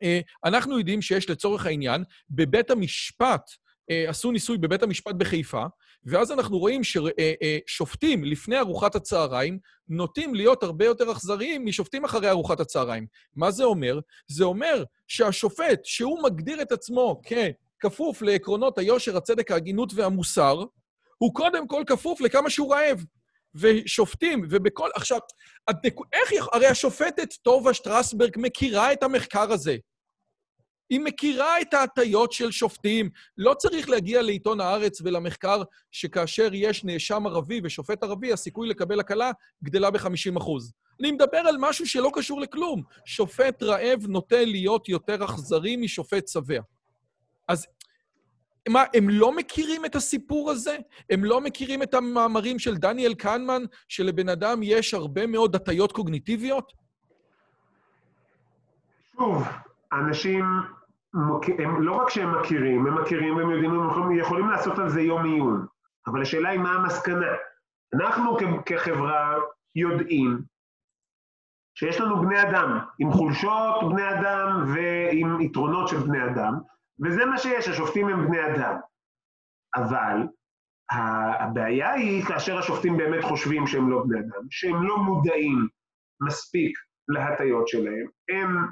אה, 0.03 0.19
אנחנו 0.45 0.77
יודעים 0.77 1.01
שיש 1.01 1.29
לצורך 1.29 1.65
העניין, 1.65 2.03
בבית 2.29 2.71
המשפט, 2.71 3.49
אה, 3.89 4.09
עשו 4.09 4.31
ניסוי 4.31 4.57
בבית 4.57 4.83
המשפט 4.83 5.15
בחיפה, 5.15 5.63
ואז 6.05 6.31
אנחנו 6.31 6.59
רואים 6.59 6.81
ששופטים 6.83 8.23
אה, 8.23 8.29
לפני 8.29 8.59
ארוחת 8.59 8.95
הצהריים 8.95 9.59
נוטים 9.87 10.35
להיות 10.35 10.63
הרבה 10.63 10.85
יותר 10.85 11.11
אכזריים 11.11 11.65
משופטים 11.65 12.05
אחרי 12.05 12.29
ארוחת 12.29 12.59
הצהריים. 12.59 13.05
מה 13.35 13.51
זה 13.51 13.63
אומר? 13.63 13.99
זה 14.27 14.43
אומר 14.43 14.83
שהשופט, 15.07 15.79
שהוא 15.83 16.23
מגדיר 16.23 16.61
את 16.61 16.71
עצמו 16.71 17.21
ככפוף 17.79 18.21
לעקרונות 18.21 18.77
היושר, 18.77 19.17
הצדק, 19.17 19.51
ההגינות 19.51 19.91
והמוסר, 19.95 20.63
הוא 21.17 21.33
קודם 21.33 21.67
כל 21.67 21.83
כפוף 21.87 22.21
לכמה 22.21 22.49
שהוא 22.49 22.73
רעב. 22.73 23.03
ושופטים, 23.55 24.45
ובכל... 24.49 24.89
עכשיו, 24.95 25.19
איך... 26.13 26.47
הרי 26.51 26.67
השופטת 26.67 27.33
טובה 27.33 27.73
שטרסברג 27.73 28.31
מכירה 28.37 28.93
את 28.93 29.03
המחקר 29.03 29.51
הזה. 29.51 29.77
היא 30.89 30.99
מכירה 30.99 31.61
את 31.61 31.73
ההטיות 31.73 32.31
של 32.31 32.51
שופטים. 32.51 33.09
לא 33.37 33.53
צריך 33.53 33.89
להגיע 33.89 34.21
לעיתון 34.21 34.61
הארץ 34.61 35.01
ולמחקר 35.01 35.63
שכאשר 35.91 36.49
יש 36.53 36.83
נאשם 36.83 37.27
ערבי 37.27 37.61
ושופט 37.63 38.03
ערבי, 38.03 38.33
הסיכוי 38.33 38.67
לקבל 38.67 38.99
הקלה 38.99 39.31
גדלה 39.63 39.91
ב-50%. 39.91 40.49
אני 40.99 41.11
מדבר 41.11 41.37
על 41.37 41.55
משהו 41.59 41.87
שלא 41.87 42.11
קשור 42.13 42.41
לכלום. 42.41 42.83
שופט 43.05 43.63
רעב 43.63 44.07
נוטה 44.07 44.45
להיות 44.45 44.89
יותר 44.89 45.25
אכזרי 45.25 45.75
משופט 45.75 46.27
שבע. 46.27 46.61
אז 47.47 47.67
מה, 48.69 48.83
הם 48.93 49.09
לא 49.09 49.35
מכירים 49.35 49.85
את 49.85 49.95
הסיפור 49.95 50.51
הזה? 50.51 50.77
הם 51.09 51.23
לא 51.23 51.41
מכירים 51.41 51.83
את 51.83 51.93
המאמרים 51.93 52.59
של 52.59 52.77
דניאל 52.77 53.13
קנמן, 53.13 53.63
שלבן 53.87 54.29
אדם 54.29 54.63
יש 54.63 54.93
הרבה 54.93 55.27
מאוד 55.27 55.55
הטיות 55.55 55.91
קוגניטיביות? 55.91 56.73
שוב, 59.15 59.43
אנשים, 59.93 60.45
הם, 61.59 61.81
לא 61.81 61.95
רק 61.95 62.09
שהם 62.09 62.39
מכירים, 62.39 62.87
הם 62.87 63.01
מכירים 63.01 63.35
והם 63.35 63.49
יודעים, 63.49 63.71
הם 63.71 63.89
יכולים, 63.89 64.19
יכולים 64.19 64.49
לעשות 64.49 64.79
על 64.79 64.89
זה 64.89 65.01
יום 65.01 65.25
עיון, 65.25 65.65
אבל 66.07 66.21
השאלה 66.21 66.49
היא 66.49 66.59
מה 66.59 66.71
המסקנה. 66.73 67.31
אנחנו 67.93 68.37
כחברה 68.65 69.35
יודעים 69.75 70.41
שיש 71.75 72.01
לנו 72.01 72.21
בני 72.21 72.41
אדם, 72.41 72.79
עם 72.99 73.11
חולשות 73.11 73.93
בני 73.93 74.09
אדם 74.09 74.65
ועם 74.73 75.41
יתרונות 75.41 75.87
של 75.87 75.97
בני 75.97 76.25
אדם, 76.25 76.53
וזה 77.05 77.25
מה 77.25 77.37
שיש, 77.37 77.67
השופטים 77.67 78.09
הם 78.09 78.27
בני 78.27 78.45
אדם. 78.45 78.75
אבל 79.75 80.17
הבעיה 81.39 81.91
היא 81.91 82.23
כאשר 82.25 82.57
השופטים 82.57 82.97
באמת 82.97 83.23
חושבים 83.23 83.67
שהם 83.67 83.91
לא 83.91 84.03
בני 84.07 84.19
אדם, 84.19 84.47
שהם 84.49 84.87
לא 84.87 84.97
מודעים 84.97 85.67
מספיק 86.21 86.77
להטיות 87.07 87.67
שלהם, 87.67 88.07
הם 88.29 88.67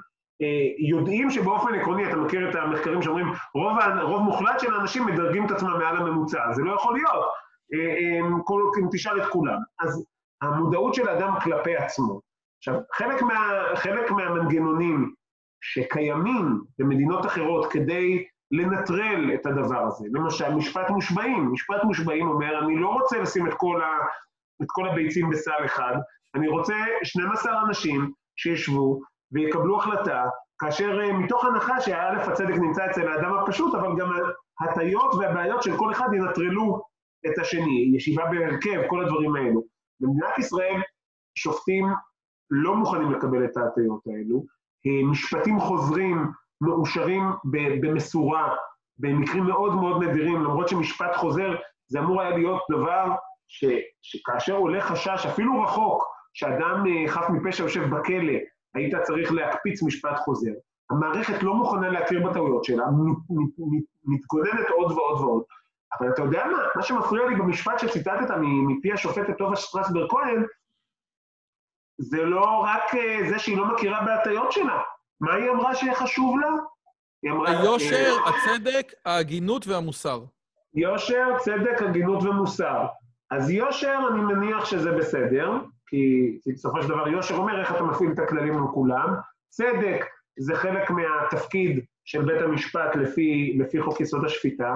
יודעים 0.90 1.30
שבאופן 1.30 1.74
עקרוני, 1.74 2.10
אתה 2.10 2.16
מכיר 2.16 2.50
את 2.50 2.56
המחקרים 2.56 3.02
שאומרים, 3.02 3.28
רוב, 3.56 3.78
רוב 4.02 4.22
מוחלט 4.22 4.60
של 4.60 4.74
האנשים 4.74 5.06
מדרגים 5.06 5.46
את 5.46 5.52
עצמם 5.52 5.80
מעל 5.80 5.98
הממוצע, 5.98 6.52
זה 6.52 6.62
לא 6.62 6.76
יכול 6.76 6.94
להיות, 6.94 7.26
אה, 7.74 7.80
אה, 7.80 8.82
אם 8.82 8.88
תשאל 8.92 9.22
את 9.22 9.28
כולם. 9.28 9.58
אז 9.80 10.06
המודעות 10.42 10.94
של 10.94 11.10
אדם 11.10 11.34
כלפי 11.44 11.76
עצמו. 11.76 12.22
עכשיו, 12.58 12.80
חלק, 12.94 13.22
מה, 13.22 13.50
חלק 13.76 14.12
מהמנגנונים 14.12 15.14
שקיימים 15.62 16.62
במדינות 16.80 17.26
אחרות 17.26 17.72
כדי 17.72 18.26
לנטרל 18.52 19.32
את 19.34 19.46
הדבר 19.46 19.84
הזה, 19.88 20.08
למשל 20.14 20.56
משפט 20.56 20.90
מושבעים, 20.90 21.52
משפט 21.52 21.84
מושבעים 21.84 22.28
אומר, 22.28 22.60
אני 22.60 22.76
לא 22.80 22.88
רוצה 22.88 23.20
לשים 23.20 23.48
את 23.48 23.54
כל, 23.58 23.82
ה, 23.82 23.90
את 24.62 24.68
כל 24.70 24.90
הביצים 24.90 25.30
בסל 25.30 25.66
אחד, 25.66 25.96
אני 26.36 26.48
רוצה 26.48 26.74
12 27.04 27.62
אנשים 27.68 28.12
שישבו 28.36 29.02
ויקבלו 29.32 29.78
החלטה, 29.78 30.26
כאשר 30.60 31.00
אה, 31.02 31.14
מתוך 31.14 31.46
הנחה 31.46 31.82
שא' 31.82 32.32
הצדק 32.32 32.56
נמצא 32.56 32.86
אצל 32.86 33.08
האדם 33.08 33.34
הפשוט, 33.34 33.76
אבל 33.76 33.90
גם 34.00 34.12
ההטיות 34.60 35.14
והבעיות 35.14 35.64
של 35.64 35.78
כל 35.78 35.92
אחד 35.92 36.10
ינטרלו 36.14 36.82
את 37.26 37.40
השני, 37.40 37.92
ישיבה 37.96 38.26
בהרכב, 38.26 38.82
כל 38.88 39.04
הדברים 39.04 39.36
האלו. 39.36 39.64
במדינת 40.00 40.40
ישראל 40.40 40.82
שופטים 41.36 41.86
לא 42.50 42.76
מוכנים 42.76 43.12
לקבל 43.12 43.46
את 43.46 43.58
ההטיות 43.58 44.02
האלו, 44.08 44.44
אה, 44.88 45.12
משפטים 45.12 45.60
חוזרים 45.60 46.28
מאושרים 46.62 47.24
במשורה, 47.82 48.56
במקרים 49.00 49.44
מאוד 49.44 49.76
מאוד 49.76 50.04
נדירים, 50.04 50.44
למרות 50.44 50.68
שמשפט 50.68 51.16
חוזר 51.16 51.56
זה 51.88 52.00
אמור 52.00 52.22
היה 52.22 52.38
להיות 52.38 52.62
דבר 52.72 53.16
ש, 53.48 53.66
שכאשר 54.02 54.54
עולה 54.54 54.82
חשש, 54.82 55.26
אפילו 55.26 55.62
רחוק, 55.62 56.04
שאדם 56.34 56.84
אה, 56.88 57.12
חף 57.12 57.30
מפשע 57.30 57.64
יושב 57.64 57.96
בכלא, 57.96 58.34
היית 58.76 58.96
צריך 59.04 59.32
להקפיץ 59.32 59.84
משפט 59.84 60.20
חוזר. 60.20 60.52
המערכת 60.90 61.44
לא 61.44 61.54
מוכנה 61.54 61.90
להכיר 61.90 62.30
בטעויות 62.30 62.64
שלה, 62.64 62.86
מתגוננת 64.06 64.70
עוד 64.70 64.92
ועוד 64.92 65.22
ועוד. 65.22 65.44
אבל 66.00 66.10
אתה 66.10 66.22
יודע 66.22 66.46
מה? 66.46 66.58
מה 66.76 66.84
שמפריע 66.84 67.26
לי 67.30 67.36
במשפט 67.36 67.80
שציטטת 67.80 68.32
מפי 68.42 68.94
השופטת 68.94 69.38
טובה 69.38 69.56
שטרסברג 69.56 70.10
כהן, 70.10 70.46
זה 71.98 72.24
לא 72.24 72.46
רק 72.46 72.96
אה, 72.96 73.30
זה 73.30 73.40
שהיא 73.40 73.58
לא 73.58 73.74
מכירה 73.74 74.06
בהטיות 74.06 74.52
שלה. 74.52 74.82
מה 75.22 75.34
היא 75.34 75.50
אמרה 75.50 75.76
שיהיה 75.76 75.96
חשוב 75.96 76.40
לה? 76.40 76.48
היא 77.24 77.32
אמרה... 77.32 77.50
היושר, 77.50 78.16
הצדק, 78.26 78.94
ההגינות 79.06 79.68
והמוסר. 79.68 80.24
יושר, 80.74 81.28
צדק, 81.40 81.82
הגינות 81.82 82.24
ומוסר. 82.24 82.86
אז 83.32 83.50
יושר, 83.50 84.00
אני 84.12 84.22
מניח 84.22 84.66
שזה 84.66 84.92
בסדר, 84.92 85.52
כי, 85.92 86.40
כי 86.44 86.52
בסופו 86.54 86.82
של 86.82 86.90
דבר 86.90 87.08
יושר 87.08 87.36
אומר 87.36 87.60
איך 87.60 87.72
אתה 87.76 87.84
מפעיל 87.84 88.12
את 88.12 88.20
הכללים 88.20 88.54
עם 88.54 88.68
כולם. 88.68 89.16
צדק 89.50 90.06
זה 90.40 90.56
חלק 90.56 90.90
מהתפקיד 90.90 91.86
של 92.06 92.26
בית 92.26 92.42
המשפט 92.42 92.96
לפי, 92.96 93.58
לפי 93.60 93.82
חוק 93.82 94.02
יסוד 94.02 94.26
השפיטה. 94.26 94.76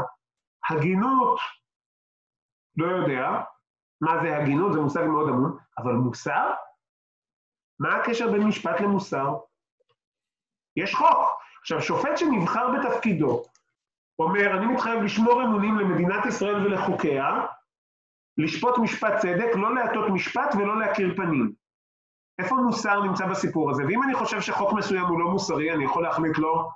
הגינות, 0.70 1.40
לא 2.78 2.88
יודע, 2.88 3.42
מה 4.02 4.22
זה 4.22 4.38
הגינות, 4.38 4.74
זה 4.74 4.80
מושג 4.80 5.04
מאוד 5.04 5.30
עמום, 5.30 5.58
אבל 5.78 5.94
מוסר? 5.94 6.52
מה 7.80 7.96
הקשר 7.96 8.32
בין 8.32 8.44
משפט 8.44 8.82
למוסר? 8.82 9.38
יש 10.76 10.96
חוק. 10.96 11.42
עכשיו, 11.62 11.82
שופט 11.82 12.18
שנבחר 12.18 12.68
בתפקידו 12.72 13.44
אומר, 14.20 14.58
אני 14.58 14.66
מתחייב 14.66 15.04
לשמור 15.04 15.44
אמונים 15.44 15.80
למדינת 15.80 16.26
ישראל 16.26 16.56
ולחוקיה, 16.56 17.46
לשפוט 18.38 18.78
משפט 18.78 19.14
צדק, 19.18 19.56
לא 19.56 19.76
להטות 19.76 20.10
משפט 20.10 20.56
ולא 20.58 20.80
להכיר 20.80 21.14
פנים. 21.16 21.52
איפה 22.40 22.56
מוסר 22.56 23.04
נמצא 23.04 23.26
בסיפור 23.26 23.72
הזה? 23.72 23.84
ואם 23.86 24.04
אני 24.04 24.14
חושב 24.14 24.42
שחוק 24.42 24.74
מסוים 24.74 25.06
הוא 25.06 25.20
לא 25.20 25.26
מוסרי, 25.26 25.72
אני 25.72 25.84
יכול 25.84 26.04
להחליט 26.04 26.38
לא, 26.38 26.70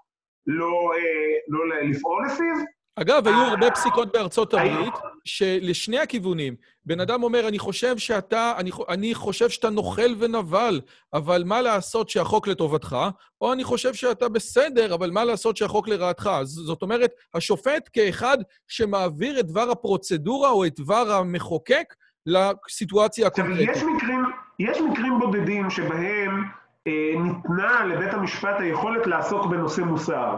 לא, 0.47 0.91
אה, 0.95 1.37
לא 1.47 1.75
לפעול 1.81 2.25
לפיו? 2.25 2.65
אגב, 2.95 3.27
היו 3.27 3.37
הרבה 3.37 3.71
פסיקות 3.71 4.13
בארצות 4.13 4.53
הברית 4.53 4.93
שלשני 5.25 5.99
הכיוונים. 5.99 6.55
בן 6.85 6.99
אדם 6.99 7.23
אומר, 7.23 7.47
אני 7.47 7.59
חושב 7.59 7.97
שאתה, 7.97 8.53
אני, 8.57 8.71
אני 8.89 9.15
חושב 9.15 9.49
שאתה 9.49 9.69
נוכל 9.69 10.15
ונבל, 10.19 10.81
אבל 11.13 11.43
מה 11.45 11.61
לעשות 11.61 12.09
שהחוק 12.09 12.47
לטובתך? 12.47 12.97
או 13.41 13.53
אני 13.53 13.63
חושב 13.63 13.93
שאתה 13.93 14.29
בסדר, 14.29 14.93
אבל 14.93 15.11
מה 15.11 15.23
לעשות 15.23 15.57
שהחוק 15.57 15.87
לרעתך? 15.87 16.29
זאת 16.43 16.81
אומרת, 16.81 17.11
השופט 17.33 17.89
כאחד 17.93 18.37
שמעביר 18.67 19.39
את 19.39 19.47
דבר 19.47 19.71
הפרוצדורה 19.71 20.49
או 20.49 20.65
את 20.65 20.79
דבר 20.79 21.11
המחוקק 21.11 21.93
לסיטואציה 22.25 23.27
הקונקרטית. 23.27 23.69
יש 23.69 23.83
מקרים, 23.83 24.23
יש 24.59 24.81
מקרים 24.81 25.19
בודדים 25.19 25.69
שבהם 25.69 26.43
אה, 26.87 27.13
ניתנה 27.23 27.85
לבית 27.85 28.13
המשפט 28.13 28.55
היכולת 28.59 29.07
לעסוק 29.07 29.45
בנושא 29.45 29.81
מוסר. 29.81 30.37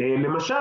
אה, 0.00 0.14
למשל, 0.18 0.54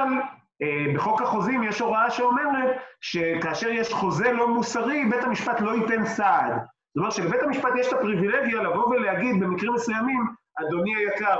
בחוק 0.96 1.22
החוזים 1.22 1.64
יש 1.64 1.80
הוראה 1.80 2.12
שאומרת 2.12 2.78
שכאשר 3.02 3.70
יש 3.70 3.94
חוזה 3.94 4.32
לא 4.32 4.48
מוסרי, 4.48 5.06
בית 5.06 5.24
המשפט 5.24 5.62
לא 5.62 5.72
ייתן 5.76 6.06
סעד. 6.06 6.54
זאת 6.54 6.98
אומרת 6.98 7.12
שלבית 7.12 7.42
המשפט 7.44 7.72
יש 7.80 7.88
את 7.88 7.94
הפריבילגיה 7.94 8.64
לבוא 8.64 8.88
ולהגיד 8.88 9.44
במקרים 9.44 9.74
מסוימים, 9.74 10.26
אדוני 10.60 10.96
היקר, 10.96 11.40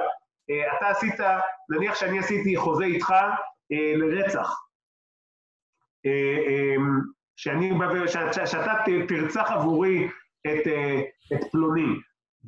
אה, 0.50 0.78
אתה 0.78 0.88
עשית, 0.88 1.16
נניח 1.70 1.96
שאני 1.96 2.20
עשיתי 2.20 2.58
חוזה 2.58 2.84
איתך 2.84 3.12
אה, 3.72 3.94
לרצח. 3.96 4.62
שאני 7.36 7.74
בא, 7.74 8.08
שאתה 8.46 8.74
תרצח 9.08 9.52
עבורי 9.52 10.08
את, 10.48 10.68
את 11.34 11.52
פלוני. 11.52 11.96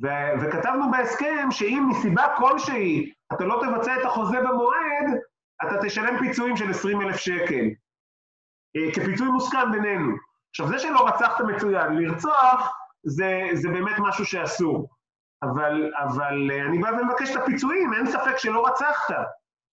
ו, 0.02 0.06
וכתבנו 0.40 0.90
בהסכם 0.90 1.48
שאם 1.50 1.86
מסיבה 1.90 2.26
כלשהי 2.36 3.12
אתה 3.32 3.44
לא 3.44 3.62
תבצע 3.62 4.00
את 4.00 4.04
החוזה 4.04 4.36
במועד, 4.40 5.20
אתה 5.66 5.86
תשלם 5.86 6.18
פיצויים 6.18 6.56
של 6.56 6.70
20 6.70 7.00
אלף 7.00 7.16
שקל, 7.16 7.64
אה, 8.76 8.94
כפיצוי 8.94 9.28
מוסכם 9.28 9.72
בינינו. 9.72 10.16
עכשיו, 10.50 10.68
זה 10.68 10.78
שלא 10.78 11.08
רצחת 11.08 11.40
מצוין, 11.40 11.92
לרצוח 11.92 12.78
זה, 13.02 13.40
זה 13.52 13.68
באמת 13.68 13.96
משהו 13.98 14.24
שאסור. 14.24 14.88
אבל, 15.42 15.92
אבל 15.98 16.50
אה, 16.50 16.66
אני 16.66 16.78
בא 16.78 16.88
ומבקש 16.88 17.30
את 17.30 17.42
הפיצויים, 17.42 17.94
אין 17.94 18.06
ספק 18.06 18.38
שלא 18.38 18.66
רצחת. 18.66 19.14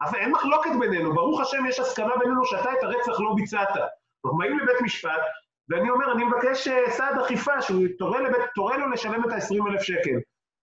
אבל 0.03 0.19
אין 0.19 0.33
מחלוקת 0.33 0.71
בינינו, 0.81 1.15
ברוך 1.15 1.41
השם 1.41 1.67
יש 1.69 1.81
הסכמה 1.81 2.17
בינינו 2.17 2.45
שאתה 2.45 2.73
את 2.73 2.83
הרצח 2.83 3.21
לא 3.21 3.33
ביצעת. 3.37 3.69
אנחנו 3.69 4.39
באים 4.39 4.59
לבית 4.59 4.81
משפט, 4.83 5.23
ואני 5.69 5.91
אומר, 5.91 6.13
אני 6.13 6.25
מבקש 6.25 6.69
אה, 6.69 6.91
סעד 6.91 7.19
אכיפה, 7.19 7.63
שהוא 7.63 7.85
תורה, 7.99 8.21
לבית, 8.21 8.43
תורה 8.55 8.77
לו 8.77 8.91
לשלם 8.91 9.25
את 9.25 9.33
ה-20 9.33 9.71
אלף 9.71 9.83
שקל. 9.83 10.19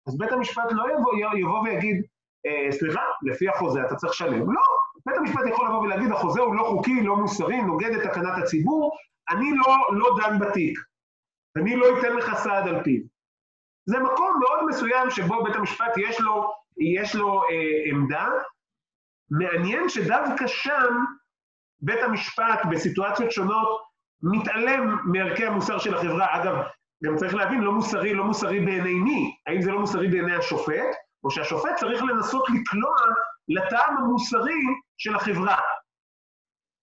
אז 0.08 0.18
בית 0.18 0.32
המשפט 0.32 0.64
לא 0.70 0.84
יבוא, 0.92 1.12
יבוא 1.38 1.62
ויגיד, 1.62 2.02
אה, 2.46 2.72
סליחה, 2.72 3.00
לפי 3.22 3.48
החוזה 3.48 3.80
אתה 3.86 3.96
צריך 3.96 4.12
לשלם. 4.12 4.52
לא, 4.52 4.62
בית 5.06 5.16
המשפט 5.16 5.42
יכול 5.48 5.66
לבוא 5.66 5.80
ולהגיד, 5.80 6.10
החוזה 6.10 6.40
הוא 6.40 6.54
לא 6.54 6.64
חוקי, 6.64 7.02
לא 7.02 7.16
מוסרי, 7.16 7.62
נוגד 7.62 7.90
את 7.90 8.02
תקנת 8.02 8.38
הציבור, 8.42 8.96
אני 9.30 9.50
לא, 9.56 9.76
לא 9.92 10.16
דן 10.22 10.38
בתיק. 10.38 10.78
אני 11.56 11.76
לא 11.76 11.98
אתן 11.98 12.16
לך 12.16 12.34
סעד 12.34 12.68
על 12.68 12.82
פיו. 12.82 13.02
זה 13.86 13.98
מקום 13.98 14.40
מאוד 14.40 14.66
מסוים 14.68 15.10
שבו 15.10 15.44
בית 15.44 15.56
המשפט 15.56 15.96
יש 15.96 16.20
לו, 16.20 16.52
יש 16.80 17.14
לו 17.14 17.42
אה, 17.42 17.90
עמדה. 17.90 18.28
מעניין 19.30 19.88
שדווקא 19.88 20.46
שם 20.46 20.94
בית 21.80 22.02
המשפט 22.02 22.60
בסיטואציות 22.70 23.32
שונות 23.32 23.80
מתעלם 24.22 24.96
מערכי 25.04 25.46
המוסר 25.46 25.78
של 25.78 25.94
החברה. 25.94 26.42
אגב, 26.42 26.54
גם 27.04 27.16
צריך 27.16 27.34
להבין, 27.34 27.60
לא 27.60 27.72
מוסרי, 27.72 28.14
לא 28.14 28.24
מוסרי 28.24 28.60
בעיני 28.60 28.94
מי? 28.94 29.36
האם 29.46 29.62
זה 29.62 29.70
לא 29.70 29.80
מוסרי 29.80 30.08
בעיני 30.08 30.36
השופט? 30.36 30.94
או 31.24 31.30
שהשופט 31.30 31.76
צריך 31.76 32.02
לנסות 32.02 32.44
לקלוע 32.50 32.96
לטעם 33.48 33.96
המוסרי 33.96 34.62
של 34.98 35.14
החברה. 35.16 35.56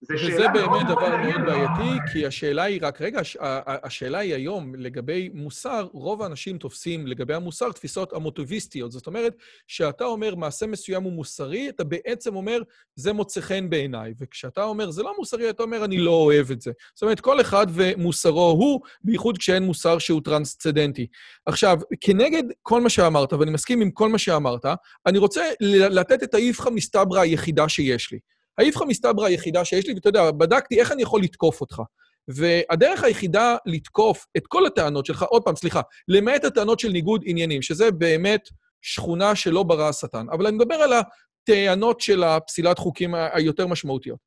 וזה 0.09 0.47
באמת 0.53 0.87
דבר 0.87 1.17
מאוד 1.17 1.41
בעייתי, 1.45 1.99
כי 2.13 2.25
השאלה 2.25 2.63
היא 2.63 2.79
רק, 2.81 3.01
רגע, 3.01 3.21
השאלה 3.65 4.19
היא 4.19 4.33
היום, 4.33 4.75
לגבי 4.75 5.29
מוסר, 5.33 5.87
רוב 5.91 6.21
האנשים 6.21 6.57
תופסים 6.57 7.07
לגבי 7.07 7.33
המוסר 7.33 7.71
תפיסות 7.71 8.13
המוטיביסטיות. 8.13 8.91
זאת 8.91 9.07
אומרת, 9.07 9.35
כשאתה 9.67 10.05
אומר 10.05 10.35
מעשה 10.35 10.67
מסוים 10.67 11.03
הוא 11.03 11.13
מוסרי, 11.13 11.69
אתה 11.69 11.83
בעצם 11.83 12.35
אומר, 12.35 12.61
זה 12.95 13.13
מוצא 13.13 13.41
חן 13.41 13.69
בעיניי. 13.69 14.13
וכשאתה 14.19 14.63
אומר, 14.63 14.91
זה 14.91 15.03
לא 15.03 15.13
מוסרי, 15.17 15.49
אתה 15.49 15.63
אומר, 15.63 15.85
אני 15.85 15.97
לא 15.97 16.11
אוהב 16.11 16.51
את 16.51 16.61
זה. 16.61 16.71
זאת 16.95 17.03
אומרת, 17.03 17.19
כל 17.19 17.41
אחד 17.41 17.67
ומוסרו 17.69 18.49
הוא, 18.49 18.81
בייחוד 19.03 19.37
כשאין 19.37 19.63
מוסר 19.63 19.99
שהוא 19.99 20.21
טרנסצדנטי. 20.23 21.07
עכשיו, 21.45 21.77
כנגד 22.01 22.43
כל 22.61 22.81
מה 22.81 22.89
שאמרת, 22.89 23.33
ואני 23.33 23.51
מסכים 23.51 23.81
עם 23.81 23.91
כל 23.91 24.09
מה 24.09 24.17
שאמרת, 24.17 24.65
אני 25.05 25.17
רוצה 25.17 25.43
לתת 25.69 26.23
את 26.23 26.33
האיפכא 26.33 26.69
מסתברא 26.69 27.19
היחידה 27.19 27.69
שיש 27.69 28.11
לי. 28.11 28.19
האיפכא 28.57 28.83
מסתברא 28.83 29.25
היחידה 29.25 29.65
שיש 29.65 29.87
לי, 29.87 29.93
ואתה 29.93 30.09
יודע, 30.09 30.31
בדקתי 30.31 30.79
איך 30.79 30.91
אני 30.91 31.01
יכול 31.01 31.21
לתקוף 31.21 31.61
אותך. 31.61 31.81
והדרך 32.27 33.03
היחידה 33.03 33.55
לתקוף 33.65 34.25
את 34.37 34.47
כל 34.47 34.65
הטענות 34.65 35.05
שלך, 35.05 35.23
עוד 35.23 35.43
פעם, 35.43 35.55
סליחה, 35.55 35.81
למעט 36.07 36.45
הטענות 36.45 36.79
של 36.79 36.89
ניגוד 36.89 37.21
עניינים, 37.25 37.61
שזה 37.61 37.91
באמת 37.91 38.41
שכונה 38.81 39.35
שלא 39.35 39.63
ברא 39.63 39.89
השטן. 39.89 40.25
אבל 40.31 40.47
אני 40.47 40.55
מדבר 40.55 40.75
על 40.75 40.93
הטענות 40.93 42.01
של 42.01 42.23
הפסילת 42.23 42.77
חוקים 42.79 43.15
היותר 43.15 43.67
משמעותיות. 43.67 44.19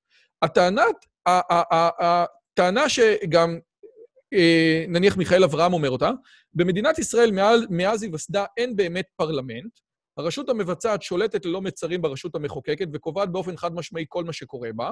הטענת, 0.43 0.95
הטענה 1.27 2.89
שגם 2.89 3.59
אה, 4.35 4.85
נניח 4.89 5.17
מיכאל 5.17 5.45
אברהם 5.45 5.73
אומר 5.73 5.91
אותה, 5.91 6.11
במדינת 6.55 6.99
ישראל 6.99 7.31
מאז 7.71 8.03
היווסדה 8.03 8.45
אין 8.57 8.77
באמת 8.77 9.07
פרלמנט, 9.17 9.73
הרשות 10.17 10.49
המבצעת 10.49 11.03
שולטת 11.03 11.45
ללא 11.45 11.61
מצרים 11.61 12.03
ברשות 12.03 12.35
המחוקקת 12.35 12.89
וקובעת 12.93 13.33
באופן 13.33 13.57
חד 13.57 13.75
משמעי 13.75 14.05
כל 14.09 14.25
מה 14.25 14.33
שקורה 14.33 14.71
בה, 14.77 14.91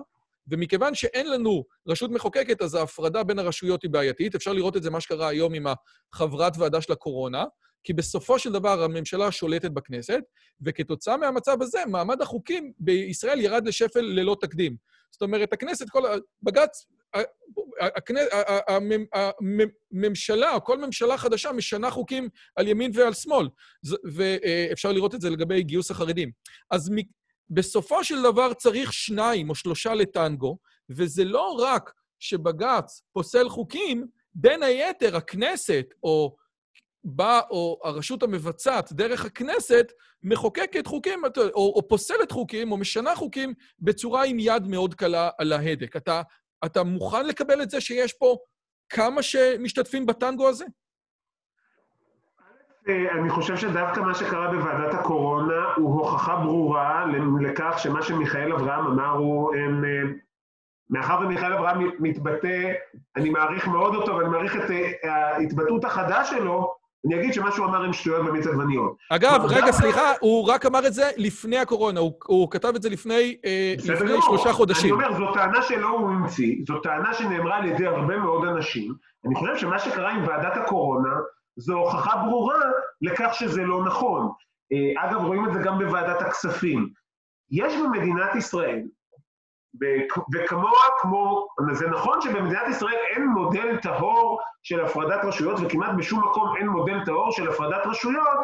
ומכיוון 0.50 0.94
שאין 0.94 1.30
לנו 1.30 1.64
רשות 1.88 2.10
מחוקקת, 2.10 2.62
אז 2.62 2.74
ההפרדה 2.74 3.24
בין 3.24 3.38
הרשויות 3.38 3.82
היא 3.82 3.90
בעייתית. 3.90 4.34
אפשר 4.34 4.52
לראות 4.52 4.76
את 4.76 4.82
זה, 4.82 4.90
מה 4.90 5.00
שקרה 5.00 5.28
היום 5.28 5.54
עם 5.54 5.66
החברת 6.14 6.52
ועדה 6.58 6.80
של 6.80 6.92
הקורונה, 6.92 7.44
כי 7.84 7.92
בסופו 7.92 8.38
של 8.38 8.52
דבר 8.52 8.82
הממשלה 8.82 9.32
שולטת 9.32 9.70
בכנסת, 9.70 10.20
וכתוצאה 10.60 11.16
מהמצב 11.16 11.62
הזה, 11.62 11.78
מעמד 11.86 12.22
החוקים 12.22 12.72
בישראל 12.78 13.40
ירד 13.40 13.66
לשפל 13.66 14.00
ללא 14.00 14.36
תקדים. 14.40 14.76
זאת 15.10 15.22
אומרת, 15.22 15.52
הכנסת, 15.52 15.90
כל... 15.90 16.02
בג"ץ 16.42 16.86
הממשלה, 19.92 20.60
כל 20.60 20.78
ממשלה 20.78 21.18
חדשה 21.18 21.52
משנה 21.52 21.90
חוקים 21.90 22.28
על 22.56 22.68
ימין 22.68 22.90
ועל 22.94 23.14
שמאל, 23.14 23.48
ואפשר 24.04 24.92
לראות 24.92 25.14
את 25.14 25.20
זה 25.20 25.30
לגבי 25.30 25.62
גיוס 25.62 25.90
החרדים. 25.90 26.30
אז 26.70 26.90
בסופו 27.50 28.04
של 28.04 28.22
דבר 28.22 28.54
צריך 28.54 28.92
שניים 28.92 29.50
או 29.50 29.54
שלושה 29.54 29.94
לטנגו, 29.94 30.58
וזה 30.90 31.24
לא 31.24 31.56
רק 31.58 31.92
שבג"ץ 32.20 33.02
פוסל 33.12 33.48
חוקים, 33.48 34.06
בין 34.34 34.62
היתר 34.62 35.16
הכנסת 35.16 35.86
או 36.02 36.36
בא, 37.04 37.40
או 37.50 37.80
הרשות 37.84 38.22
המבצעת, 38.22 38.92
דרך 38.92 39.24
הכנסת, 39.24 39.92
מחוקקת 40.22 40.86
חוקים, 40.86 41.22
או, 41.36 41.72
או 41.76 41.88
פוסלת 41.88 42.32
חוקים, 42.32 42.72
או 42.72 42.76
משנה 42.76 43.16
חוקים, 43.16 43.54
בצורה 43.80 44.24
עם 44.24 44.38
יד 44.40 44.66
מאוד 44.66 44.94
קלה 44.94 45.30
על 45.38 45.52
ההדק. 45.52 45.96
אתה 45.96 46.22
אתה 46.64 46.82
מוכן 46.82 47.26
לקבל 47.26 47.62
את 47.62 47.70
זה 47.70 47.80
שיש 47.80 48.12
פה 48.12 48.36
כמה 48.88 49.22
שמשתתפים 49.22 50.06
בטנגו 50.06 50.48
הזה? 50.48 50.64
אני 52.88 53.30
חושב 53.30 53.56
שדווקא 53.56 54.00
מה 54.00 54.14
שקרה 54.14 54.50
בוועדת 54.52 54.94
הקורונה 54.94 55.74
הוא 55.76 55.94
הוכחה 55.94 56.36
ברורה 56.36 57.06
לכך 57.40 57.78
שמה 57.78 58.02
שמיכאל 58.02 58.52
אברהם 58.52 58.86
אמר 58.86 59.10
הוא, 59.10 59.54
הם, 59.54 59.84
מאחר 60.90 61.18
ומיכאל 61.20 61.52
אברהם 61.52 61.90
מתבטא, 61.98 62.72
אני 63.16 63.30
מעריך 63.30 63.68
מאוד 63.68 63.94
אותו 63.94 64.16
ואני 64.16 64.28
מעריך 64.28 64.56
את 64.56 64.70
ההתבטאות 65.02 65.84
החדה 65.84 66.24
שלו, 66.24 66.74
אני 67.06 67.20
אגיד 67.20 67.34
שמה 67.34 67.52
שהוא 67.52 67.66
אמר 67.66 67.82
עם 67.82 67.92
שטויות 67.92 68.26
במיץ 68.26 68.46
עגבניות. 68.46 68.96
אגב, 69.10 69.40
רגע, 69.48 69.72
סליחה, 69.72 70.12
הוא 70.20 70.48
רק 70.48 70.66
אמר 70.66 70.86
את 70.86 70.94
זה 70.94 71.10
לפני 71.16 71.58
הקורונה, 71.58 72.00
הוא, 72.00 72.12
הוא 72.26 72.50
כתב 72.50 72.72
את 72.76 72.82
זה 72.82 72.88
לפני, 72.90 73.36
אה, 73.44 73.74
שלושה 74.20 74.52
חודשים. 74.52 75.00
אני 75.00 75.04
אומר, 75.06 75.18
זו 75.18 75.32
טענה 75.34 75.62
שלא 75.62 75.88
הוא 75.88 76.10
המציא, 76.10 76.56
זו 76.66 76.78
טענה 76.78 77.14
שנאמרה 77.14 77.56
על 77.56 77.64
ידי 77.64 77.86
הרבה 77.86 78.16
מאוד 78.16 78.44
אנשים. 78.44 78.94
אני 79.26 79.34
חושב 79.34 79.56
שמה 79.56 79.78
שקרה 79.78 80.10
עם 80.10 80.26
ועדת 80.26 80.56
הקורונה, 80.56 81.10
זו 81.56 81.74
הוכחה 81.74 82.16
ברורה 82.16 82.60
לכך 83.02 83.28
שזה 83.32 83.62
לא 83.62 83.84
נכון. 83.84 84.30
אה, 84.72 85.04
אגב, 85.04 85.24
רואים 85.24 85.48
את 85.48 85.52
זה 85.52 85.58
גם 85.58 85.78
בוועדת 85.78 86.22
הכספים. 86.22 86.88
יש 87.50 87.74
במדינת 87.76 88.34
ישראל 88.34 88.82
וכמוה 90.34 90.80
כמו, 91.00 91.46
זה 91.72 91.88
נכון 91.88 92.20
שבמדינת 92.20 92.68
ישראל 92.68 92.98
אין 93.10 93.26
מודל 93.26 93.76
טהור 93.76 94.40
של 94.62 94.84
הפרדת 94.84 95.24
רשויות, 95.24 95.60
וכמעט 95.62 95.90
בשום 95.96 96.28
מקום 96.28 96.56
אין 96.56 96.68
מודל 96.68 97.04
טהור 97.04 97.32
של 97.32 97.48
הפרדת 97.48 97.86
רשויות, 97.86 98.38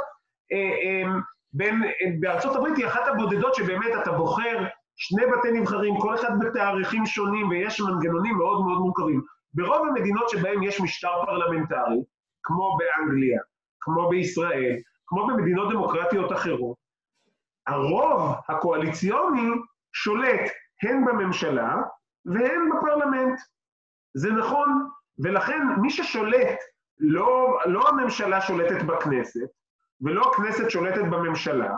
אה, 0.53 0.59
אה, 0.59 1.21
בין, 1.53 1.83
בארצות 2.21 2.57
הברית 2.57 2.77
היא 2.77 2.87
אחת 2.87 3.09
הבודדות 3.09 3.55
שבאמת 3.55 4.03
אתה 4.03 4.13
בוחר 4.13 4.65
שני 4.97 5.23
בתי 5.27 5.53
נבחרים, 5.53 5.99
כל 5.99 6.15
אחד 6.15 6.31
בתאריכים 6.41 7.07
שונים, 7.07 7.49
ויש 7.49 7.81
מנגנונים 7.81 8.37
מאוד 8.37 8.65
מאוד 8.65 8.79
מורכבים. 8.79 9.23
ברוב 9.55 9.89
המדינות 9.89 10.29
שבהן 10.29 10.63
יש 10.63 10.81
משטר 10.81 11.25
פרלמנטרי, 11.27 12.03
כמו 12.43 12.77
באנגליה, 12.79 13.41
כמו 13.81 14.09
בישראל, 14.09 14.77
כמו 15.07 15.27
במדינות 15.27 15.73
דמוקרטיות 15.73 16.33
אחרות, 16.33 16.77
הרוב 17.67 18.35
הקואליציוני 18.49 19.51
שולט 19.93 20.51
הן 20.83 21.05
בממשלה 21.05 21.77
והן 22.27 22.71
בפרלמנט. 22.71 23.39
זה 24.15 24.31
נכון, 24.33 24.89
ולכן 25.19 25.63
מי 25.83 25.91
ששולט, 25.91 26.59
לא, 26.99 27.59
לא 27.67 27.89
הממשלה 27.89 28.41
שולטת 28.41 28.83
בכנסת, 28.83 29.51
ולא 30.01 30.33
הכנסת 30.33 30.71
שולטת 30.71 31.03
בממשלה, 31.11 31.75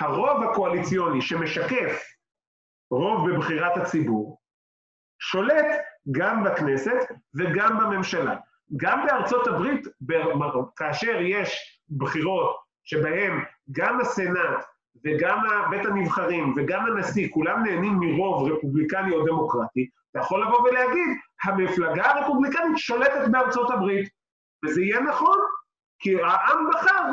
הרוב 0.00 0.42
הקואליציוני 0.42 1.22
שמשקף 1.22 2.02
רוב 2.90 3.30
בבחירת 3.30 3.76
הציבור, 3.76 4.40
שולט 5.18 5.66
גם 6.10 6.44
בכנסת 6.44 7.12
וגם 7.34 7.78
בממשלה. 7.78 8.36
גם 8.76 9.06
בארצות 9.06 9.46
הברית, 9.46 9.86
כאשר 10.76 11.20
יש 11.20 11.80
בחירות 11.96 12.56
שבהן 12.84 13.44
גם 13.72 14.00
הסנאט 14.00 14.64
וגם 15.04 15.38
בית 15.70 15.86
הנבחרים 15.86 16.54
וגם 16.56 16.86
הנשיא, 16.86 17.28
כולם 17.30 17.62
נהנים 17.62 17.98
מרוב 18.00 18.52
רפובליקני 18.52 19.12
או 19.12 19.26
דמוקרטי, 19.26 19.88
אתה 20.10 20.18
יכול 20.18 20.42
לבוא 20.42 20.60
ולהגיד, 20.60 21.08
המפלגה 21.44 22.10
הרפובליקנית 22.10 22.78
שולטת 22.78 23.28
בארצות 23.30 23.70
הברית. 23.70 24.08
וזה 24.64 24.82
יהיה 24.82 25.00
נכון, 25.00 25.38
כי 25.98 26.22
העם 26.22 26.70
בחר, 26.70 27.04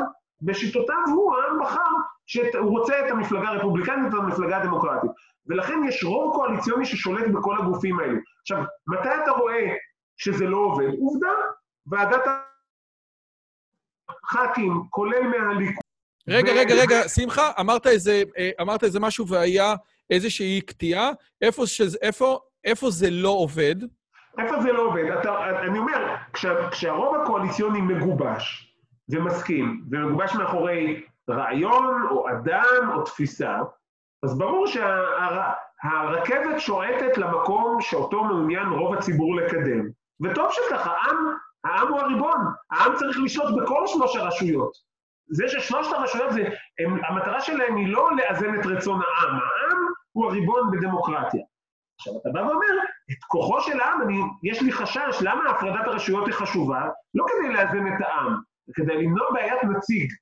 בשיטותיו 0.42 0.96
הוא, 1.14 1.36
העם 1.36 1.58
בחר, 1.60 1.90
שהוא 2.26 2.78
רוצה 2.78 3.06
את 3.06 3.10
המפלגה 3.10 3.48
הרפובליקנית 3.48 4.14
ואת 4.14 4.20
המפלגה 4.20 4.56
הדמוקרטית. 4.56 5.10
ולכן 5.46 5.80
יש 5.88 6.04
רוב 6.04 6.34
קואליציוני 6.34 6.84
ששולט 6.84 7.30
בכל 7.34 7.58
הגופים 7.58 8.00
האלה. 8.00 8.18
עכשיו, 8.40 8.64
מתי 8.86 9.08
אתה 9.22 9.30
רואה 9.30 9.74
שזה 10.16 10.46
לא 10.46 10.56
עובד? 10.56 10.88
עובדה, 11.00 11.32
ועדת 11.86 12.22
הח"כים, 14.08 14.82
כולל 14.90 15.22
מהליכוד, 15.22 15.81
רגע, 16.28 16.52
רגע, 16.52 16.74
רגע, 16.74 17.08
שמחה, 17.08 17.50
אמרת 17.60 17.86
איזה, 17.86 18.22
אה, 18.38 18.50
אמרת 18.60 18.84
איזה 18.84 19.00
משהו 19.00 19.28
והיה 19.28 19.74
איזושהי 20.10 20.60
קטיעה. 20.60 21.10
איפה, 21.42 21.66
שזה, 21.66 21.98
איפה, 22.02 22.38
איפה 22.64 22.90
זה 22.90 23.10
לא 23.10 23.28
עובד? 23.28 23.76
איפה 24.38 24.62
זה 24.62 24.72
לא 24.72 24.82
עובד? 24.82 25.04
אתה, 25.20 25.60
אני 25.66 25.78
אומר, 25.78 26.16
כשה, 26.32 26.70
כשהרוב 26.70 27.16
הקואליציוני 27.16 27.80
מגובש 27.80 28.74
ומסכים, 29.08 29.84
ומגובש 29.90 30.34
מאחורי 30.34 31.02
רעיון 31.30 32.06
או 32.10 32.28
אדם 32.30 32.90
או 32.94 33.02
תפיסה, 33.02 33.58
אז 34.22 34.38
ברור 34.38 34.66
שהרכבת 34.66 36.52
שה, 36.52 36.60
שועטת 36.60 37.18
למקום 37.18 37.80
שאותו 37.80 38.24
מעוניין 38.24 38.68
רוב 38.68 38.94
הציבור 38.94 39.36
לקדם. 39.36 39.88
וטוב 40.20 40.46
שככה, 40.50 40.90
העם, 40.90 41.16
העם 41.64 41.88
הוא 41.88 42.00
הריבון, 42.00 42.38
העם 42.70 42.96
צריך 42.96 43.18
לשלוט 43.24 43.62
בכל 43.62 43.86
שלוש 43.86 44.16
הרשויות. 44.16 44.91
זה 45.32 45.48
ששלושת 45.48 45.92
הרשויות, 45.92 46.32
זה, 46.32 46.44
הם, 46.78 47.04
המטרה 47.04 47.40
שלהם 47.40 47.76
היא 47.76 47.88
לא 47.88 48.16
לאזן 48.16 48.60
את 48.60 48.66
רצון 48.66 49.00
העם, 49.00 49.34
העם 49.34 49.78
הוא 50.12 50.26
הריבון 50.26 50.70
בדמוקרטיה. 50.72 51.42
עכשיו, 51.98 52.12
אתה 52.20 52.28
בא 52.32 52.40
ואומר, 52.40 52.74
את 53.12 53.24
כוחו 53.28 53.60
של 53.60 53.80
העם, 53.80 54.02
אני, 54.02 54.20
יש 54.42 54.62
לי 54.62 54.72
חשש, 54.72 55.18
למה 55.20 55.50
הפרדת 55.50 55.86
הרשויות 55.86 56.26
היא 56.26 56.34
חשובה? 56.34 56.88
לא 57.14 57.24
כדי 57.28 57.52
לאזן 57.52 57.86
את 57.86 58.00
העם, 58.00 58.36
כדי 58.74 58.96
למנוע 58.96 59.32
בעיית 59.32 59.64
נציג. 59.64 60.12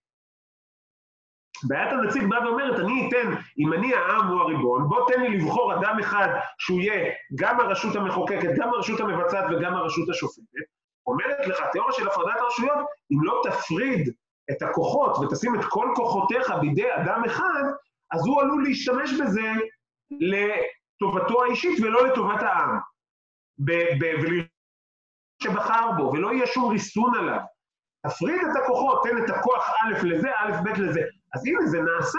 בעיית 1.69 1.93
הנציג 1.93 2.27
באה 2.29 2.47
ואומרת, 2.47 2.81
אני 2.81 3.09
אתן, 3.09 3.35
אם 3.59 3.73
אני 3.73 3.95
העם 3.95 4.27
הוא 4.27 4.41
הריבון, 4.41 4.89
בוא 4.89 5.09
תן 5.09 5.21
לי 5.21 5.39
לבחור 5.39 5.75
אדם 5.75 5.99
אחד 6.01 6.29
שהוא 6.59 6.81
יהיה 6.81 7.13
גם 7.35 7.61
הרשות 7.61 7.97
המחוקקת, 7.97 8.49
גם 8.57 8.69
הרשות 8.69 9.01
המבצעת 9.01 9.45
וגם 9.51 9.75
הרשות 9.75 10.09
השופטת. 10.09 10.67
אומרת 11.07 11.47
לך, 11.47 11.59
תיאוריה 11.73 11.93
של 11.93 12.09
הפרדת 12.09 12.41
הרשויות, 12.41 12.79
אם 13.13 13.19
לא 13.23 13.43
תפריד 13.45 14.15
את 14.51 14.63
הכוחות 14.63 15.19
ותשים 15.19 15.55
את 15.55 15.65
כל 15.69 15.93
כוחותיך 15.97 16.53
בידי 16.61 16.95
אדם 16.95 17.23
אחד, 17.27 17.63
אז 18.13 18.27
הוא 18.27 18.41
עלול 18.41 18.65
להשתמש 18.65 19.11
בזה 19.21 19.53
טובתו 20.99 21.45
האישית 21.45 21.81
ולא 21.81 22.07
לטובת 22.07 22.43
העם. 22.43 22.79
שבחר 25.43 25.91
בו, 25.97 26.13
ולא 26.13 26.33
יהיה 26.33 26.47
שום 26.47 26.71
ריסון 26.71 27.15
עליו. 27.19 27.41
תפריד 28.07 28.41
את 28.51 28.63
הכוחות, 28.63 29.03
תן 29.03 29.25
את 29.25 29.31
הכוח 29.31 29.69
א' 29.69 30.07
לזה, 30.07 30.29
א', 30.37 30.53
ב' 30.65 30.81
לזה. 30.81 31.01
אז 31.35 31.47
הנה, 31.47 31.67
זה 31.67 31.81
נעשה. 31.81 32.19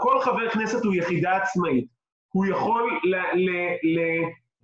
כל 0.00 0.20
חבר 0.20 0.50
כנסת 0.50 0.84
הוא 0.84 0.94
יחידה 0.94 1.36
עצמאית. 1.36 1.88
הוא 2.28 2.46
יכול 2.46 3.00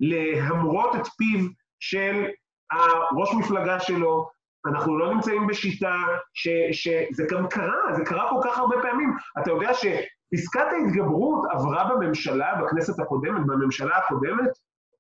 להמרות 0.01 0.97
את 0.97 1.07
פיו 1.07 1.47
של 1.81 2.27
הראש 2.71 3.35
מפלגה 3.35 3.81
שלו. 3.81 4.29
אנחנו 4.67 4.99
לא 4.99 5.15
נמצאים 5.15 5.47
בשיטה 5.47 5.95
שזה 6.35 7.25
גם 7.31 7.49
קרה, 7.49 7.95
זה 7.97 8.05
קרה 8.05 8.31
כל 8.31 8.41
כך 8.45 8.59
הרבה 8.59 8.77
פעמים. 8.83 9.17
אתה 9.43 9.51
יודע 9.51 9.75
שפסקת 9.75 10.67
ההתגברות 10.73 11.45
עברה 11.51 11.85
בממשלה, 11.85 12.55
בכנסת 12.55 13.01
הקודמת, 13.01 13.47
בממשלה 13.47 13.97
הקודמת, 13.97 14.51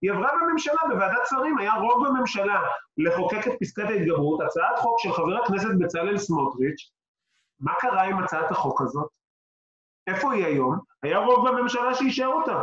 היא 0.03 0.12
עברה 0.12 0.29
בממשלה, 0.41 0.81
בוועדת 0.89 1.27
שרים, 1.31 1.59
היה 1.59 1.75
רוב 1.75 2.07
בממשלה 2.07 2.61
לחוקק 2.99 3.47
את 3.49 3.53
פסקת 3.61 3.85
ההתגברות, 3.85 4.41
הצעת 4.41 4.79
חוק 4.79 4.99
של 4.99 5.12
חבר 5.12 5.43
הכנסת 5.45 5.69
בצלאל 5.81 6.19
סמוטריץ', 6.19 6.91
מה 7.61 7.75
קרה 7.79 8.03
עם 8.03 8.19
הצעת 8.19 8.51
החוק 8.51 8.81
הזאת? 8.81 9.09
איפה 10.07 10.33
היא 10.33 10.47
היום? 10.47 10.79
היה 11.03 11.19
רוב 11.19 11.49
בממשלה 11.49 11.95
שאישר 11.95 12.27
אותה. 12.27 12.62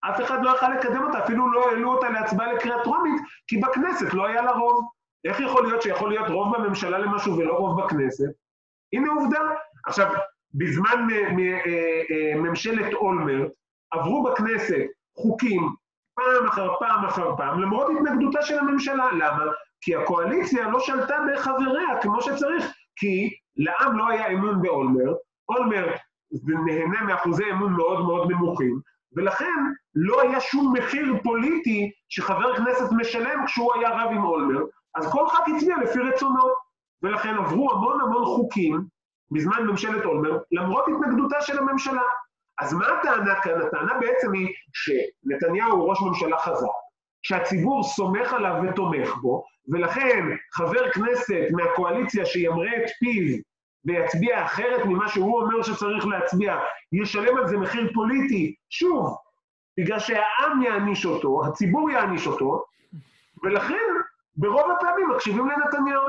אף 0.00 0.20
אחד 0.20 0.38
לא 0.42 0.56
יכל 0.56 0.68
לקדם 0.68 1.02
אותה, 1.02 1.24
אפילו 1.24 1.52
לא 1.52 1.68
העלו 1.68 1.94
אותה 1.94 2.08
להצבעה 2.08 2.52
לקריאה 2.52 2.84
טרומית, 2.84 3.22
כי 3.46 3.56
בכנסת 3.56 4.14
לא 4.14 4.26
היה 4.26 4.42
לה 4.42 4.52
רוב. 4.52 4.88
איך 5.24 5.40
יכול 5.40 5.66
להיות 5.66 5.82
שיכול 5.82 6.08
להיות 6.10 6.28
רוב 6.28 6.56
בממשלה 6.56 6.98
למשהו 6.98 7.38
ולא 7.38 7.52
רוב 7.52 7.84
בכנסת? 7.84 8.28
הנה 8.92 9.12
עובדה. 9.12 9.40
עכשיו, 9.86 10.12
בזמן 10.54 11.06
אה, 11.12 11.58
אה, 12.10 12.40
ממשלת 12.40 12.94
אולמרט 12.94 13.52
עברו 13.90 14.22
בכנסת 14.22 14.84
חוקים 15.16 15.68
פעם 16.14 16.46
אחר 16.46 16.74
פעם 16.78 17.04
אחר 17.04 17.36
פעם, 17.36 17.60
למרות 17.60 17.86
התנגדותה 17.90 18.42
של 18.42 18.58
הממשלה. 18.58 19.12
למה? 19.12 19.44
כי 19.80 19.96
הקואליציה 19.96 20.68
לא 20.68 20.80
שלטה 20.80 21.16
בחבריה 21.32 22.02
כמו 22.02 22.22
שצריך, 22.22 22.72
כי 22.96 23.30
לעם 23.56 23.98
לא 23.98 24.08
היה 24.08 24.26
אמון 24.26 24.62
באולמרט, 24.62 25.16
אולמרט 25.48 26.00
נהנה 26.66 27.02
מאחוזי 27.02 27.50
אמון 27.50 27.72
מאוד 27.72 28.04
מאוד 28.04 28.30
נמוכים, 28.30 28.80
ולכן 29.16 29.54
לא 29.94 30.22
היה 30.22 30.40
שום 30.40 30.72
מחיר 30.76 31.14
פוליטי 31.22 31.90
שחבר 32.08 32.56
כנסת 32.56 32.92
משלם 32.96 33.46
כשהוא 33.46 33.74
היה 33.74 33.90
רב 33.90 34.10
עם 34.10 34.24
אולמרט, 34.24 34.66
אז 34.94 35.12
כל 35.12 35.28
ח"כ 35.28 35.40
הצביע 35.56 35.76
לפי 35.78 35.98
רצונו, 35.98 36.44
ולכן 37.02 37.34
עברו 37.34 37.72
המון 37.72 38.00
המון 38.00 38.24
חוקים 38.24 38.84
בזמן 39.30 39.66
ממשלת 39.66 40.04
אולמרט, 40.04 40.42
למרות 40.52 40.84
התנגדותה 40.88 41.40
של 41.40 41.58
הממשלה. 41.58 42.02
אז 42.60 42.74
מה 42.74 42.86
הטענה 42.86 43.34
כאן? 43.42 43.60
הטענה 43.60 43.94
בעצם 44.00 44.32
היא 44.32 44.48
שנתניהו 44.72 45.72
הוא 45.72 45.90
ראש 45.90 45.98
ממשלה 46.02 46.38
חזק, 46.38 46.66
שהציבור 47.22 47.82
סומך 47.82 48.32
עליו 48.32 48.62
ותומך 48.62 49.14
בו, 49.14 49.44
ולכן 49.72 50.26
חבר 50.52 50.90
כנסת 50.90 51.46
מהקואליציה 51.50 52.26
שימרה 52.26 52.76
את 52.76 52.90
פיו 52.98 53.38
ויצביע 53.84 54.44
אחרת 54.44 54.84
ממה 54.84 55.08
שהוא 55.08 55.40
אומר 55.40 55.62
שצריך 55.62 56.06
להצביע, 56.06 56.58
ישלם 56.92 57.36
על 57.36 57.48
זה 57.48 57.56
מחיר 57.56 57.90
פוליטי, 57.94 58.54
שוב, 58.70 59.16
בגלל 59.80 59.98
שהעם 59.98 60.62
יעניש 60.62 61.06
אותו, 61.06 61.46
הציבור 61.46 61.90
יעניש 61.90 62.26
אותו, 62.26 62.64
ולכן 63.42 63.74
ברוב 64.38 64.70
הפעמים 64.76 65.10
מקשיבים 65.14 65.48
לנתניהו. 65.48 66.02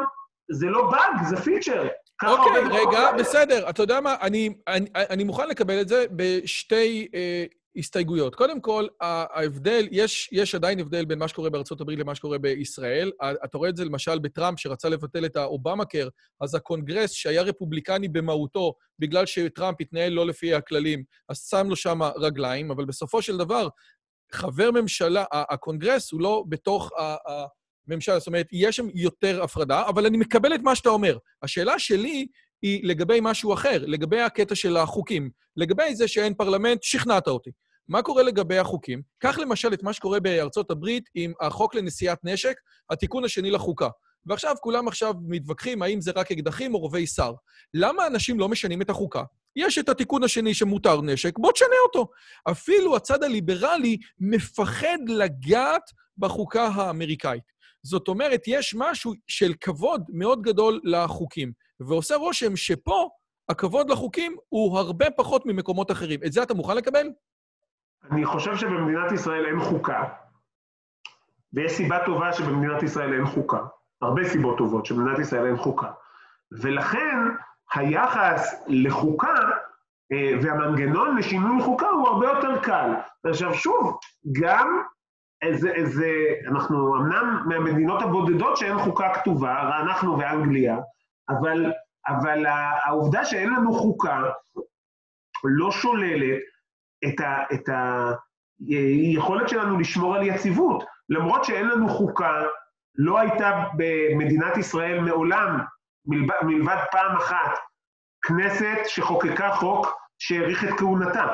זה 0.52 0.66
לא 0.66 0.92
באג, 0.92 1.28
זה 1.30 1.38
feature. 1.38 1.88
אוקיי, 2.28 2.62
רגע, 2.72 3.12
בסדר. 3.20 3.70
אתה 3.70 3.84
יודע 3.84 4.02
מה? 4.02 4.16
אני, 4.22 4.50
אני, 4.68 4.90
אני 4.96 5.24
מוכן 5.24 5.50
לקבל 5.50 5.82
את 5.82 5.88
זה 5.88 6.06
בשתי 6.16 7.08
אה, 7.14 7.46
הסתייגויות. 7.76 8.36
קודם 8.36 8.62
כל, 8.62 8.88
ההבדל, 9.02 9.88
יש, 9.92 10.30
יש 10.32 10.56
עדיין 10.56 10.80
הבדל 10.80 11.06
בין 11.06 11.20
מה 11.20 11.28
שקורה 11.28 11.50
בארצות 11.50 11.82
הברית 11.82 12.00
למה 12.00 12.16
שקורה 12.16 12.38
בישראל. 12.38 13.12
אתה 13.46 13.58
רואה 13.58 13.70
את 13.70 13.76
זה 13.76 13.86
למשל 13.86 14.20
בטראמפ, 14.20 14.60
שרצה 14.60 14.90
לבטל 14.90 15.26
את 15.26 15.36
האובמה-קייר, 15.36 16.10
אז 16.42 16.56
הקונגרס, 16.56 17.12
שהיה 17.12 17.42
רפובליקני 17.42 18.08
במהותו, 18.08 18.74
בגלל 19.00 19.26
שטראמפ 19.26 19.78
התנהל 19.82 20.14
לא 20.14 20.28
לפי 20.28 20.54
הכללים, 20.54 21.04
אז 21.30 21.48
שם 21.50 21.70
לו 21.70 21.76
שם 21.76 22.00
רגליים, 22.04 22.72
אבל 22.72 22.86
בסופו 22.86 23.22
של 23.22 23.38
דבר, 23.38 23.68
חבר 24.32 24.72
ממשלה, 24.72 25.26
הקונגרס 25.32 26.12
הוא 26.12 26.22
לא 26.22 26.44
בתוך 26.50 26.92
ה... 27.00 27.16
ממשלה, 27.90 28.20
זאת 28.20 28.28
אומרת, 28.28 28.48
יש 28.52 28.76
שם 28.76 28.88
יותר 28.94 29.44
הפרדה, 29.44 29.88
אבל 29.88 30.06
אני 30.06 30.18
מקבל 30.18 30.56
את 30.56 30.62
מה 30.62 30.76
שאתה 30.76 30.90
אומר. 30.90 31.18
השאלה 31.44 31.80
שלי 31.80 32.28
היא 32.62 32.88
לגבי 32.88 33.20
משהו 33.22 33.54
אחר, 33.54 33.78
לגבי 33.86 34.22
הקטע 34.22 34.56
של 34.56 34.78
החוקים. 34.78 35.30
לגבי 35.58 35.96
זה 35.96 36.08
שאין 36.08 36.34
פרלמנט, 36.34 36.84
שכנעת 36.84 37.28
אותי. 37.28 37.52
מה 37.88 38.02
קורה 38.02 38.24
לגבי 38.24 38.58
החוקים? 38.58 39.02
קח 39.20 39.38
למשל 39.40 39.74
את 39.74 39.84
מה 39.84 39.94
שקורה 39.94 40.20
בארצות 40.20 40.72
הברית 40.72 41.10
עם 41.16 41.34
החוק 41.42 41.76
לנשיאת 41.76 42.18
נשק, 42.24 42.56
התיקון 42.90 43.26
השני 43.26 43.52
לחוקה. 43.52 43.90
ועכשיו 44.26 44.56
כולם 44.62 44.88
עכשיו 44.88 45.14
מתווכחים 45.28 45.82
האם 45.82 46.02
זה 46.02 46.12
רק 46.16 46.32
אקדחים 46.32 46.74
או 46.74 46.80
רובי 46.80 47.08
סער. 47.08 47.34
למה 47.74 48.08
אנשים 48.08 48.40
לא 48.40 48.50
משנים 48.50 48.82
את 48.82 48.90
החוקה? 48.90 49.24
יש 49.56 49.78
את 49.78 49.90
התיקון 49.90 50.24
השני 50.24 50.54
שמותר 50.54 51.02
נשק, 51.02 51.40
בוא 51.40 51.52
תשנה 51.52 51.76
אותו. 51.86 52.08
אפילו 52.52 52.96
הצד 52.96 53.24
הליברלי 53.24 53.98
מפחד 54.20 54.98
לגעת 55.08 55.84
בחוקה 56.18 56.68
האמריקאית. 56.68 57.44
זאת 57.84 58.08
אומרת, 58.08 58.42
יש 58.48 58.76
משהו 58.78 59.14
של 59.28 59.54
כבוד 59.62 60.04
מאוד 60.14 60.42
גדול 60.42 60.80
לחוקים, 60.84 61.52
ועושה 61.80 62.16
רושם 62.16 62.56
שפה 62.56 63.10
הכבוד 63.50 63.90
לחוקים 63.90 64.36
הוא 64.50 64.78
הרבה 64.78 65.12
פחות 65.12 65.46
ממקומות 65.46 65.92
אחרים. 65.92 66.20
את 66.26 66.32
זה 66.32 66.44
אתה 66.44 66.54
מוכן 66.54 66.78
לקבל? 66.78 67.08
אני 68.12 68.26
חושב 68.26 68.58
שבמדינת 68.58 69.12
ישראל 69.12 69.46
אין 69.46 69.60
חוקה, 69.60 70.04
ויש 71.54 71.72
סיבה 71.72 72.06
טובה 72.06 72.34
שבמדינת 72.34 72.84
ישראל 72.84 73.14
אין 73.14 73.26
חוקה. 73.26 73.60
הרבה 74.02 74.30
סיבות 74.30 74.58
טובות 74.58 74.86
שבמדינת 74.86 75.20
ישראל 75.20 75.46
אין 75.46 75.58
חוקה. 75.58 75.92
ולכן 76.52 77.18
היחס 77.74 78.64
לחוקה 78.68 79.36
אה, 80.12 80.32
והמנגנון 80.42 81.18
לשינוי 81.18 81.64
חוקה 81.64 81.88
הוא 81.88 82.08
הרבה 82.08 82.28
יותר 82.28 82.62
קל. 82.62 82.92
עכשיו 83.24 83.54
שוב, 83.54 84.00
גם 84.32 84.82
איזה, 85.42 85.70
איזה, 85.70 86.12
אנחנו 86.48 86.96
אמנם 86.96 87.44
מהמדינות 87.46 88.02
הבודדות 88.02 88.58
שאין 88.58 88.80
חוקה 88.80 89.14
כתובה, 89.14 89.80
אנחנו 89.82 90.20
ואנגליה, 90.20 90.78
אבל, 91.30 91.74
אבל 92.08 92.46
העובדה 92.86 93.26
שאין 93.26 93.50
לנו 93.50 93.74
חוקה 93.74 94.24
לא 95.44 95.72
שוללת 95.72 96.40
את, 97.08 97.20
ה, 97.20 97.44
את 97.54 97.70
היכולת 98.68 99.50
שלנו 99.50 99.80
לשמור 99.80 100.16
על 100.16 100.28
יציבות. 100.28 100.84
למרות 101.10 101.44
שאין 101.44 101.68
לנו 101.68 101.90
חוקה, 101.90 102.44
לא 102.96 103.20
הייתה 103.20 103.64
במדינת 103.78 104.58
ישראל 104.58 105.00
מעולם, 105.00 105.60
מלבד, 106.42 106.78
פעם 106.92 107.18
אחת, 107.18 107.58
כנסת 108.22 108.78
שחוקקה 108.86 109.52
חוק 109.52 109.88
שהאריך 110.20 110.64
את 110.64 110.70
כהונתה. 110.70 111.34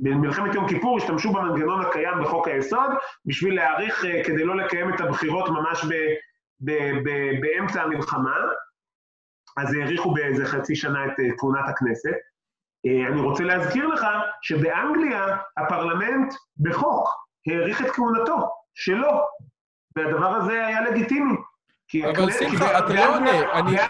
במלחמת 0.00 0.54
יום 0.54 0.68
כיפור 0.68 0.98
השתמשו 0.98 1.32
במנגנון 1.32 1.80
הקיים 1.80 2.22
בחוק 2.22 2.48
היסוד 2.48 2.90
בשביל 3.26 3.54
להאריך, 3.54 4.04
אה, 4.04 4.24
כדי 4.24 4.44
לא 4.44 4.56
לקיים 4.56 4.94
את 4.94 5.00
הבחירות 5.00 5.48
ממש 5.48 5.84
ב, 5.84 5.94
ב, 6.60 6.72
ב, 7.04 7.10
באמצע 7.40 7.82
המלחמה, 7.82 8.36
אז 9.56 9.74
האריכו 9.74 10.14
באיזה 10.14 10.44
חצי 10.46 10.76
שנה 10.76 11.06
את 11.06 11.20
אה, 11.20 11.24
כהונת 11.38 11.68
הכנסת. 11.68 12.14
אה, 12.86 13.08
אני 13.08 13.20
רוצה 13.20 13.44
להזכיר 13.44 13.86
לך 13.86 14.06
שבאנגליה 14.42 15.36
הפרלמנט 15.56 16.34
בחוק 16.60 17.08
האריך 17.46 17.80
את 17.80 17.90
כהונתו, 17.90 18.50
שלו, 18.74 19.20
והדבר 19.96 20.26
הזה 20.26 20.66
היה 20.66 20.90
לגיטימי. 20.90 21.34
אבל 22.04 22.32
שמחה, 22.32 22.78
אתה 22.78 22.94
לא 22.94 23.16
עונה. 23.16 23.86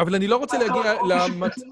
אבל 0.00 0.14
אני 0.14 0.26
לא 0.26 0.36
רוצה 0.36 0.58
להגיע 0.58 0.94
למצב... 1.28 1.62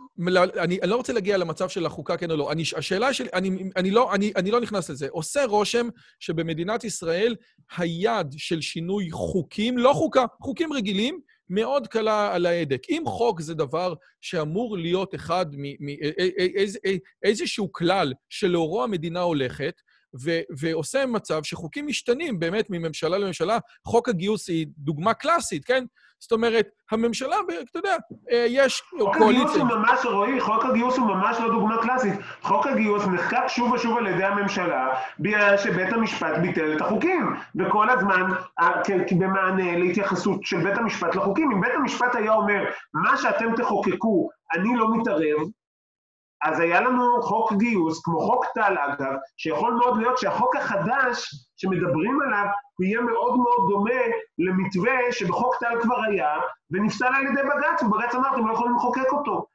אני, 0.59 0.79
אני 0.83 0.91
לא 0.91 0.97
רוצה 0.97 1.12
להגיע 1.12 1.37
למצב 1.37 1.68
של 1.68 1.87
החוקה, 1.87 2.16
כן 2.16 2.31
או 2.31 2.37
לא. 2.37 2.53
אני, 2.53 2.62
השאלה 2.77 3.12
שלי, 3.12 3.29
אני, 3.35 3.70
אני, 3.77 3.91
לא, 3.91 4.14
אני, 4.14 4.33
אני 4.37 4.51
לא 4.51 4.61
נכנס 4.61 4.91
לזה. 4.91 5.07
עושה 5.11 5.45
רושם 5.45 5.89
שבמדינת 6.20 6.85
ישראל 6.85 7.37
היד 7.77 8.27
של 8.37 8.61
שינוי 8.61 9.11
חוקים, 9.11 9.79
לא 9.79 9.93
חוקה, 9.93 10.24
חוקים 10.41 10.72
רגילים, 10.72 11.20
מאוד 11.51 11.87
קלה 11.87 12.35
על 12.35 12.47
ההדק. 12.47 12.83
אם 12.91 13.03
חוק 13.07 13.41
זה 13.41 13.55
דבר 13.55 13.95
שאמור 14.20 14.79
להיות 14.79 15.14
אחד 15.14 15.47
מאיזשהו 17.24 17.72
כלל 17.72 18.12
שלאורו 18.29 18.85
המדינה 18.85 19.20
הולכת, 19.20 19.81
ו- 20.22 20.41
ועושה 20.59 21.07
מצב 21.07 21.43
שחוקים 21.43 21.87
משתנים 21.87 22.39
באמת 22.39 22.70
מממשלה 22.70 23.18
לממשלה. 23.18 23.59
חוק 23.87 24.09
הגיוס 24.09 24.49
היא 24.49 24.66
דוגמה 24.79 25.14
קלאסית, 25.14 25.64
כן? 25.64 25.85
זאת 26.21 26.33
אומרת, 26.33 26.69
הממשלה, 26.91 27.37
אתה 27.71 27.79
יודע, 27.79 27.97
אה, 28.31 28.47
יש 28.49 28.83
קואליציה... 28.99 29.14
חוק 29.14 29.23
הגיוס 29.23 29.57
הוא 29.57 29.64
ממש, 29.64 30.05
רועי, 30.05 30.41
חוק 30.41 30.64
הגיוס 30.64 30.97
הוא 30.97 31.07
ממש 31.07 31.37
לא 31.41 31.49
דוגמה 31.49 31.83
קלאסית. 31.83 32.14
חוק 32.43 32.67
הגיוס 32.67 33.07
נחקק 33.07 33.49
שוב 33.49 33.73
ושוב 33.73 33.99
על 33.99 34.07
ידי 34.07 34.25
הממשלה, 34.25 34.95
בגלל 35.21 35.57
שבית 35.57 35.93
המשפט 35.93 36.39
ביטל 36.43 36.77
את 36.77 36.81
החוקים. 36.81 37.37
וכל 37.57 37.91
הזמן, 37.91 38.31
במענה 39.19 39.79
להתייחסות 39.79 40.45
של 40.45 40.64
בית 40.64 40.79
המשפט 40.79 41.14
לחוקים, 41.14 41.53
אם 41.53 41.61
בית 41.61 41.73
המשפט 41.75 42.14
היה 42.14 42.33
אומר, 42.33 42.64
מה 42.95 43.17
שאתם 43.17 43.57
תחוקקו, 43.57 44.29
אני 44.55 44.77
לא 44.77 44.97
מתערב, 44.97 45.49
אז 46.43 46.61
היה 46.61 46.81
לנו 46.81 47.23
חוק 47.23 47.53
גיוס, 47.53 48.05
כמו 48.05 48.21
חוק 48.21 48.45
טל 48.55 48.77
אגב, 48.79 49.14
שיכול 49.37 49.73
מאוד 49.73 49.99
להיות 49.99 50.19
שהחוק 50.19 50.57
החדש 50.57 51.35
שמדברים 51.57 52.20
עליו, 52.22 52.46
הוא 52.76 52.84
יהיה 52.84 53.00
מאוד 53.00 53.36
מאוד 53.36 53.70
דומה 53.70 54.00
למתווה 54.38 54.92
שבחוק 55.11 55.57
טל 55.61 55.80
כבר 55.82 56.02
היה, 56.02 56.34
ונפסל 56.70 57.07
על 57.16 57.26
ידי 57.26 57.42
בג"ץ, 57.42 57.82
ובג"ץ 57.82 58.14
אמר, 58.14 58.34
אתם 58.34 58.46
לא 58.46 58.52
יכולים 58.52 58.74
לחוקק 58.76 59.12
אותו. 59.12 59.46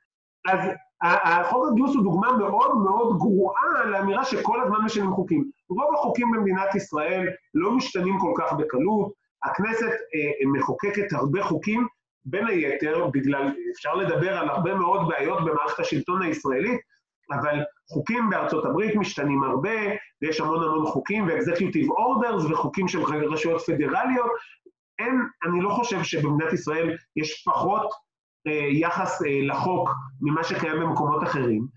אז 0.48 0.60
החוק 1.02 1.68
הגיוס 1.72 1.96
הוא 1.96 2.04
דוגמה 2.04 2.38
מאוד 2.38 2.78
מאוד 2.78 3.18
גרועה 3.18 3.86
לאמירה 3.86 4.26
שכל 4.26 4.62
הזמן 4.62 4.78
משנים 4.86 5.12
חוקים. 5.12 5.50
רוב 5.70 5.96
החוקים 5.96 6.32
במדינת 6.32 6.76
ישראל 6.76 7.28
לא 7.54 7.72
משתנים 7.72 8.20
כל 8.20 8.34
כך 8.38 8.54
בקלות, 8.54 9.12
הכנסת 9.44 9.92
אה, 9.92 10.52
מחוקקת 10.54 11.14
הרבה 11.14 11.44
חוקים, 11.44 11.88
בין 12.26 12.48
היתר, 12.48 13.08
בגלל, 13.14 13.52
אפשר 13.76 13.96
לדבר 13.96 14.38
על 14.38 14.50
הרבה 14.50 14.76
מאוד 14.76 15.08
בעיות 15.10 15.46
במערכת 15.46 15.80
השלטון 15.80 16.22
הישראלית, 16.22 16.82
אבל 17.32 17.60
חוקים 17.90 18.30
בארצות 18.30 18.66
הברית 18.66 18.96
משתנים 18.96 19.44
הרבה, 19.44 19.80
ויש 20.22 20.40
המון 20.42 20.64
המון 20.64 20.86
חוקים, 20.86 21.28
ו-executive 21.28 21.88
orders 21.88 22.52
וחוקים 22.52 22.88
של 22.88 23.00
רשויות 23.04 23.62
פדרליות. 23.62 24.32
אין, 25.00 25.22
אני 25.44 25.62
לא 25.62 25.70
חושב 25.70 26.04
שבמדינת 26.04 26.54
ישראל 26.54 26.98
יש 27.16 27.44
פחות 27.46 27.90
אה, 28.48 28.68
יחס 28.72 29.22
אה, 29.22 29.40
לחוק 29.42 29.90
ממה 30.22 30.44
שקיים 30.44 30.80
במקומות 30.80 31.24
אחרים. 31.24 31.68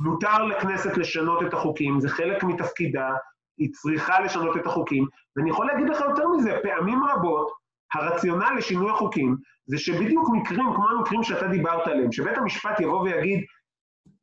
מותר 0.00 0.44
לכנסת 0.44 0.96
לשנות 0.96 1.42
את 1.46 1.54
החוקים, 1.54 2.00
זה 2.00 2.08
חלק 2.08 2.44
מתפקידה, 2.44 3.10
היא 3.58 3.70
צריכה 3.72 4.20
לשנות 4.20 4.56
את 4.56 4.66
החוקים, 4.66 5.06
ואני 5.36 5.50
יכול 5.50 5.66
להגיד 5.66 5.88
לך 5.88 6.00
יותר 6.00 6.28
מזה, 6.28 6.58
פעמים 6.62 7.04
רבות 7.04 7.52
הרציונל 7.94 8.50
לשינוי 8.56 8.90
החוקים 8.90 9.36
זה 9.66 9.78
שבדיוק 9.78 10.28
מקרים 10.32 10.74
כמו 10.74 10.88
המקרים 10.88 11.22
שאתה 11.22 11.48
דיברת 11.48 11.86
עליהם, 11.86 12.12
שבית 12.12 12.38
המשפט 12.38 12.80
יבוא 12.80 13.00
ויגיד, 13.00 13.44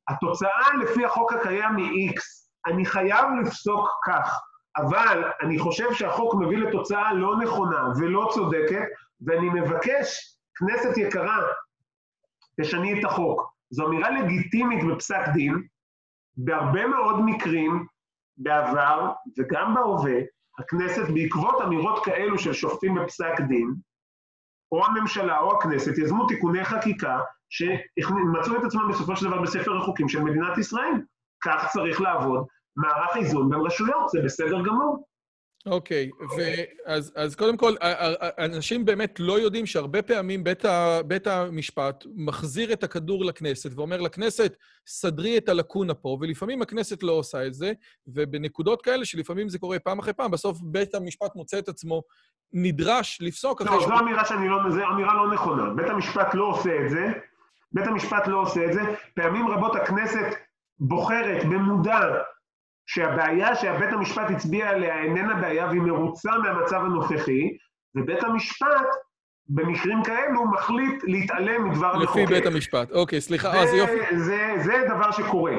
התוצאה 0.10 0.76
לפי 0.84 1.06
החוק 1.06 1.34
הקיים 1.34 1.78
היא 1.78 2.12
X, 2.12 2.22
אני 2.66 2.86
חייב 2.86 3.26
לפסוק 3.42 3.90
כך, 4.06 4.40
אבל 4.78 5.32
אני 5.42 5.60
חושב 5.60 5.94
שהחוק 5.94 6.36
מביא 6.36 6.58
לתוצאה 6.58 7.14
לא 7.14 7.38
נכונה 7.38 7.88
ולא 8.00 8.30
צודקת, 8.34 8.88
ואני 9.22 9.50
מבקש, 9.50 10.38
כנסת 10.56 10.98
יקרה, 10.98 11.42
תשני 12.62 13.00
את 13.00 13.06
החוק. 13.06 13.52
זו 13.70 13.88
אמירה 13.88 14.10
לגיטימית 14.10 14.84
בפסק 14.88 15.28
דין, 15.34 15.64
בהרבה 16.38 16.88
מאוד 16.88 17.16
מקרים 17.26 17.86
בעבר 18.38 19.12
וגם 19.40 19.76
בהווה, 19.76 20.20
הכנסת, 20.60 21.10
בעקבות 21.14 21.62
אמירות 21.62 22.06
כאלו 22.06 22.40
של 22.40 22.54
שופטים 22.54 22.96
בפסק 22.96 23.42
דין, 23.48 23.74
או 24.72 24.86
הממשלה 24.86 25.40
או 25.40 25.58
הכנסת 25.58 25.98
יזמו 25.98 26.28
תיקוני 26.28 26.66
חקיקה 26.66 27.20
שמצאו 27.50 28.58
את 28.60 28.64
עצמם 28.66 28.90
בסופו 28.90 29.16
של 29.16 29.26
דבר 29.26 29.42
בספר 29.42 29.78
החוקים 29.78 30.10
של 30.10 30.20
מדינת 30.24 30.58
ישראל. 30.58 30.94
כך 31.44 31.70
צריך 31.74 32.02
לעבוד 32.02 32.46
מערך 32.76 33.18
איזון 33.18 33.50
בין 33.50 33.60
רשויות, 33.60 34.10
זה 34.10 34.22
בסדר 34.24 34.62
גמור. 34.62 35.06
אוקיי, 35.66 36.10
אז 37.16 37.36
קודם 37.36 37.58
כל, 37.58 37.74
אנשים 38.40 38.86
באמת 38.86 39.20
לא 39.20 39.40
יודעים 39.40 39.66
שהרבה 39.66 40.02
פעמים 40.02 40.44
בית, 41.08 41.28
המשפט 41.28 42.04
מחזיר 42.16 42.74
את 42.74 42.84
הכדור 42.84 43.26
לכנסת 43.26 43.70
ואומר 43.76 44.02
לכנסת, 44.02 44.56
סדרי 44.88 45.38
את 45.38 45.50
הלקונה 45.50 45.94
פה, 45.94 46.18
ולפעמים 46.22 46.62
הכנסת 46.62 47.04
לא 47.04 47.12
עושה 47.12 47.48
את 47.48 47.54
זה, 47.54 47.74
ובנקודות 48.08 48.82
כאלה 48.82 49.06
שלפעמים 49.06 49.50
זה 49.50 49.60
קורה 49.60 49.80
פעם 49.80 50.00
אחרי 50.00 50.14
פעם, 50.14 50.32
בסוף 50.32 50.58
בית 50.62 50.96
המשפט 50.96 51.36
מוצא 51.36 51.60
את 51.60 51.70
עצמו 51.70 52.04
נדרש 52.54 53.22
לפסוק 53.22 53.62
אחרי... 53.62 53.78
לא, 53.78 53.88
זו 53.88 54.00
אמירה 54.00 54.26
שאני 54.26 54.50
לא... 54.50 54.58
זו 54.70 54.88
אמירה 54.94 55.14
לא 55.14 55.34
נכונה. 55.34 55.74
בית 55.76 55.90
המשפט 55.90 56.34
לא 56.34 56.44
עושה 56.44 56.70
את 56.86 56.90
זה, 56.90 57.06
בית 57.72 57.88
המשפט 57.88 58.28
לא 58.28 58.42
עושה 58.42 58.66
את 58.66 58.74
זה. 58.74 58.82
פעמים 59.16 59.48
רבות 59.48 59.76
הכנסת 59.76 60.36
בוחרת 60.80 61.44
במודע 61.44 62.00
שהבעיה 62.94 63.56
שהבית 63.56 63.90
המשפט 63.94 64.30
הצביע 64.30 64.70
עליה 64.70 65.04
איננה 65.04 65.42
בעיה 65.42 65.66
והיא 65.66 65.82
מרוצה 65.82 66.32
מהמצב 66.44 66.76
הנוכחי, 66.76 67.58
ובית 67.96 68.24
המשפט, 68.24 68.88
במקרים 69.48 70.04
כאלו, 70.04 70.52
מחליט 70.52 71.04
להתעלם 71.04 71.70
מדבר 71.70 71.88
המחוקק. 71.88 72.22
לפי 72.22 72.26
בית 72.26 72.46
המשפט. 72.46 72.92
אוקיי, 72.92 73.22
סליחה, 73.22 73.62
אז 73.62 73.74
יופי. 73.74 74.18
זה, 74.18 74.48
זה 74.64 74.74
דבר 74.96 75.12
שקורה. 75.12 75.54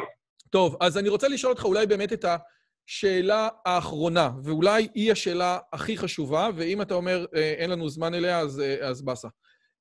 טוב, 0.50 0.76
אז 0.80 0.98
אני 0.98 1.08
רוצה 1.08 1.28
לשאול 1.28 1.52
אותך 1.52 1.64
אולי 1.64 1.86
באמת 1.86 2.12
את 2.12 2.24
השאלה 2.24 3.48
האחרונה, 3.66 4.30
ואולי 4.44 4.88
היא 4.94 5.12
השאלה 5.12 5.58
הכי 5.72 5.96
חשובה, 5.96 6.48
ואם 6.56 6.82
אתה 6.82 6.94
אומר 6.94 7.26
אה, 7.36 7.54
אין 7.58 7.70
לנו 7.70 7.88
זמן 7.88 8.14
אליה, 8.14 8.38
אז, 8.38 8.60
אה, 8.60 8.88
אז 8.88 9.02
באסה. 9.02 9.28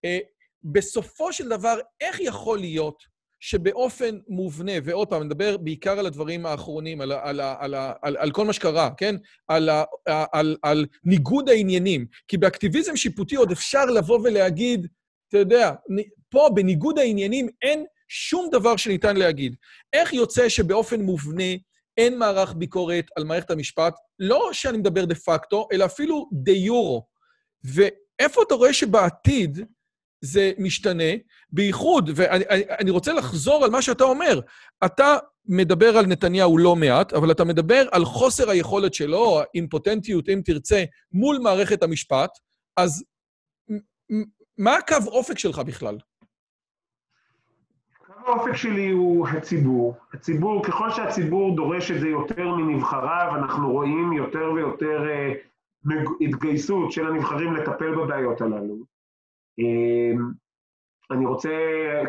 אה, 0.06 0.20
בסופו 0.64 1.34
של 1.34 1.50
דבר, 1.50 1.78
איך 2.02 2.20
יכול 2.20 2.60
להיות 2.60 3.04
שבאופן 3.42 4.18
מובנה, 4.28 4.72
ועוד 4.84 5.08
פעם, 5.08 5.24
נדבר 5.24 5.58
בעיקר 5.58 6.00
על 6.00 6.06
הדברים 6.06 6.46
האחרונים, 6.46 7.02
על, 7.02 7.12
על, 7.12 7.40
על, 7.40 7.76
על, 8.02 8.18
על 8.18 8.32
כל 8.32 8.46
מה 8.46 8.54
שקרה, 8.54 8.90
כן? 8.98 9.16
על, 9.48 9.70
על, 9.70 9.86
על, 10.34 10.58
על 10.64 10.86
ניגוד 11.04 11.50
העניינים. 11.50 12.06
כי 12.28 12.38
באקטיביזם 12.38 12.96
שיפוטי 12.96 13.36
עוד 13.36 13.52
אפשר 13.52 13.86
לבוא 13.86 14.20
ולהגיד, 14.24 14.88
אתה 15.28 15.38
יודע, 15.38 15.72
פה 16.30 16.50
בניגוד 16.54 17.00
העניינים 17.00 17.50
אין 17.62 17.86
שום 18.08 18.50
דבר 18.52 18.76
שניתן 18.76 19.18
להגיד. 19.18 19.56
איך 19.94 20.14
יוצא 20.14 20.50
שבאופן 20.50 21.02
מובנה 21.02 21.54
אין 21.98 22.18
מערך 22.18 22.54
ביקורת 22.54 23.06
על 23.16 23.24
מערכת 23.24 23.52
המשפט, 23.52 23.94
לא 24.20 24.50
שאני 24.54 24.78
מדבר 24.78 25.06
דה 25.06 25.16
פקטו, 25.16 25.68
אלא 25.72 25.86
אפילו 25.86 26.30
דה 26.34 26.52
יורו. 26.52 27.06
ואיפה 27.64 28.42
אתה 28.48 28.56
רואה 28.56 28.74
שבעתיד, 28.74 29.60
זה 30.22 30.52
משתנה, 30.58 31.14
בייחוד, 31.52 32.10
ואני 32.16 32.92
רוצה 32.92 33.14
לחזור 33.14 33.66
על 33.66 33.72
מה 33.72 33.82
שאתה 33.82 34.04
אומר. 34.04 34.40
אתה 34.86 35.18
מדבר 35.48 35.98
על 35.98 36.06
נתניהו 36.06 36.58
לא 36.58 36.76
מעט, 36.76 37.14
אבל 37.14 37.32
אתה 37.32 37.44
מדבר 37.44 37.86
על 37.92 38.06
חוסר 38.06 38.50
היכולת 38.50 38.94
שלו, 38.94 39.40
האימפוטנטיות, 39.40 40.30
אם 40.30 40.42
תרצה, 40.46 40.84
מול 41.12 41.38
מערכת 41.44 41.84
המשפט, 41.84 42.30
אז 42.78 43.04
מה 44.58 44.76
הקו 44.76 44.96
אופק 45.08 45.38
שלך 45.38 45.60
בכלל? 45.60 45.98
האופק 48.26 48.56
שלי 48.56 48.90
הוא 48.90 49.28
הציבור. 49.28 49.96
הציבור, 50.14 50.64
ככל 50.64 50.92
שהציבור 50.92 51.56
דורש 51.56 51.92
את 51.92 52.00
זה 52.00 52.08
יותר 52.08 52.56
מנבחריו, 52.56 53.32
אנחנו 53.36 53.72
רואים 53.72 54.14
יותר 54.14 54.52
ויותר 54.56 55.04
uh, 55.04 56.10
התגייסות 56.22 56.92
של 56.92 57.08
הנבחרים 57.08 57.54
לטפל 57.56 57.96
בבעיות 57.96 58.42
הללו. 58.42 58.91
אמ, 59.60 60.32
אני 61.12 61.26
רוצה, 61.26 61.50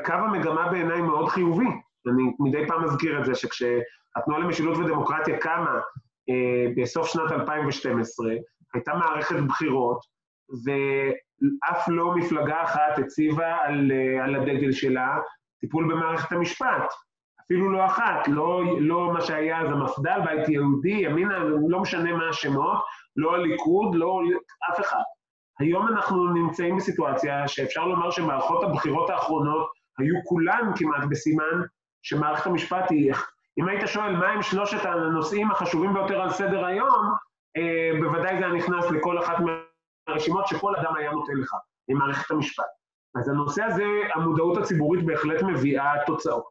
קו 0.05 0.13
המגמה 0.13 0.69
בעיניי 0.69 1.01
מאוד 1.01 1.29
חיובי. 1.29 1.67
אני 2.07 2.23
מדי 2.39 2.67
פעם 2.69 2.85
מזכיר 2.85 3.21
את 3.21 3.25
זה 3.25 3.35
שכשהתנועה 3.35 4.41
למשילות 4.41 4.77
ודמוקרטיה 4.79 5.39
קמה 5.39 5.81
אה, 6.31 6.73
בסוף 6.77 7.07
שנת 7.07 7.33
2012, 7.33 8.31
הייתה 8.75 8.95
מערכת 8.95 9.37
בחירות, 9.49 10.01
ואף 10.65 11.89
לא 11.89 12.15
מפלגה 12.15 12.63
אחת 12.63 12.99
הציבה 12.99 13.57
על, 13.63 13.93
אה, 13.93 14.25
על 14.25 14.35
הדגל 14.35 14.73
שלה 14.73 15.19
טיפול 15.61 15.93
במערכת 15.93 16.33
המשפט. 16.33 16.93
אפילו 17.47 17.73
לא 17.73 17.87
אחת, 17.87 18.29
לא, 18.29 18.63
לא 18.79 19.13
מה 19.13 19.21
שהיה 19.21 19.61
אז 19.61 19.69
המפד"ל, 19.71 20.21
בית 20.25 20.49
יהודי, 20.49 20.89
ימינה, 20.89 21.39
לא 21.69 21.81
משנה 21.81 22.13
מה 22.13 22.29
השמות, 22.29 22.79
לא 23.17 23.35
הליכוד, 23.35 23.95
לא 23.95 24.21
אף 24.71 24.81
אחד. 24.81 25.03
היום 25.59 25.89
אנחנו 25.89 26.33
נמצאים 26.33 26.77
בסיטואציה 26.77 27.49
שאפשר 27.49 27.85
לומר 27.85 28.11
שמערכות 28.11 28.65
הבחירות 28.65 29.11
האחרונות 29.11 29.71
היו 29.99 30.15
כולן 30.25 30.73
כמעט 30.77 31.05
בסימן 31.11 31.63
שמערכת 32.03 32.47
המשפט 32.47 32.91
היא... 32.91 33.13
אם 33.59 33.69
היית 33.69 33.87
שואל 33.87 34.17
מהם 34.17 34.43
שלושת 34.43 34.85
הנושאים 34.85 35.51
החשובים 35.51 35.95
ביותר 35.95 36.21
על 36.21 36.31
סדר 36.31 36.65
היום, 36.65 37.13
אה, 37.57 37.91
בוודאי 38.01 38.39
זה 38.39 38.45
היה 38.45 38.55
נכנס 38.55 38.91
לכל 38.91 39.19
אחת 39.19 39.37
מהרשימות 40.09 40.47
שכל 40.47 40.77
אדם 40.77 40.97
היה 40.97 41.11
נותן 41.11 41.33
לך, 41.33 41.55
עם 41.89 41.97
מערכת 41.97 42.31
המשפט. 42.31 42.65
אז 43.15 43.29
הנושא 43.29 43.63
הזה, 43.63 43.85
המודעות 44.15 44.59
הציבורית 44.59 45.07
בהחלט 45.07 45.43
מביאה 45.43 45.93
תוצאות. 46.07 46.45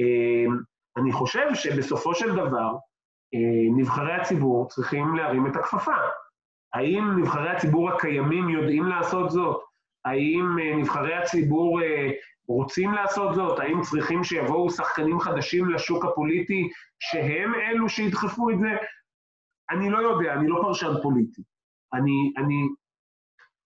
אה, 0.00 0.54
אני 0.96 1.12
חושב 1.12 1.54
שבסופו 1.54 2.14
של 2.14 2.34
דבר, 2.34 2.76
אה, 3.34 3.76
נבחרי 3.76 4.12
הציבור 4.12 4.68
צריכים 4.68 5.16
להרים 5.16 5.46
את 5.46 5.56
הכפפה. 5.56 5.96
האם 6.74 7.18
נבחרי 7.18 7.50
הציבור 7.50 7.90
הקיימים 7.90 8.48
יודעים 8.48 8.84
לעשות 8.84 9.30
זאת? 9.30 9.62
האם 10.04 10.56
אה, 10.60 10.76
נבחרי 10.76 11.14
הציבור 11.14 11.82
אה, 11.82 12.10
רוצים 12.48 12.92
לעשות 12.92 13.34
זאת? 13.34 13.58
האם 13.58 13.80
צריכים 13.82 14.24
שיבואו 14.24 14.70
שחקנים 14.70 15.20
חדשים 15.20 15.70
לשוק 15.70 16.04
הפוליטי 16.04 16.68
שהם 17.00 17.54
אלו 17.54 17.88
שידחפו 17.88 18.50
את 18.50 18.58
זה? 18.58 18.76
אני 19.70 19.90
לא 19.90 19.98
יודע, 19.98 20.32
אני 20.34 20.48
לא 20.48 20.58
פרשן 20.62 20.92
פוליטי. 21.02 21.42
אני, 21.94 22.32
אני, 22.36 22.68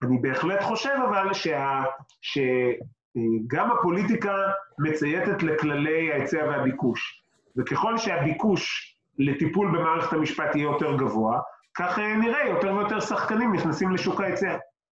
אני 0.02 0.18
בהחלט 0.18 0.62
חושב 0.62 0.96
אבל 1.08 1.32
שה, 1.32 1.84
שגם 2.20 3.70
אה, 3.70 3.74
הפוליטיקה 3.78 4.34
מצייתת 4.78 5.42
לכללי 5.42 6.12
ההיצע 6.12 6.44
והביקוש. 6.48 7.22
וככל 7.56 7.98
שהביקוש 7.98 8.96
לטיפול 9.18 9.68
במערכת 9.68 10.12
המשפט 10.12 10.54
יהיה 10.54 10.64
יותר 10.64 10.96
גבוה, 10.96 11.40
כך 11.74 11.98
אה, 11.98 12.16
נראה 12.16 12.48
יותר 12.48 12.74
ויותר 12.74 13.00
שחקנים 13.00 13.52
נכנסים 13.52 13.90
לשוק 13.90 14.20
ההיצע. 14.20 14.56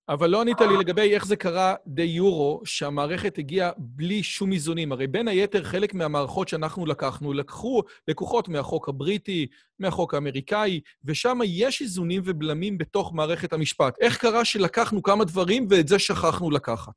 אבל 0.10 0.30
לא 0.30 0.42
ענית 0.42 0.62
לי 0.62 0.78
לגבי 0.78 1.14
איך 1.14 1.26
זה 1.26 1.36
קרה 1.36 1.76
דה 1.88 2.04
יורו, 2.04 2.62
שהמערכת 2.66 3.38
הגיעה 3.38 3.72
בלי 3.78 4.24
שום 4.24 4.52
איזונים. 4.52 4.92
הרי 4.92 5.08
בין 5.08 5.28
היתר, 5.28 5.64
חלק 5.64 5.94
מהמערכות 5.94 6.48
שאנחנו 6.48 6.86
לקחנו, 6.86 7.34
לקחו 7.34 7.82
לקוחות 8.08 8.50
מהחוק 8.50 8.90
הבריטי, 8.90 9.48
מהחוק 9.80 10.14
האמריקאי, 10.14 10.80
ושם 11.06 11.40
יש 11.46 11.82
איזונים 11.82 12.22
ובלמים 12.26 12.78
בתוך 12.78 13.14
מערכת 13.14 13.54
המשפט. 13.54 13.98
איך 14.02 14.18
קרה 14.18 14.46
שלקחנו 14.46 15.04
כמה 15.04 15.26
דברים 15.26 15.68
ואת 15.70 15.88
זה 15.88 16.00
שכחנו 16.00 16.52
לקחת? 16.52 16.94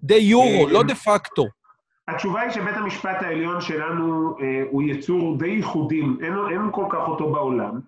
דה 0.00 0.16
יורו, 0.16 0.68
לא 0.68 0.82
דה 0.82 0.94
פקטו. 0.94 1.46
התשובה 2.08 2.40
היא 2.40 2.50
שבית 2.50 2.76
המשפט 2.76 3.16
העליון 3.20 3.60
שלנו 3.60 4.36
אה, 4.40 4.62
הוא 4.70 4.82
יצור 4.82 5.38
די 5.38 5.48
ייחודי, 5.48 6.00
אין, 6.00 6.34
אין 6.50 6.62
כל 6.72 6.86
כך 6.90 7.08
אותו 7.08 7.32
בעולם. 7.32 7.80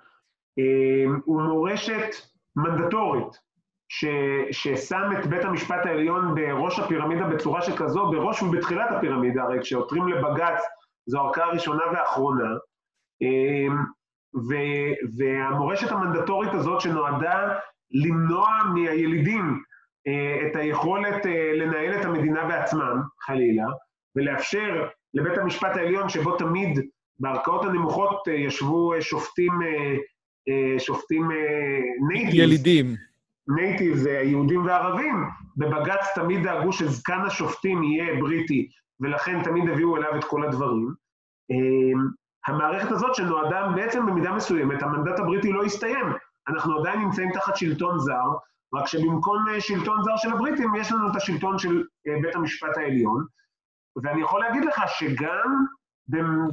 אה, 0.58 1.14
הוא 1.24 1.42
מורשת 1.42 2.08
מנדטורית. 2.56 3.46
ש, 3.88 4.04
ששם 4.50 5.10
את 5.18 5.26
בית 5.26 5.44
המשפט 5.44 5.86
העליון 5.86 6.34
בראש 6.34 6.78
הפירמידה 6.78 7.26
בצורה 7.26 7.62
שכזו, 7.62 8.10
בראש 8.10 8.42
ובתחילת 8.42 8.90
הפירמידה, 8.90 9.42
הרי 9.42 9.60
כשעותרים 9.60 10.08
לבג"ץ 10.08 10.62
זו 11.06 11.20
ערכאה 11.20 11.48
ראשונה 11.48 11.82
ואחרונה, 11.92 12.48
אמ, 13.22 13.76
ו, 14.48 14.54
והמורשת 15.16 15.92
המנדטורית 15.92 16.54
הזאת 16.54 16.80
שנועדה 16.80 17.58
למנוע 17.90 18.48
מהילידים 18.74 19.62
אה, 20.06 20.46
את 20.46 20.56
היכולת 20.56 21.26
אה, 21.26 21.52
לנהל 21.54 22.00
את 22.00 22.04
המדינה 22.04 22.44
בעצמם, 22.44 23.02
חלילה, 23.20 23.66
ולאפשר 24.16 24.88
לבית 25.14 25.38
המשפט 25.38 25.76
העליון, 25.76 26.08
שבו 26.08 26.36
תמיד 26.36 26.80
בערכאות 27.18 27.64
הנמוכות 27.64 28.28
אה, 28.28 28.32
ישבו 28.32 28.92
שופטים, 29.00 29.52
שופטים 30.78 31.28
natives, 32.08 32.34
ילידים. 32.34 32.94
native 33.48 33.96
זה 33.96 34.10
יהודים 34.10 34.66
וערבים, 34.66 35.24
בבג"ץ 35.56 36.04
תמיד 36.14 36.42
דאגו 36.42 36.72
שזקן 36.72 37.20
השופטים 37.26 37.82
יהיה 37.82 38.20
בריטי, 38.20 38.68
ולכן 39.00 39.42
תמיד 39.42 39.68
הביאו 39.68 39.96
אליו 39.96 40.16
את 40.16 40.24
כל 40.24 40.44
הדברים. 40.44 40.94
המערכת 42.46 42.90
הזאת 42.90 43.14
שנועדה 43.14 43.68
בעצם 43.74 44.06
במידה 44.06 44.32
מסוימת, 44.32 44.82
המנדט 44.82 45.18
הבריטי 45.18 45.52
לא 45.52 45.64
הסתיים. 45.64 46.06
אנחנו 46.48 46.78
עדיין 46.78 47.00
נמצאים 47.00 47.32
תחת 47.32 47.56
שלטון 47.56 47.98
זר, 47.98 48.28
רק 48.74 48.86
שבמקום 48.86 49.48
אה, 49.48 49.60
שלטון 49.60 50.02
זר 50.02 50.16
של 50.16 50.32
הבריטים, 50.32 50.74
יש 50.74 50.92
לנו 50.92 51.10
את 51.10 51.16
השלטון 51.16 51.58
של 51.58 51.84
אה, 52.08 52.22
בית 52.22 52.34
המשפט 52.34 52.76
העליון. 52.76 53.24
ואני 54.02 54.22
יכול 54.22 54.40
להגיד 54.40 54.64
לך 54.64 54.82
שגם 54.86 55.64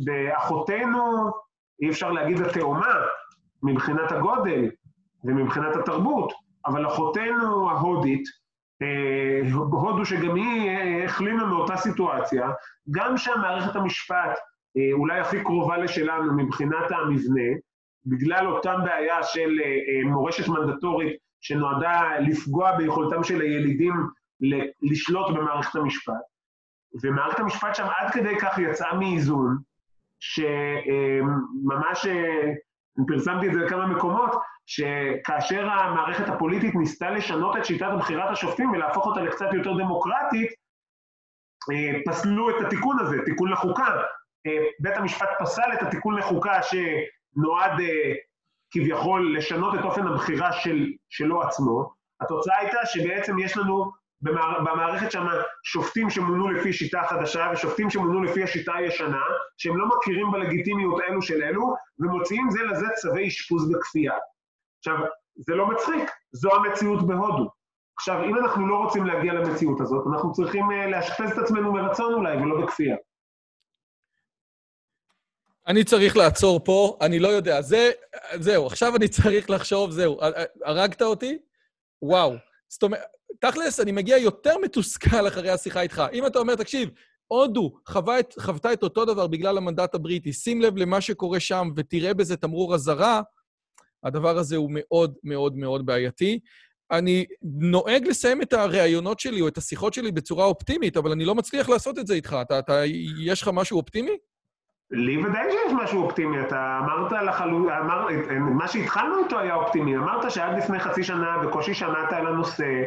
באחותינו, 0.05 1.31
אי 1.81 1.89
אפשר 1.89 2.11
להגיד 2.11 2.41
התאומה, 2.41 2.95
מבחינת 3.63 4.11
הגודל 4.11 4.69
ומבחינת 5.23 5.75
התרבות, 5.75 6.33
אבל 6.65 6.87
אחותנו 6.87 7.69
ההודית, 7.69 8.23
אה, 8.81 9.51
הודו 9.53 10.05
שגם 10.05 10.35
היא 10.35 10.69
אה, 10.69 11.05
החלימה 11.05 11.45
מאותה 11.45 11.77
סיטואציה, 11.77 12.49
גם 12.91 13.17
שהמערכת 13.17 13.75
המשפט 13.75 14.37
אה, 14.77 14.93
אולי 14.93 15.19
הכי 15.19 15.43
קרובה 15.43 15.77
לשלנו 15.77 16.33
מבחינת 16.37 16.91
המבנה, 16.91 17.51
בגלל 18.05 18.47
אותה 18.47 18.77
בעיה 18.77 19.23
של 19.23 19.49
מורשת 20.05 20.47
מנדטורית 20.47 21.17
שנועדה 21.41 22.19
לפגוע 22.19 22.77
ביכולתם 22.77 23.23
של 23.23 23.41
הילידים 23.41 23.93
לשלוט 24.81 25.29
במערכת 25.29 25.75
המשפט. 25.75 26.13
ומערכת 27.03 27.39
המשפט 27.39 27.75
שם 27.75 27.87
עד 27.97 28.13
כדי 28.13 28.39
כך 28.39 28.59
יצאה 28.59 28.97
מאיזון, 28.99 29.57
שממש, 30.19 32.07
פרסמתי 33.07 33.47
את 33.47 33.53
זה 33.53 33.59
בכמה 33.65 33.87
מקומות, 33.87 34.31
שכאשר 34.65 35.69
המערכת 35.69 36.29
הפוליטית 36.29 36.75
ניסתה 36.75 37.09
לשנות 37.09 37.57
את 37.57 37.65
שיטת 37.65 37.89
בחירת 37.99 38.29
השופטים 38.31 38.71
ולהפוך 38.71 39.05
אותה 39.05 39.21
לקצת 39.21 39.53
יותר 39.53 39.73
דמוקרטית, 39.73 40.51
אה, 41.71 41.99
פסלו 42.05 42.49
את 42.49 42.65
התיקון 42.65 42.99
הזה, 42.99 43.17
תיקון 43.25 43.51
לחוקה. 43.51 43.87
אה, 44.47 44.63
בית 44.79 44.97
המשפט 44.97 45.29
פסל 45.39 45.73
את 45.73 45.81
התיקון 45.81 46.17
לחוקה 46.17 46.59
שנועד 46.63 47.79
אה, 47.79 48.13
כביכול 48.71 49.37
לשנות 49.37 49.75
את 49.79 49.83
אופן 49.83 50.07
הבחירה 50.07 50.51
של, 50.51 50.87
שלו 51.09 51.41
עצמו. 51.41 51.93
התוצאה 52.21 52.57
הייתה 52.57 52.85
שבעצם 52.85 53.39
יש 53.39 53.57
לנו 53.57 53.91
במערכת 54.63 55.11
שם 55.11 55.25
שופטים 55.63 56.09
שמונו 56.09 56.51
לפי 56.51 56.73
שיטה 56.73 57.01
חדשה 57.09 57.49
ושופטים 57.53 57.89
שמונו 57.89 58.23
לפי 58.23 58.43
השיטה 58.43 58.75
הישנה, 58.75 59.21
שהם 59.57 59.77
לא 59.77 59.85
מכירים 59.97 60.31
בלגיטימיות 60.31 61.01
אלו 61.07 61.21
של 61.21 61.43
אלו, 61.43 61.75
ומוציאים 61.99 62.49
זה 62.49 62.59
לזה 62.63 62.85
צווי 63.01 63.27
אשפוז 63.27 63.71
בכפייה. 63.71 64.13
עכשיו, 64.79 64.95
זה 65.35 65.55
לא 65.55 65.67
מצחיק, 65.67 66.11
זו 66.31 66.49
המציאות 66.55 67.07
בהודו. 67.07 67.49
עכשיו, 67.97 68.23
אם 68.23 68.37
אנחנו 68.37 68.67
לא 68.67 68.75
רוצים 68.75 69.05
להגיע 69.05 69.33
למציאות 69.33 69.81
הזאת, 69.81 70.03
אנחנו 70.13 70.31
צריכים 70.31 70.65
uh, 70.69 70.89
לאשפז 70.89 71.31
את 71.31 71.37
עצמנו 71.37 71.73
מרצון 71.73 72.13
אולי, 72.13 72.37
ולא 72.37 72.61
בכפייה. 72.61 72.95
אני 75.67 75.83
צריך 75.83 76.17
לעצור 76.17 76.63
פה, 76.65 76.97
אני 77.01 77.19
לא 77.19 77.27
יודע. 77.27 77.61
זה, 77.61 77.91
זהו, 78.35 78.67
עכשיו 78.67 78.95
אני 78.95 79.07
צריך 79.07 79.49
לחשוב, 79.49 79.91
זהו. 79.91 80.19
הרגת 80.65 81.01
אותי? 81.01 81.37
וואו. 82.01 82.33
זאת 82.73 82.83
אומרת, 82.83 83.01
תכלס, 83.39 83.79
אני 83.79 83.91
מגיע 83.91 84.17
יותר 84.17 84.57
מתוסכל 84.57 85.27
אחרי 85.27 85.49
השיחה 85.49 85.81
איתך. 85.81 86.03
אם 86.13 86.25
אתה 86.25 86.39
אומר, 86.39 86.55
תקשיב, 86.55 86.89
הודו 87.27 87.73
את, 88.19 88.33
חוותה 88.39 88.73
את 88.73 88.83
אותו 88.83 89.05
דבר 89.05 89.27
בגלל 89.27 89.57
המנדט 89.57 89.95
הבריטי, 89.95 90.33
שים 90.33 90.61
לב 90.61 90.77
למה 90.77 91.01
שקורה 91.01 91.39
שם 91.39 91.69
ותראה 91.75 92.13
בזה 92.13 92.37
תמרור 92.37 92.75
אזהרה, 92.75 93.21
הדבר 94.03 94.37
הזה 94.37 94.55
הוא 94.55 94.69
מאוד 94.73 95.13
מאוד 95.23 95.55
מאוד 95.55 95.85
בעייתי. 95.85 96.39
אני 96.91 97.25
נוהג 97.43 98.07
לסיים 98.07 98.41
את 98.41 98.53
הראיונות 98.53 99.19
שלי 99.19 99.41
או 99.41 99.47
את 99.47 99.57
השיחות 99.57 99.93
שלי 99.93 100.11
בצורה 100.11 100.45
אופטימית, 100.45 100.97
אבל 100.97 101.11
אני 101.11 101.25
לא 101.25 101.35
מצליח 101.35 101.69
לעשות 101.69 101.99
את 101.99 102.07
זה 102.07 102.13
איתך. 102.13 102.37
אתה, 102.41 102.59
אתה, 102.59 102.81
יש 103.23 103.41
לך 103.41 103.49
משהו 103.53 103.77
אופטימי? 103.77 104.17
לי 104.93 105.17
ודאי 105.17 105.51
שיש 105.51 105.73
משהו 105.73 106.03
אופטימי. 106.03 106.41
אתה 106.41 106.79
אמרת 106.83 107.11
לחלוטין, 107.11 107.69
אמר, 107.69 108.07
מה 108.39 108.67
שהתחלנו 108.67 109.23
איתו 109.23 109.39
היה 109.39 109.55
אופטימי. 109.55 109.97
אמרת 109.97 110.31
שעד 110.31 110.57
לפני 110.57 110.79
חצי 110.79 111.03
שנה 111.03 111.37
בקושי 111.37 111.73
שמעת 111.73 112.13
על 112.13 112.27
הנושא, 112.27 112.83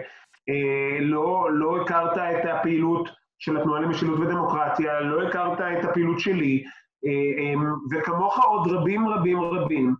אה, 0.48 0.98
לא, 1.00 1.48
לא 1.52 1.82
הכרת 1.82 2.18
את 2.18 2.44
הפעילות 2.44 3.08
של 3.38 3.56
התנועה 3.56 3.80
למשילות 3.80 4.20
ודמוקרטיה, 4.20 5.00
לא 5.00 5.28
הכרת 5.28 5.60
את 5.60 5.84
הפעילות 5.84 6.20
שלי, 6.20 6.64
אה, 7.06 7.42
אה, 7.42 7.54
וכמוך 7.90 8.44
עוד 8.44 8.68
רבים 8.68 9.08
רבים 9.08 9.40
רבים. 9.40 9.94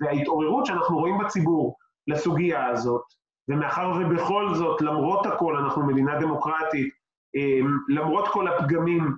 וההתעוררות 0.00 0.66
שאנחנו 0.66 0.98
רואים 0.98 1.18
בציבור 1.18 1.76
לסוגיה 2.06 2.66
הזאת, 2.66 3.02
ומאחר 3.48 3.92
ובכל 4.00 4.54
זאת, 4.54 4.82
למרות 4.82 5.26
הכל, 5.26 5.56
אנחנו 5.56 5.86
מדינה 5.86 6.20
דמוקרטית, 6.20 6.88
אמ, 7.36 7.78
למרות 7.88 8.28
כל 8.28 8.48
הפגמים 8.48 9.16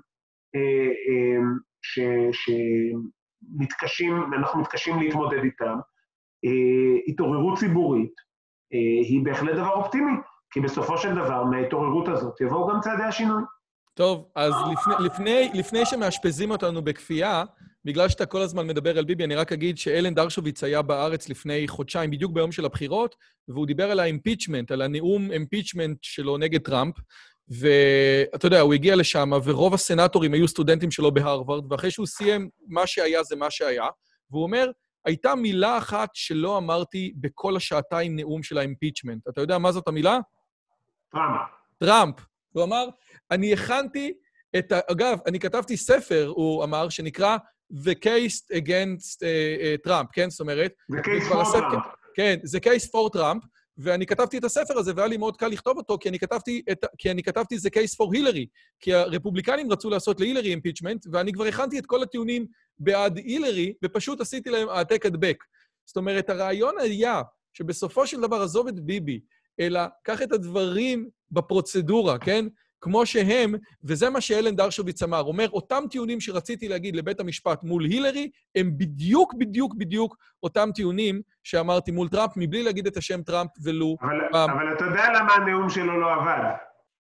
אמ, 1.98 2.30
שמתקשים, 2.32 4.22
אנחנו 4.38 4.60
מתקשים 4.60 5.00
להתמודד 5.00 5.44
איתם, 5.44 5.78
אה, 6.44 6.98
התעוררות 7.08 7.58
ציבורית 7.58 8.12
אה, 8.74 9.08
היא 9.08 9.24
בהחלט 9.24 9.54
דבר 9.54 9.70
אופטימי, 9.70 10.12
כי 10.50 10.60
בסופו 10.60 10.98
של 10.98 11.14
דבר, 11.14 11.44
מההתעוררות 11.44 12.08
הזאת 12.08 12.40
יבואו 12.40 12.68
גם 12.68 12.80
צעדי 12.80 13.02
השינוי. 13.02 13.42
טוב, 13.94 14.28
אז 14.34 14.52
לפני, 14.72 15.06
לפני, 15.06 15.50
לפני 15.54 15.86
שמאשפזים 15.86 16.50
אותנו 16.50 16.82
בכפייה, 16.82 17.44
בגלל 17.84 18.08
שאתה 18.08 18.26
כל 18.26 18.40
הזמן 18.40 18.66
מדבר 18.66 18.98
על 18.98 19.04
ביבי, 19.04 19.24
אני 19.24 19.34
רק 19.34 19.52
אגיד 19.52 19.78
שאלן 19.78 20.14
דרשוביץ 20.14 20.64
היה 20.64 20.82
בארץ 20.82 21.28
לפני 21.28 21.68
חודשיים, 21.68 22.10
בדיוק 22.10 22.32
ביום 22.32 22.52
של 22.52 22.64
הבחירות, 22.64 23.14
והוא 23.48 23.66
דיבר 23.66 23.90
על 23.90 24.00
ה 24.00 24.06
impeachment, 24.06 24.70
על 24.70 24.82
הנאום 24.82 25.30
impeachment 25.30 25.98
שלו 26.02 26.38
נגד 26.38 26.60
טראמפ, 26.60 26.94
ואתה 27.50 28.46
יודע, 28.46 28.60
הוא 28.60 28.74
הגיע 28.74 28.96
לשם, 28.96 29.30
ורוב 29.44 29.74
הסנטורים 29.74 30.34
היו 30.34 30.48
סטודנטים 30.48 30.90
שלו 30.90 31.14
בהרווארד, 31.14 31.72
ואחרי 31.72 31.90
שהוא 31.90 32.06
סיים, 32.06 32.48
מה 32.66 32.86
שהיה 32.86 33.22
זה 33.22 33.36
מה 33.36 33.50
שהיה, 33.50 33.86
והוא 34.30 34.42
אומר, 34.42 34.70
הייתה 35.04 35.34
מילה 35.34 35.78
אחת 35.78 36.08
שלא 36.14 36.58
אמרתי 36.58 37.12
בכל 37.16 37.56
השעתיים 37.56 38.16
נאום 38.16 38.42
של 38.42 38.58
ה 38.58 38.64
impeachment. 38.64 39.28
אתה 39.28 39.40
יודע 39.40 39.58
מה 39.58 39.72
זאת 39.72 39.88
המילה? 39.88 40.18
טראמפ. 41.12 41.40
טראמפ. 41.78 42.14
הוא 42.52 42.64
אמר, 42.64 42.88
אני 43.30 43.52
הכנתי 43.52 44.12
את 44.58 44.72
ה... 44.72 44.80
אגב, 44.90 45.18
אני 45.26 45.38
כתבתי 45.38 45.76
ספר, 45.76 46.32
הוא 46.36 46.64
אמר, 46.64 46.88
שנקרא 46.88 47.36
The 47.72 47.94
Case 48.04 48.56
Against 48.56 49.16
uh, 49.16 49.86
uh, 49.86 49.88
Trump, 49.88 50.06
כן? 50.12 50.30
זאת 50.30 50.40
אומרת... 50.40 50.72
The 50.92 51.04
Case 51.04 51.32
for 51.32 51.54
Trump. 51.54 51.86
כן, 52.14 52.38
זה 52.42 52.58
Case 52.58 52.86
for 52.86 53.16
Trump, 53.16 53.46
ואני 53.78 54.06
כתבתי 54.06 54.38
את 54.38 54.44
הספר 54.44 54.78
הזה, 54.78 54.92
והיה 54.96 55.08
לי 55.08 55.16
מאוד 55.16 55.36
קל 55.36 55.48
לכתוב 55.48 55.76
אותו, 55.76 55.98
כי 55.98 56.08
אני 56.08 56.18
כתבתי, 56.18 56.62
את, 56.72 56.84
כי 56.98 57.10
אני 57.10 57.22
כתבתי 57.22 57.56
The 57.56 57.70
Case 57.74 57.94
for 57.94 58.16
Hillary, 58.16 58.46
כי 58.80 58.94
הרפובליקנים 58.94 59.72
רצו 59.72 59.90
לעשות 59.90 60.20
להילרי 60.20 60.50
אימפיצ'מנט, 60.50 61.06
ואני 61.12 61.32
כבר 61.32 61.44
הכנתי 61.44 61.78
את 61.78 61.86
כל 61.86 62.02
הטיעונים 62.02 62.46
בעד 62.78 63.16
הילרי, 63.16 63.74
ופשוט 63.84 64.20
עשיתי 64.20 64.50
להם 64.50 64.68
העתק 64.68 65.06
הדבק. 65.06 65.44
זאת 65.86 65.96
אומרת, 65.96 66.30
הרעיון 66.30 66.74
היה 66.80 67.22
שבסופו 67.52 68.06
של 68.06 68.20
דבר, 68.20 68.42
עזוב 68.42 68.68
את 68.68 68.80
ביבי, 68.80 69.20
אלא 69.60 69.80
קח 70.02 70.22
את 70.22 70.32
הדברים 70.32 71.08
בפרוצדורה, 71.30 72.18
כן? 72.18 72.46
כמו 72.80 73.06
שהם, 73.06 73.54
וזה 73.84 74.10
מה 74.10 74.20
שאלן 74.20 74.56
דרשוביץ 74.56 75.02
אמר. 75.02 75.20
אומר, 75.20 75.50
אותם 75.50 75.84
טיעונים 75.90 76.20
שרציתי 76.20 76.68
להגיד 76.68 76.96
לבית 76.96 77.20
המשפט 77.20 77.64
מול 77.64 77.84
הילרי, 77.84 78.30
הם 78.56 78.70
בדיוק, 78.78 79.34
בדיוק, 79.34 79.74
בדיוק 79.74 80.16
אותם 80.42 80.68
טיעונים 80.74 81.20
שאמרתי 81.44 81.90
מול 81.90 82.08
טראמפ, 82.08 82.30
מבלי 82.36 82.62
להגיד 82.62 82.86
את 82.86 82.96
השם 82.96 83.22
טראמפ 83.22 83.50
ולו 83.64 83.96
אבל, 84.02 84.20
פעם. 84.32 84.50
אבל 84.50 84.72
אתה 84.72 84.84
יודע 84.84 85.04
למה 85.12 85.32
הנאום 85.32 85.70
שלו 85.70 86.00
לא 86.00 86.14
עבד. 86.14 86.50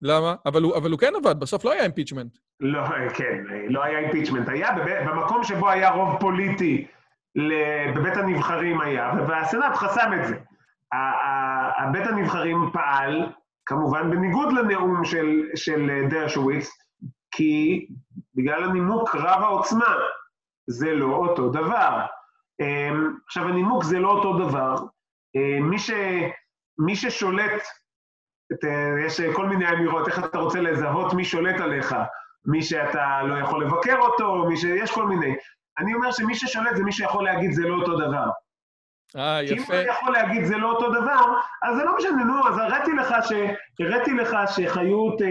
למה? 0.02 0.34
אבל 0.46 0.62
הוא, 0.62 0.76
אבל 0.76 0.90
הוא 0.90 0.98
כן 0.98 1.12
עבד, 1.16 1.40
בסוף 1.40 1.64
לא 1.64 1.72
היה 1.72 1.82
impeachment. 1.82 2.38
לא, 2.60 2.80
כן, 3.14 3.38
לא 3.68 3.84
היה 3.84 3.98
impeachment. 3.98 4.48
היה 4.48 4.70
במקום 5.06 5.44
שבו 5.44 5.70
היה 5.70 5.90
רוב 5.90 6.20
פוליטי 6.20 6.86
בבית 7.96 8.16
הנבחרים 8.16 8.80
היה, 8.80 9.12
והסנאט 9.28 9.74
חסם 9.74 10.10
את 10.20 10.28
זה. 10.28 10.36
בית 11.92 12.06
הנבחרים 12.06 12.58
פעל, 12.72 13.26
כמובן 13.66 14.10
בניגוד 14.10 14.52
לנאום 14.52 15.04
של, 15.04 15.48
של 15.54 16.06
דרשוביץ, 16.10 16.70
כי 17.30 17.86
בגלל 18.34 18.64
הנימוק 18.64 19.14
רב 19.14 19.42
העוצמה, 19.42 19.94
זה 20.66 20.92
לא 20.92 21.16
אותו 21.16 21.48
דבר. 21.48 22.06
אמ, 22.60 23.16
עכשיו, 23.26 23.48
הנימוק 23.48 23.84
זה 23.84 23.98
לא 23.98 24.10
אותו 24.10 24.38
דבר. 24.38 24.74
אמ, 25.34 25.70
מי, 25.70 25.78
ש, 25.78 25.90
מי 26.78 26.96
ששולט, 26.96 27.62
את, 28.52 28.64
אה, 28.64 29.06
יש 29.06 29.20
כל 29.20 29.46
מיני 29.46 29.68
אמירות, 29.68 30.08
איך 30.08 30.18
אתה 30.18 30.38
רוצה 30.38 30.60
לזהות 30.60 31.14
מי 31.14 31.24
שולט 31.24 31.60
עליך, 31.60 31.94
מי 32.46 32.62
שאתה 32.62 33.22
לא 33.22 33.38
יכול 33.38 33.64
לבקר 33.64 33.98
אותו, 33.98 34.44
מי 34.48 34.56
ש... 34.56 34.64
יש 34.64 34.90
כל 34.90 35.06
מיני. 35.06 35.36
אני 35.78 35.94
אומר 35.94 36.12
שמי 36.12 36.34
ששולט 36.34 36.76
זה 36.76 36.84
מי 36.84 36.92
שיכול 36.92 37.24
להגיד 37.24 37.52
זה 37.52 37.68
לא 37.68 37.74
אותו 37.74 37.98
דבר. 37.98 38.26
אה, 39.16 39.40
כי 39.46 39.52
אם 39.52 39.58
יפה. 39.58 39.74
הוא 39.74 39.82
יכול 39.82 40.12
להגיד 40.12 40.44
זה 40.44 40.56
לא 40.56 40.70
אותו 40.70 40.90
דבר, 40.90 41.24
אז 41.62 41.76
זה 41.76 41.84
לא 41.84 41.96
משנה, 41.96 42.24
נו, 42.24 42.48
אז 42.48 42.58
הראיתי 42.58 42.92
לך, 42.92 43.14
ש... 43.28 43.32
הראיתי 43.80 44.12
לך 44.12 44.36
שחיות 44.46 45.22
אה, 45.22 45.28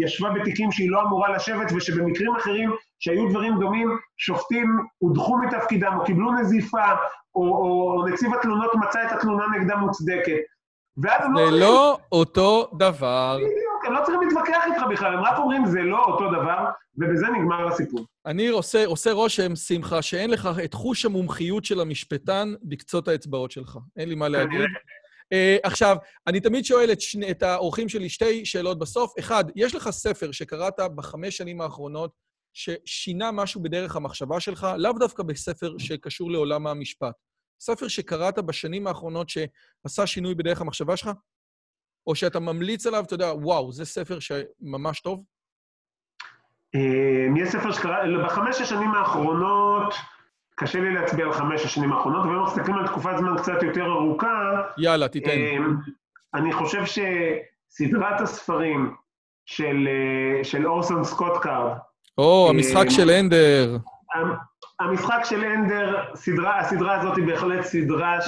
ישבה 0.00 0.30
בתיקים 0.30 0.72
שהיא 0.72 0.90
לא 0.90 1.02
אמורה 1.02 1.30
לשבת, 1.30 1.72
ושבמקרים 1.76 2.36
אחרים 2.36 2.70
שהיו 2.98 3.28
דברים 3.28 3.58
דומים, 3.58 3.98
שופטים 4.16 4.78
הודחו 4.98 5.38
מתפקידם, 5.38 5.92
או 5.98 6.04
קיבלו 6.04 6.32
נזיפה, 6.32 6.92
או, 7.34 7.42
או, 7.42 7.92
או 7.96 8.06
נציב 8.08 8.34
התלונות 8.34 8.74
מצא 8.74 9.02
את 9.06 9.12
התלונה 9.12 9.44
נגדה 9.56 9.76
מוצדקת. 9.76 10.38
ואז 11.02 11.24
הם 11.24 11.34
לא... 11.34 11.50
זה 11.50 11.56
לא 11.56 11.98
אותו 12.12 12.70
דבר. 12.78 13.36
בדיוק, 13.36 13.77
הם 13.88 13.94
לא 13.94 14.00
צריכים 14.04 14.20
להתווכח 14.20 14.62
איתך 14.66 14.82
בכלל, 14.90 15.14
הם 15.14 15.24
רק 15.24 15.38
אומרים 15.38 15.66
זה 15.66 15.82
לא 15.82 16.04
אותו 16.04 16.30
דבר, 16.30 16.64
ובזה 16.98 17.26
נגמר 17.26 17.68
הסיפור. 17.68 18.06
אני 18.26 18.48
עושה, 18.48 18.86
עושה 18.86 19.12
רושם, 19.12 19.56
שמחה, 19.56 20.02
שאין 20.02 20.30
לך 20.30 20.48
את 20.64 20.74
חוש 20.74 21.04
המומחיות 21.04 21.64
של 21.64 21.80
המשפטן 21.80 22.54
בקצות 22.62 23.08
האצבעות 23.08 23.50
שלך. 23.50 23.78
אין 23.96 24.08
לי 24.08 24.14
מה 24.14 24.28
להגיד. 24.28 24.60
Uh, 24.60 25.60
עכשיו, 25.62 25.96
אני 26.26 26.40
תמיד 26.40 26.64
שואל 26.64 26.92
את, 26.92 27.00
שני, 27.00 27.30
את 27.30 27.42
האורחים 27.42 27.88
שלי 27.88 28.08
שתי 28.08 28.44
שאלות 28.44 28.78
בסוף. 28.78 29.12
אחד, 29.18 29.44
יש 29.56 29.74
לך 29.74 29.90
ספר 29.90 30.32
שקראת 30.32 30.74
בחמש 30.94 31.36
שנים 31.36 31.60
האחרונות 31.60 32.10
ששינה 32.52 33.32
משהו 33.32 33.62
בדרך 33.62 33.96
המחשבה 33.96 34.40
שלך, 34.40 34.66
לאו 34.76 34.92
דווקא 34.92 35.22
בספר 35.22 35.74
שקשור 35.78 36.30
לעולם 36.30 36.66
המשפט. 36.66 37.14
ספר 37.60 37.88
שקראת 37.88 38.38
בשנים 38.38 38.86
האחרונות 38.86 39.28
שעשה 39.28 40.06
שינוי 40.06 40.34
בדרך 40.34 40.60
המחשבה 40.60 40.96
שלך? 40.96 41.10
או 42.08 42.14
שאתה 42.14 42.40
ממליץ 42.40 42.86
עליו, 42.86 43.04
אתה 43.06 43.14
יודע, 43.14 43.32
וואו, 43.34 43.72
זה 43.72 43.84
ספר 43.84 44.18
שממש 44.18 45.00
טוב? 45.00 45.24
אה, 46.74 47.42
יש 47.42 47.48
ספר 47.48 47.72
שקרא, 47.72 47.96
בחמש 48.24 48.60
השנים 48.60 48.94
האחרונות, 48.94 49.94
קשה 50.54 50.80
לי 50.80 50.94
להצביע 50.94 51.26
על 51.26 51.32
חמש 51.32 51.64
השנים 51.64 51.92
האחרונות, 51.92 52.24
אבל 52.24 52.34
אם 52.34 52.40
אנחנו 52.40 52.52
מסתכלים 52.56 52.78
על 52.78 52.86
תקופת 52.86 53.10
זמן 53.18 53.38
קצת 53.38 53.62
יותר 53.62 53.84
ארוכה, 53.84 54.62
יאללה, 54.78 55.08
תיתן. 55.08 55.30
אה, 55.30 55.56
אני 56.34 56.52
חושב 56.52 56.82
שסדרת 56.86 58.20
הספרים 58.20 58.94
של, 59.46 59.88
אה, 59.88 60.44
של 60.44 60.66
אורסון 60.66 61.04
סקוט 61.04 61.42
קארד, 61.42 61.76
או, 62.18 62.48
המשחק 62.50 62.84
אה, 62.84 62.90
של 62.90 63.10
אנדר. 63.10 63.76
המשחק 64.80 65.20
של 65.24 65.44
אנדר, 65.44 66.14
סדרה, 66.14 66.58
הסדרה 66.58 67.00
הזאת 67.00 67.16
היא 67.16 67.26
בהחלט 67.26 67.64
סדרה 67.64 68.20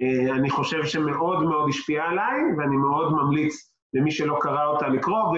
שאני 0.00 0.50
חושב 0.50 0.84
שמאוד 0.84 1.42
מאוד 1.42 1.68
השפיעה 1.68 2.08
עליי, 2.08 2.40
ואני 2.58 2.76
מאוד 2.76 3.12
ממליץ 3.12 3.72
למי 3.94 4.10
שלא 4.10 4.38
קרא 4.40 4.66
אותה 4.66 4.88
לקרוא, 4.88 5.36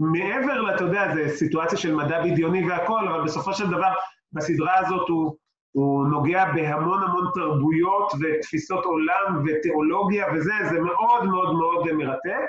ומעבר, 0.00 0.74
אתה 0.74 0.84
יודע, 0.84 1.14
זו 1.14 1.36
סיטואציה 1.36 1.78
של 1.78 1.94
מדע 1.94 2.24
בדיוני 2.24 2.70
והכול, 2.70 3.08
אבל 3.08 3.24
בסופו 3.24 3.54
של 3.54 3.66
דבר, 3.66 3.92
בסדרה 4.32 4.78
הזאת 4.78 5.08
הוא, 5.08 5.36
הוא 5.72 6.06
נוגע 6.06 6.44
בהמון 6.52 7.02
המון 7.02 7.26
תרבויות 7.34 8.12
ותפיסות 8.20 8.84
עולם 8.84 9.44
ותיאולוגיה 9.46 10.26
וזה, 10.34 10.52
זה 10.70 10.80
מאוד 10.80 11.24
מאוד 11.24 11.54
מאוד 11.54 11.92
מרתק. 11.92 12.48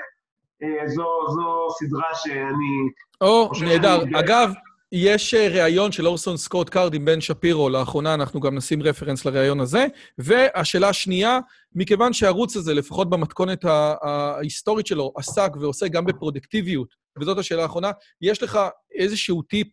אה, 0.62 0.88
זו, 0.88 1.06
זו 1.28 1.68
סדרה 1.70 2.14
שאני... 2.14 2.88
או, 3.20 3.50
נהדר. 3.64 4.02
אגב, 4.20 4.52
יש 4.92 5.34
אה, 5.34 5.48
ראיון 5.48 5.92
של 5.92 6.06
אורסון 6.06 6.36
סקוט 6.36 6.68
קארד 6.68 6.94
עם 6.94 7.04
בן 7.04 7.20
שפירו, 7.20 7.68
לאחרונה 7.68 8.14
אנחנו 8.14 8.40
גם 8.40 8.54
נשים 8.56 8.82
reference 8.82 9.24
לראיון 9.24 9.60
הזה. 9.60 9.86
והשאלה 10.18 10.88
השנייה, 10.88 11.38
מכיוון 11.74 12.12
שהערוץ 12.12 12.56
הזה, 12.56 12.74
לפחות 12.74 13.10
במתכונת 13.10 13.64
ההיסטורית 14.02 14.86
שלו, 14.86 15.12
עסק 15.16 15.50
ועושה 15.60 15.88
גם 15.88 16.04
בפרודקטיביות, 16.04 16.94
וזאת 17.20 17.38
השאלה 17.38 17.62
האחרונה, 17.62 17.90
יש 18.20 18.42
לך 18.42 18.58
איזשהו 18.94 19.42
טיפ 19.42 19.66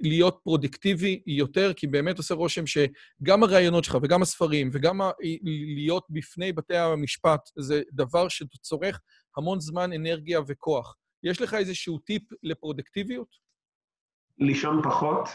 להיות 0.00 0.38
פרודקטיבי 0.44 1.22
יותר? 1.26 1.72
כי 1.76 1.86
באמת 1.86 2.18
עושה 2.18 2.34
רושם 2.34 2.64
שגם 2.66 3.42
הראיונות 3.42 3.84
שלך 3.84 3.98
וגם 4.02 4.22
הספרים 4.22 4.70
וגם 4.72 5.00
ה- 5.00 5.10
להיות 5.76 6.04
בפני 6.10 6.52
בתי 6.52 6.76
המשפט 6.76 7.40
זה 7.58 7.82
דבר 7.92 8.28
שצורך 8.28 9.00
המון 9.36 9.60
זמן, 9.60 9.92
אנרגיה 9.92 10.40
וכוח. 10.48 10.96
יש 11.22 11.40
לך 11.40 11.54
איזשהו 11.54 11.98
טיפ 11.98 12.22
לפרודקטיביות? 12.42 13.47
לישון 14.40 14.82
פחות. 14.82 15.28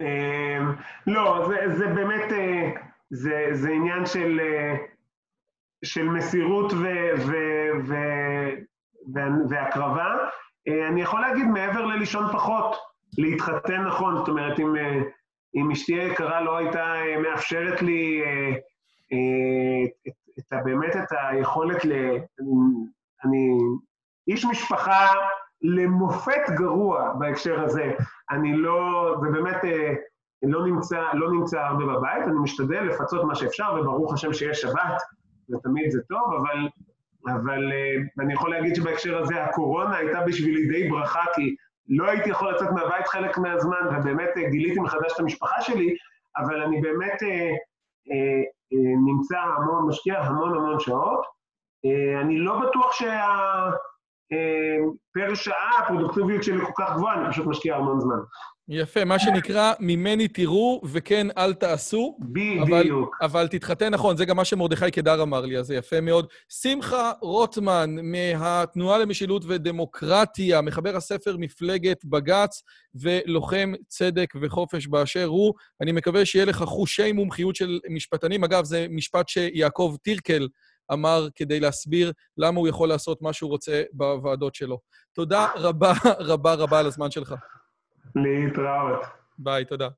אה, 0.00 0.58
לא, 1.06 1.48
זה, 1.48 1.76
זה 1.76 1.86
באמת, 1.86 2.32
אה, 2.32 2.70
זה, 3.10 3.48
זה 3.52 3.70
עניין 3.70 4.06
של, 4.06 4.40
אה, 4.40 4.76
של 5.84 6.08
מסירות 6.08 6.72
ו, 6.72 6.86
ו, 7.16 7.32
ו, 7.86 7.94
ו, 9.14 9.18
והקרבה. 9.48 10.14
אה, 10.68 10.88
אני 10.88 11.02
יכול 11.02 11.20
להגיד 11.20 11.46
מעבר 11.46 11.86
ללישון 11.86 12.32
פחות, 12.32 12.76
להתחתן 13.18 13.82
נכון, 13.82 14.16
זאת 14.16 14.28
אומרת, 14.28 14.60
אם, 14.60 14.74
אם 15.54 15.70
אשתי 15.70 15.94
היקרה 15.94 16.40
לא 16.40 16.56
הייתה 16.56 16.94
מאפשרת 17.22 17.82
לי 17.82 18.22
את, 19.06 20.12
את, 20.38 20.52
ה- 20.52 20.62
באמת 20.64 20.96
את 20.96 21.12
היכולת 21.30 21.84
ל... 21.84 21.92
אני, 21.92 22.50
אני 23.24 23.58
איש 24.28 24.44
משפחה 24.44 25.06
למופת 25.62 26.50
גרוע 26.50 27.12
בהקשר 27.18 27.64
הזה. 27.64 27.92
אני 28.30 28.56
לא, 28.56 29.14
זה 29.22 29.30
באמת 29.30 29.64
אה, 29.64 29.94
לא 30.42 30.66
נמצא, 30.66 31.02
לא 31.14 31.30
נמצא 31.32 31.60
הרבה 31.60 31.84
בבית, 31.86 32.24
אני 32.24 32.38
משתדל 32.42 32.80
לפצות 32.80 33.24
מה 33.24 33.34
שאפשר, 33.34 33.74
וברוך 33.80 34.14
השם 34.14 34.32
שיש 34.32 34.60
שבת, 34.60 35.02
ותמיד 35.50 35.90
זה 35.90 36.00
טוב, 36.08 36.32
אבל, 36.34 36.68
אבל 37.34 37.72
אה, 37.72 38.24
אני 38.24 38.34
יכול 38.34 38.50
להגיד 38.50 38.74
שבהקשר 38.74 39.22
הזה 39.22 39.44
הקורונה 39.44 39.96
הייתה 39.96 40.20
בשבילי 40.26 40.68
די 40.68 40.88
ברכה, 40.88 41.24
כי 41.34 41.54
לא 41.88 42.08
הייתי 42.08 42.30
יכול 42.30 42.54
לצאת 42.54 42.70
מהבית 42.70 43.06
חלק 43.06 43.38
מהזמן, 43.38 43.80
ובאמת 43.90 44.30
אה, 44.36 44.50
גיליתי 44.50 44.80
מחדש 44.80 45.12
את 45.14 45.20
המשפחה 45.20 45.60
שלי, 45.60 45.96
אבל 46.36 46.62
אני 46.62 46.80
באמת 46.80 47.22
אה, 47.22 47.50
אה, 48.10 48.42
אה, 48.72 48.94
נמצא 49.06 49.38
המון, 49.38 49.88
משקיע 49.88 50.20
המון 50.20 50.54
המון 50.54 50.80
שעות. 50.80 51.20
אה, 51.84 52.20
אני 52.20 52.38
לא 52.38 52.60
בטוח 52.60 52.92
שה... 52.92 53.26
אה, 54.32 54.88
פר 55.14 55.34
שעה 55.34 55.78
הפרודוקטיביות 55.78 56.42
שלי 56.42 56.58
כל 56.58 56.72
כך 56.78 56.94
גבוהה, 56.96 57.20
אני 57.20 57.32
פשוט 57.32 57.46
משקיע 57.46 57.76
המון 57.76 58.00
זמן. 58.00 58.16
יפה, 58.68 59.04
מה 59.04 59.18
שנקרא, 59.18 59.72
ממני 59.80 60.28
תראו 60.28 60.80
וכן 60.84 61.26
אל 61.38 61.54
תעשו, 61.54 62.18
אבל, 62.62 62.80
בדיוק. 62.80 63.16
אבל 63.22 63.48
תתחתן 63.48 63.94
נכון, 63.94 64.16
זה 64.16 64.24
גם 64.24 64.36
מה 64.36 64.44
שמרדכי 64.44 64.90
קדר 64.90 65.22
אמר 65.22 65.40
לי, 65.40 65.58
אז 65.58 65.66
זה 65.66 65.74
יפה 65.74 66.00
מאוד. 66.00 66.26
שמחה 66.62 67.12
רוטמן, 67.20 67.96
מהתנועה 68.02 68.98
למשילות 68.98 69.44
ודמוקרטיה, 69.48 70.60
מחבר 70.60 70.96
הספר 70.96 71.36
מפלגת 71.38 72.04
בג"ץ 72.04 72.62
ולוחם 72.94 73.72
צדק 73.88 74.34
וחופש 74.40 74.86
באשר 74.86 75.26
הוא. 75.26 75.54
אני 75.80 75.92
מקווה 75.92 76.24
שיהיה 76.24 76.44
לך 76.44 76.56
חושי 76.56 77.12
מומחיות 77.12 77.56
של 77.56 77.78
משפטנים. 77.90 78.44
אגב, 78.44 78.64
זה 78.64 78.86
משפט 78.90 79.28
שיעקב 79.28 79.94
טירקל 80.02 80.48
אמר 80.92 81.28
כדי 81.34 81.60
להסביר 81.60 82.12
למה 82.38 82.58
הוא 82.60 82.68
יכול 82.68 82.88
לעשות 82.88 83.22
מה 83.22 83.32
שהוא 83.32 83.50
רוצה 83.50 83.82
בוועדות 83.92 84.54
שלו. 84.54 84.78
תודה 85.12 85.46
רבה 85.56 85.92
רבה 86.18 86.54
רבה 86.54 86.78
על 86.78 86.86
הזמן 86.86 87.10
שלך. 87.10 87.34
להתראות. 88.14 89.00
ביי, 89.38 89.64
תודה. 89.64 89.88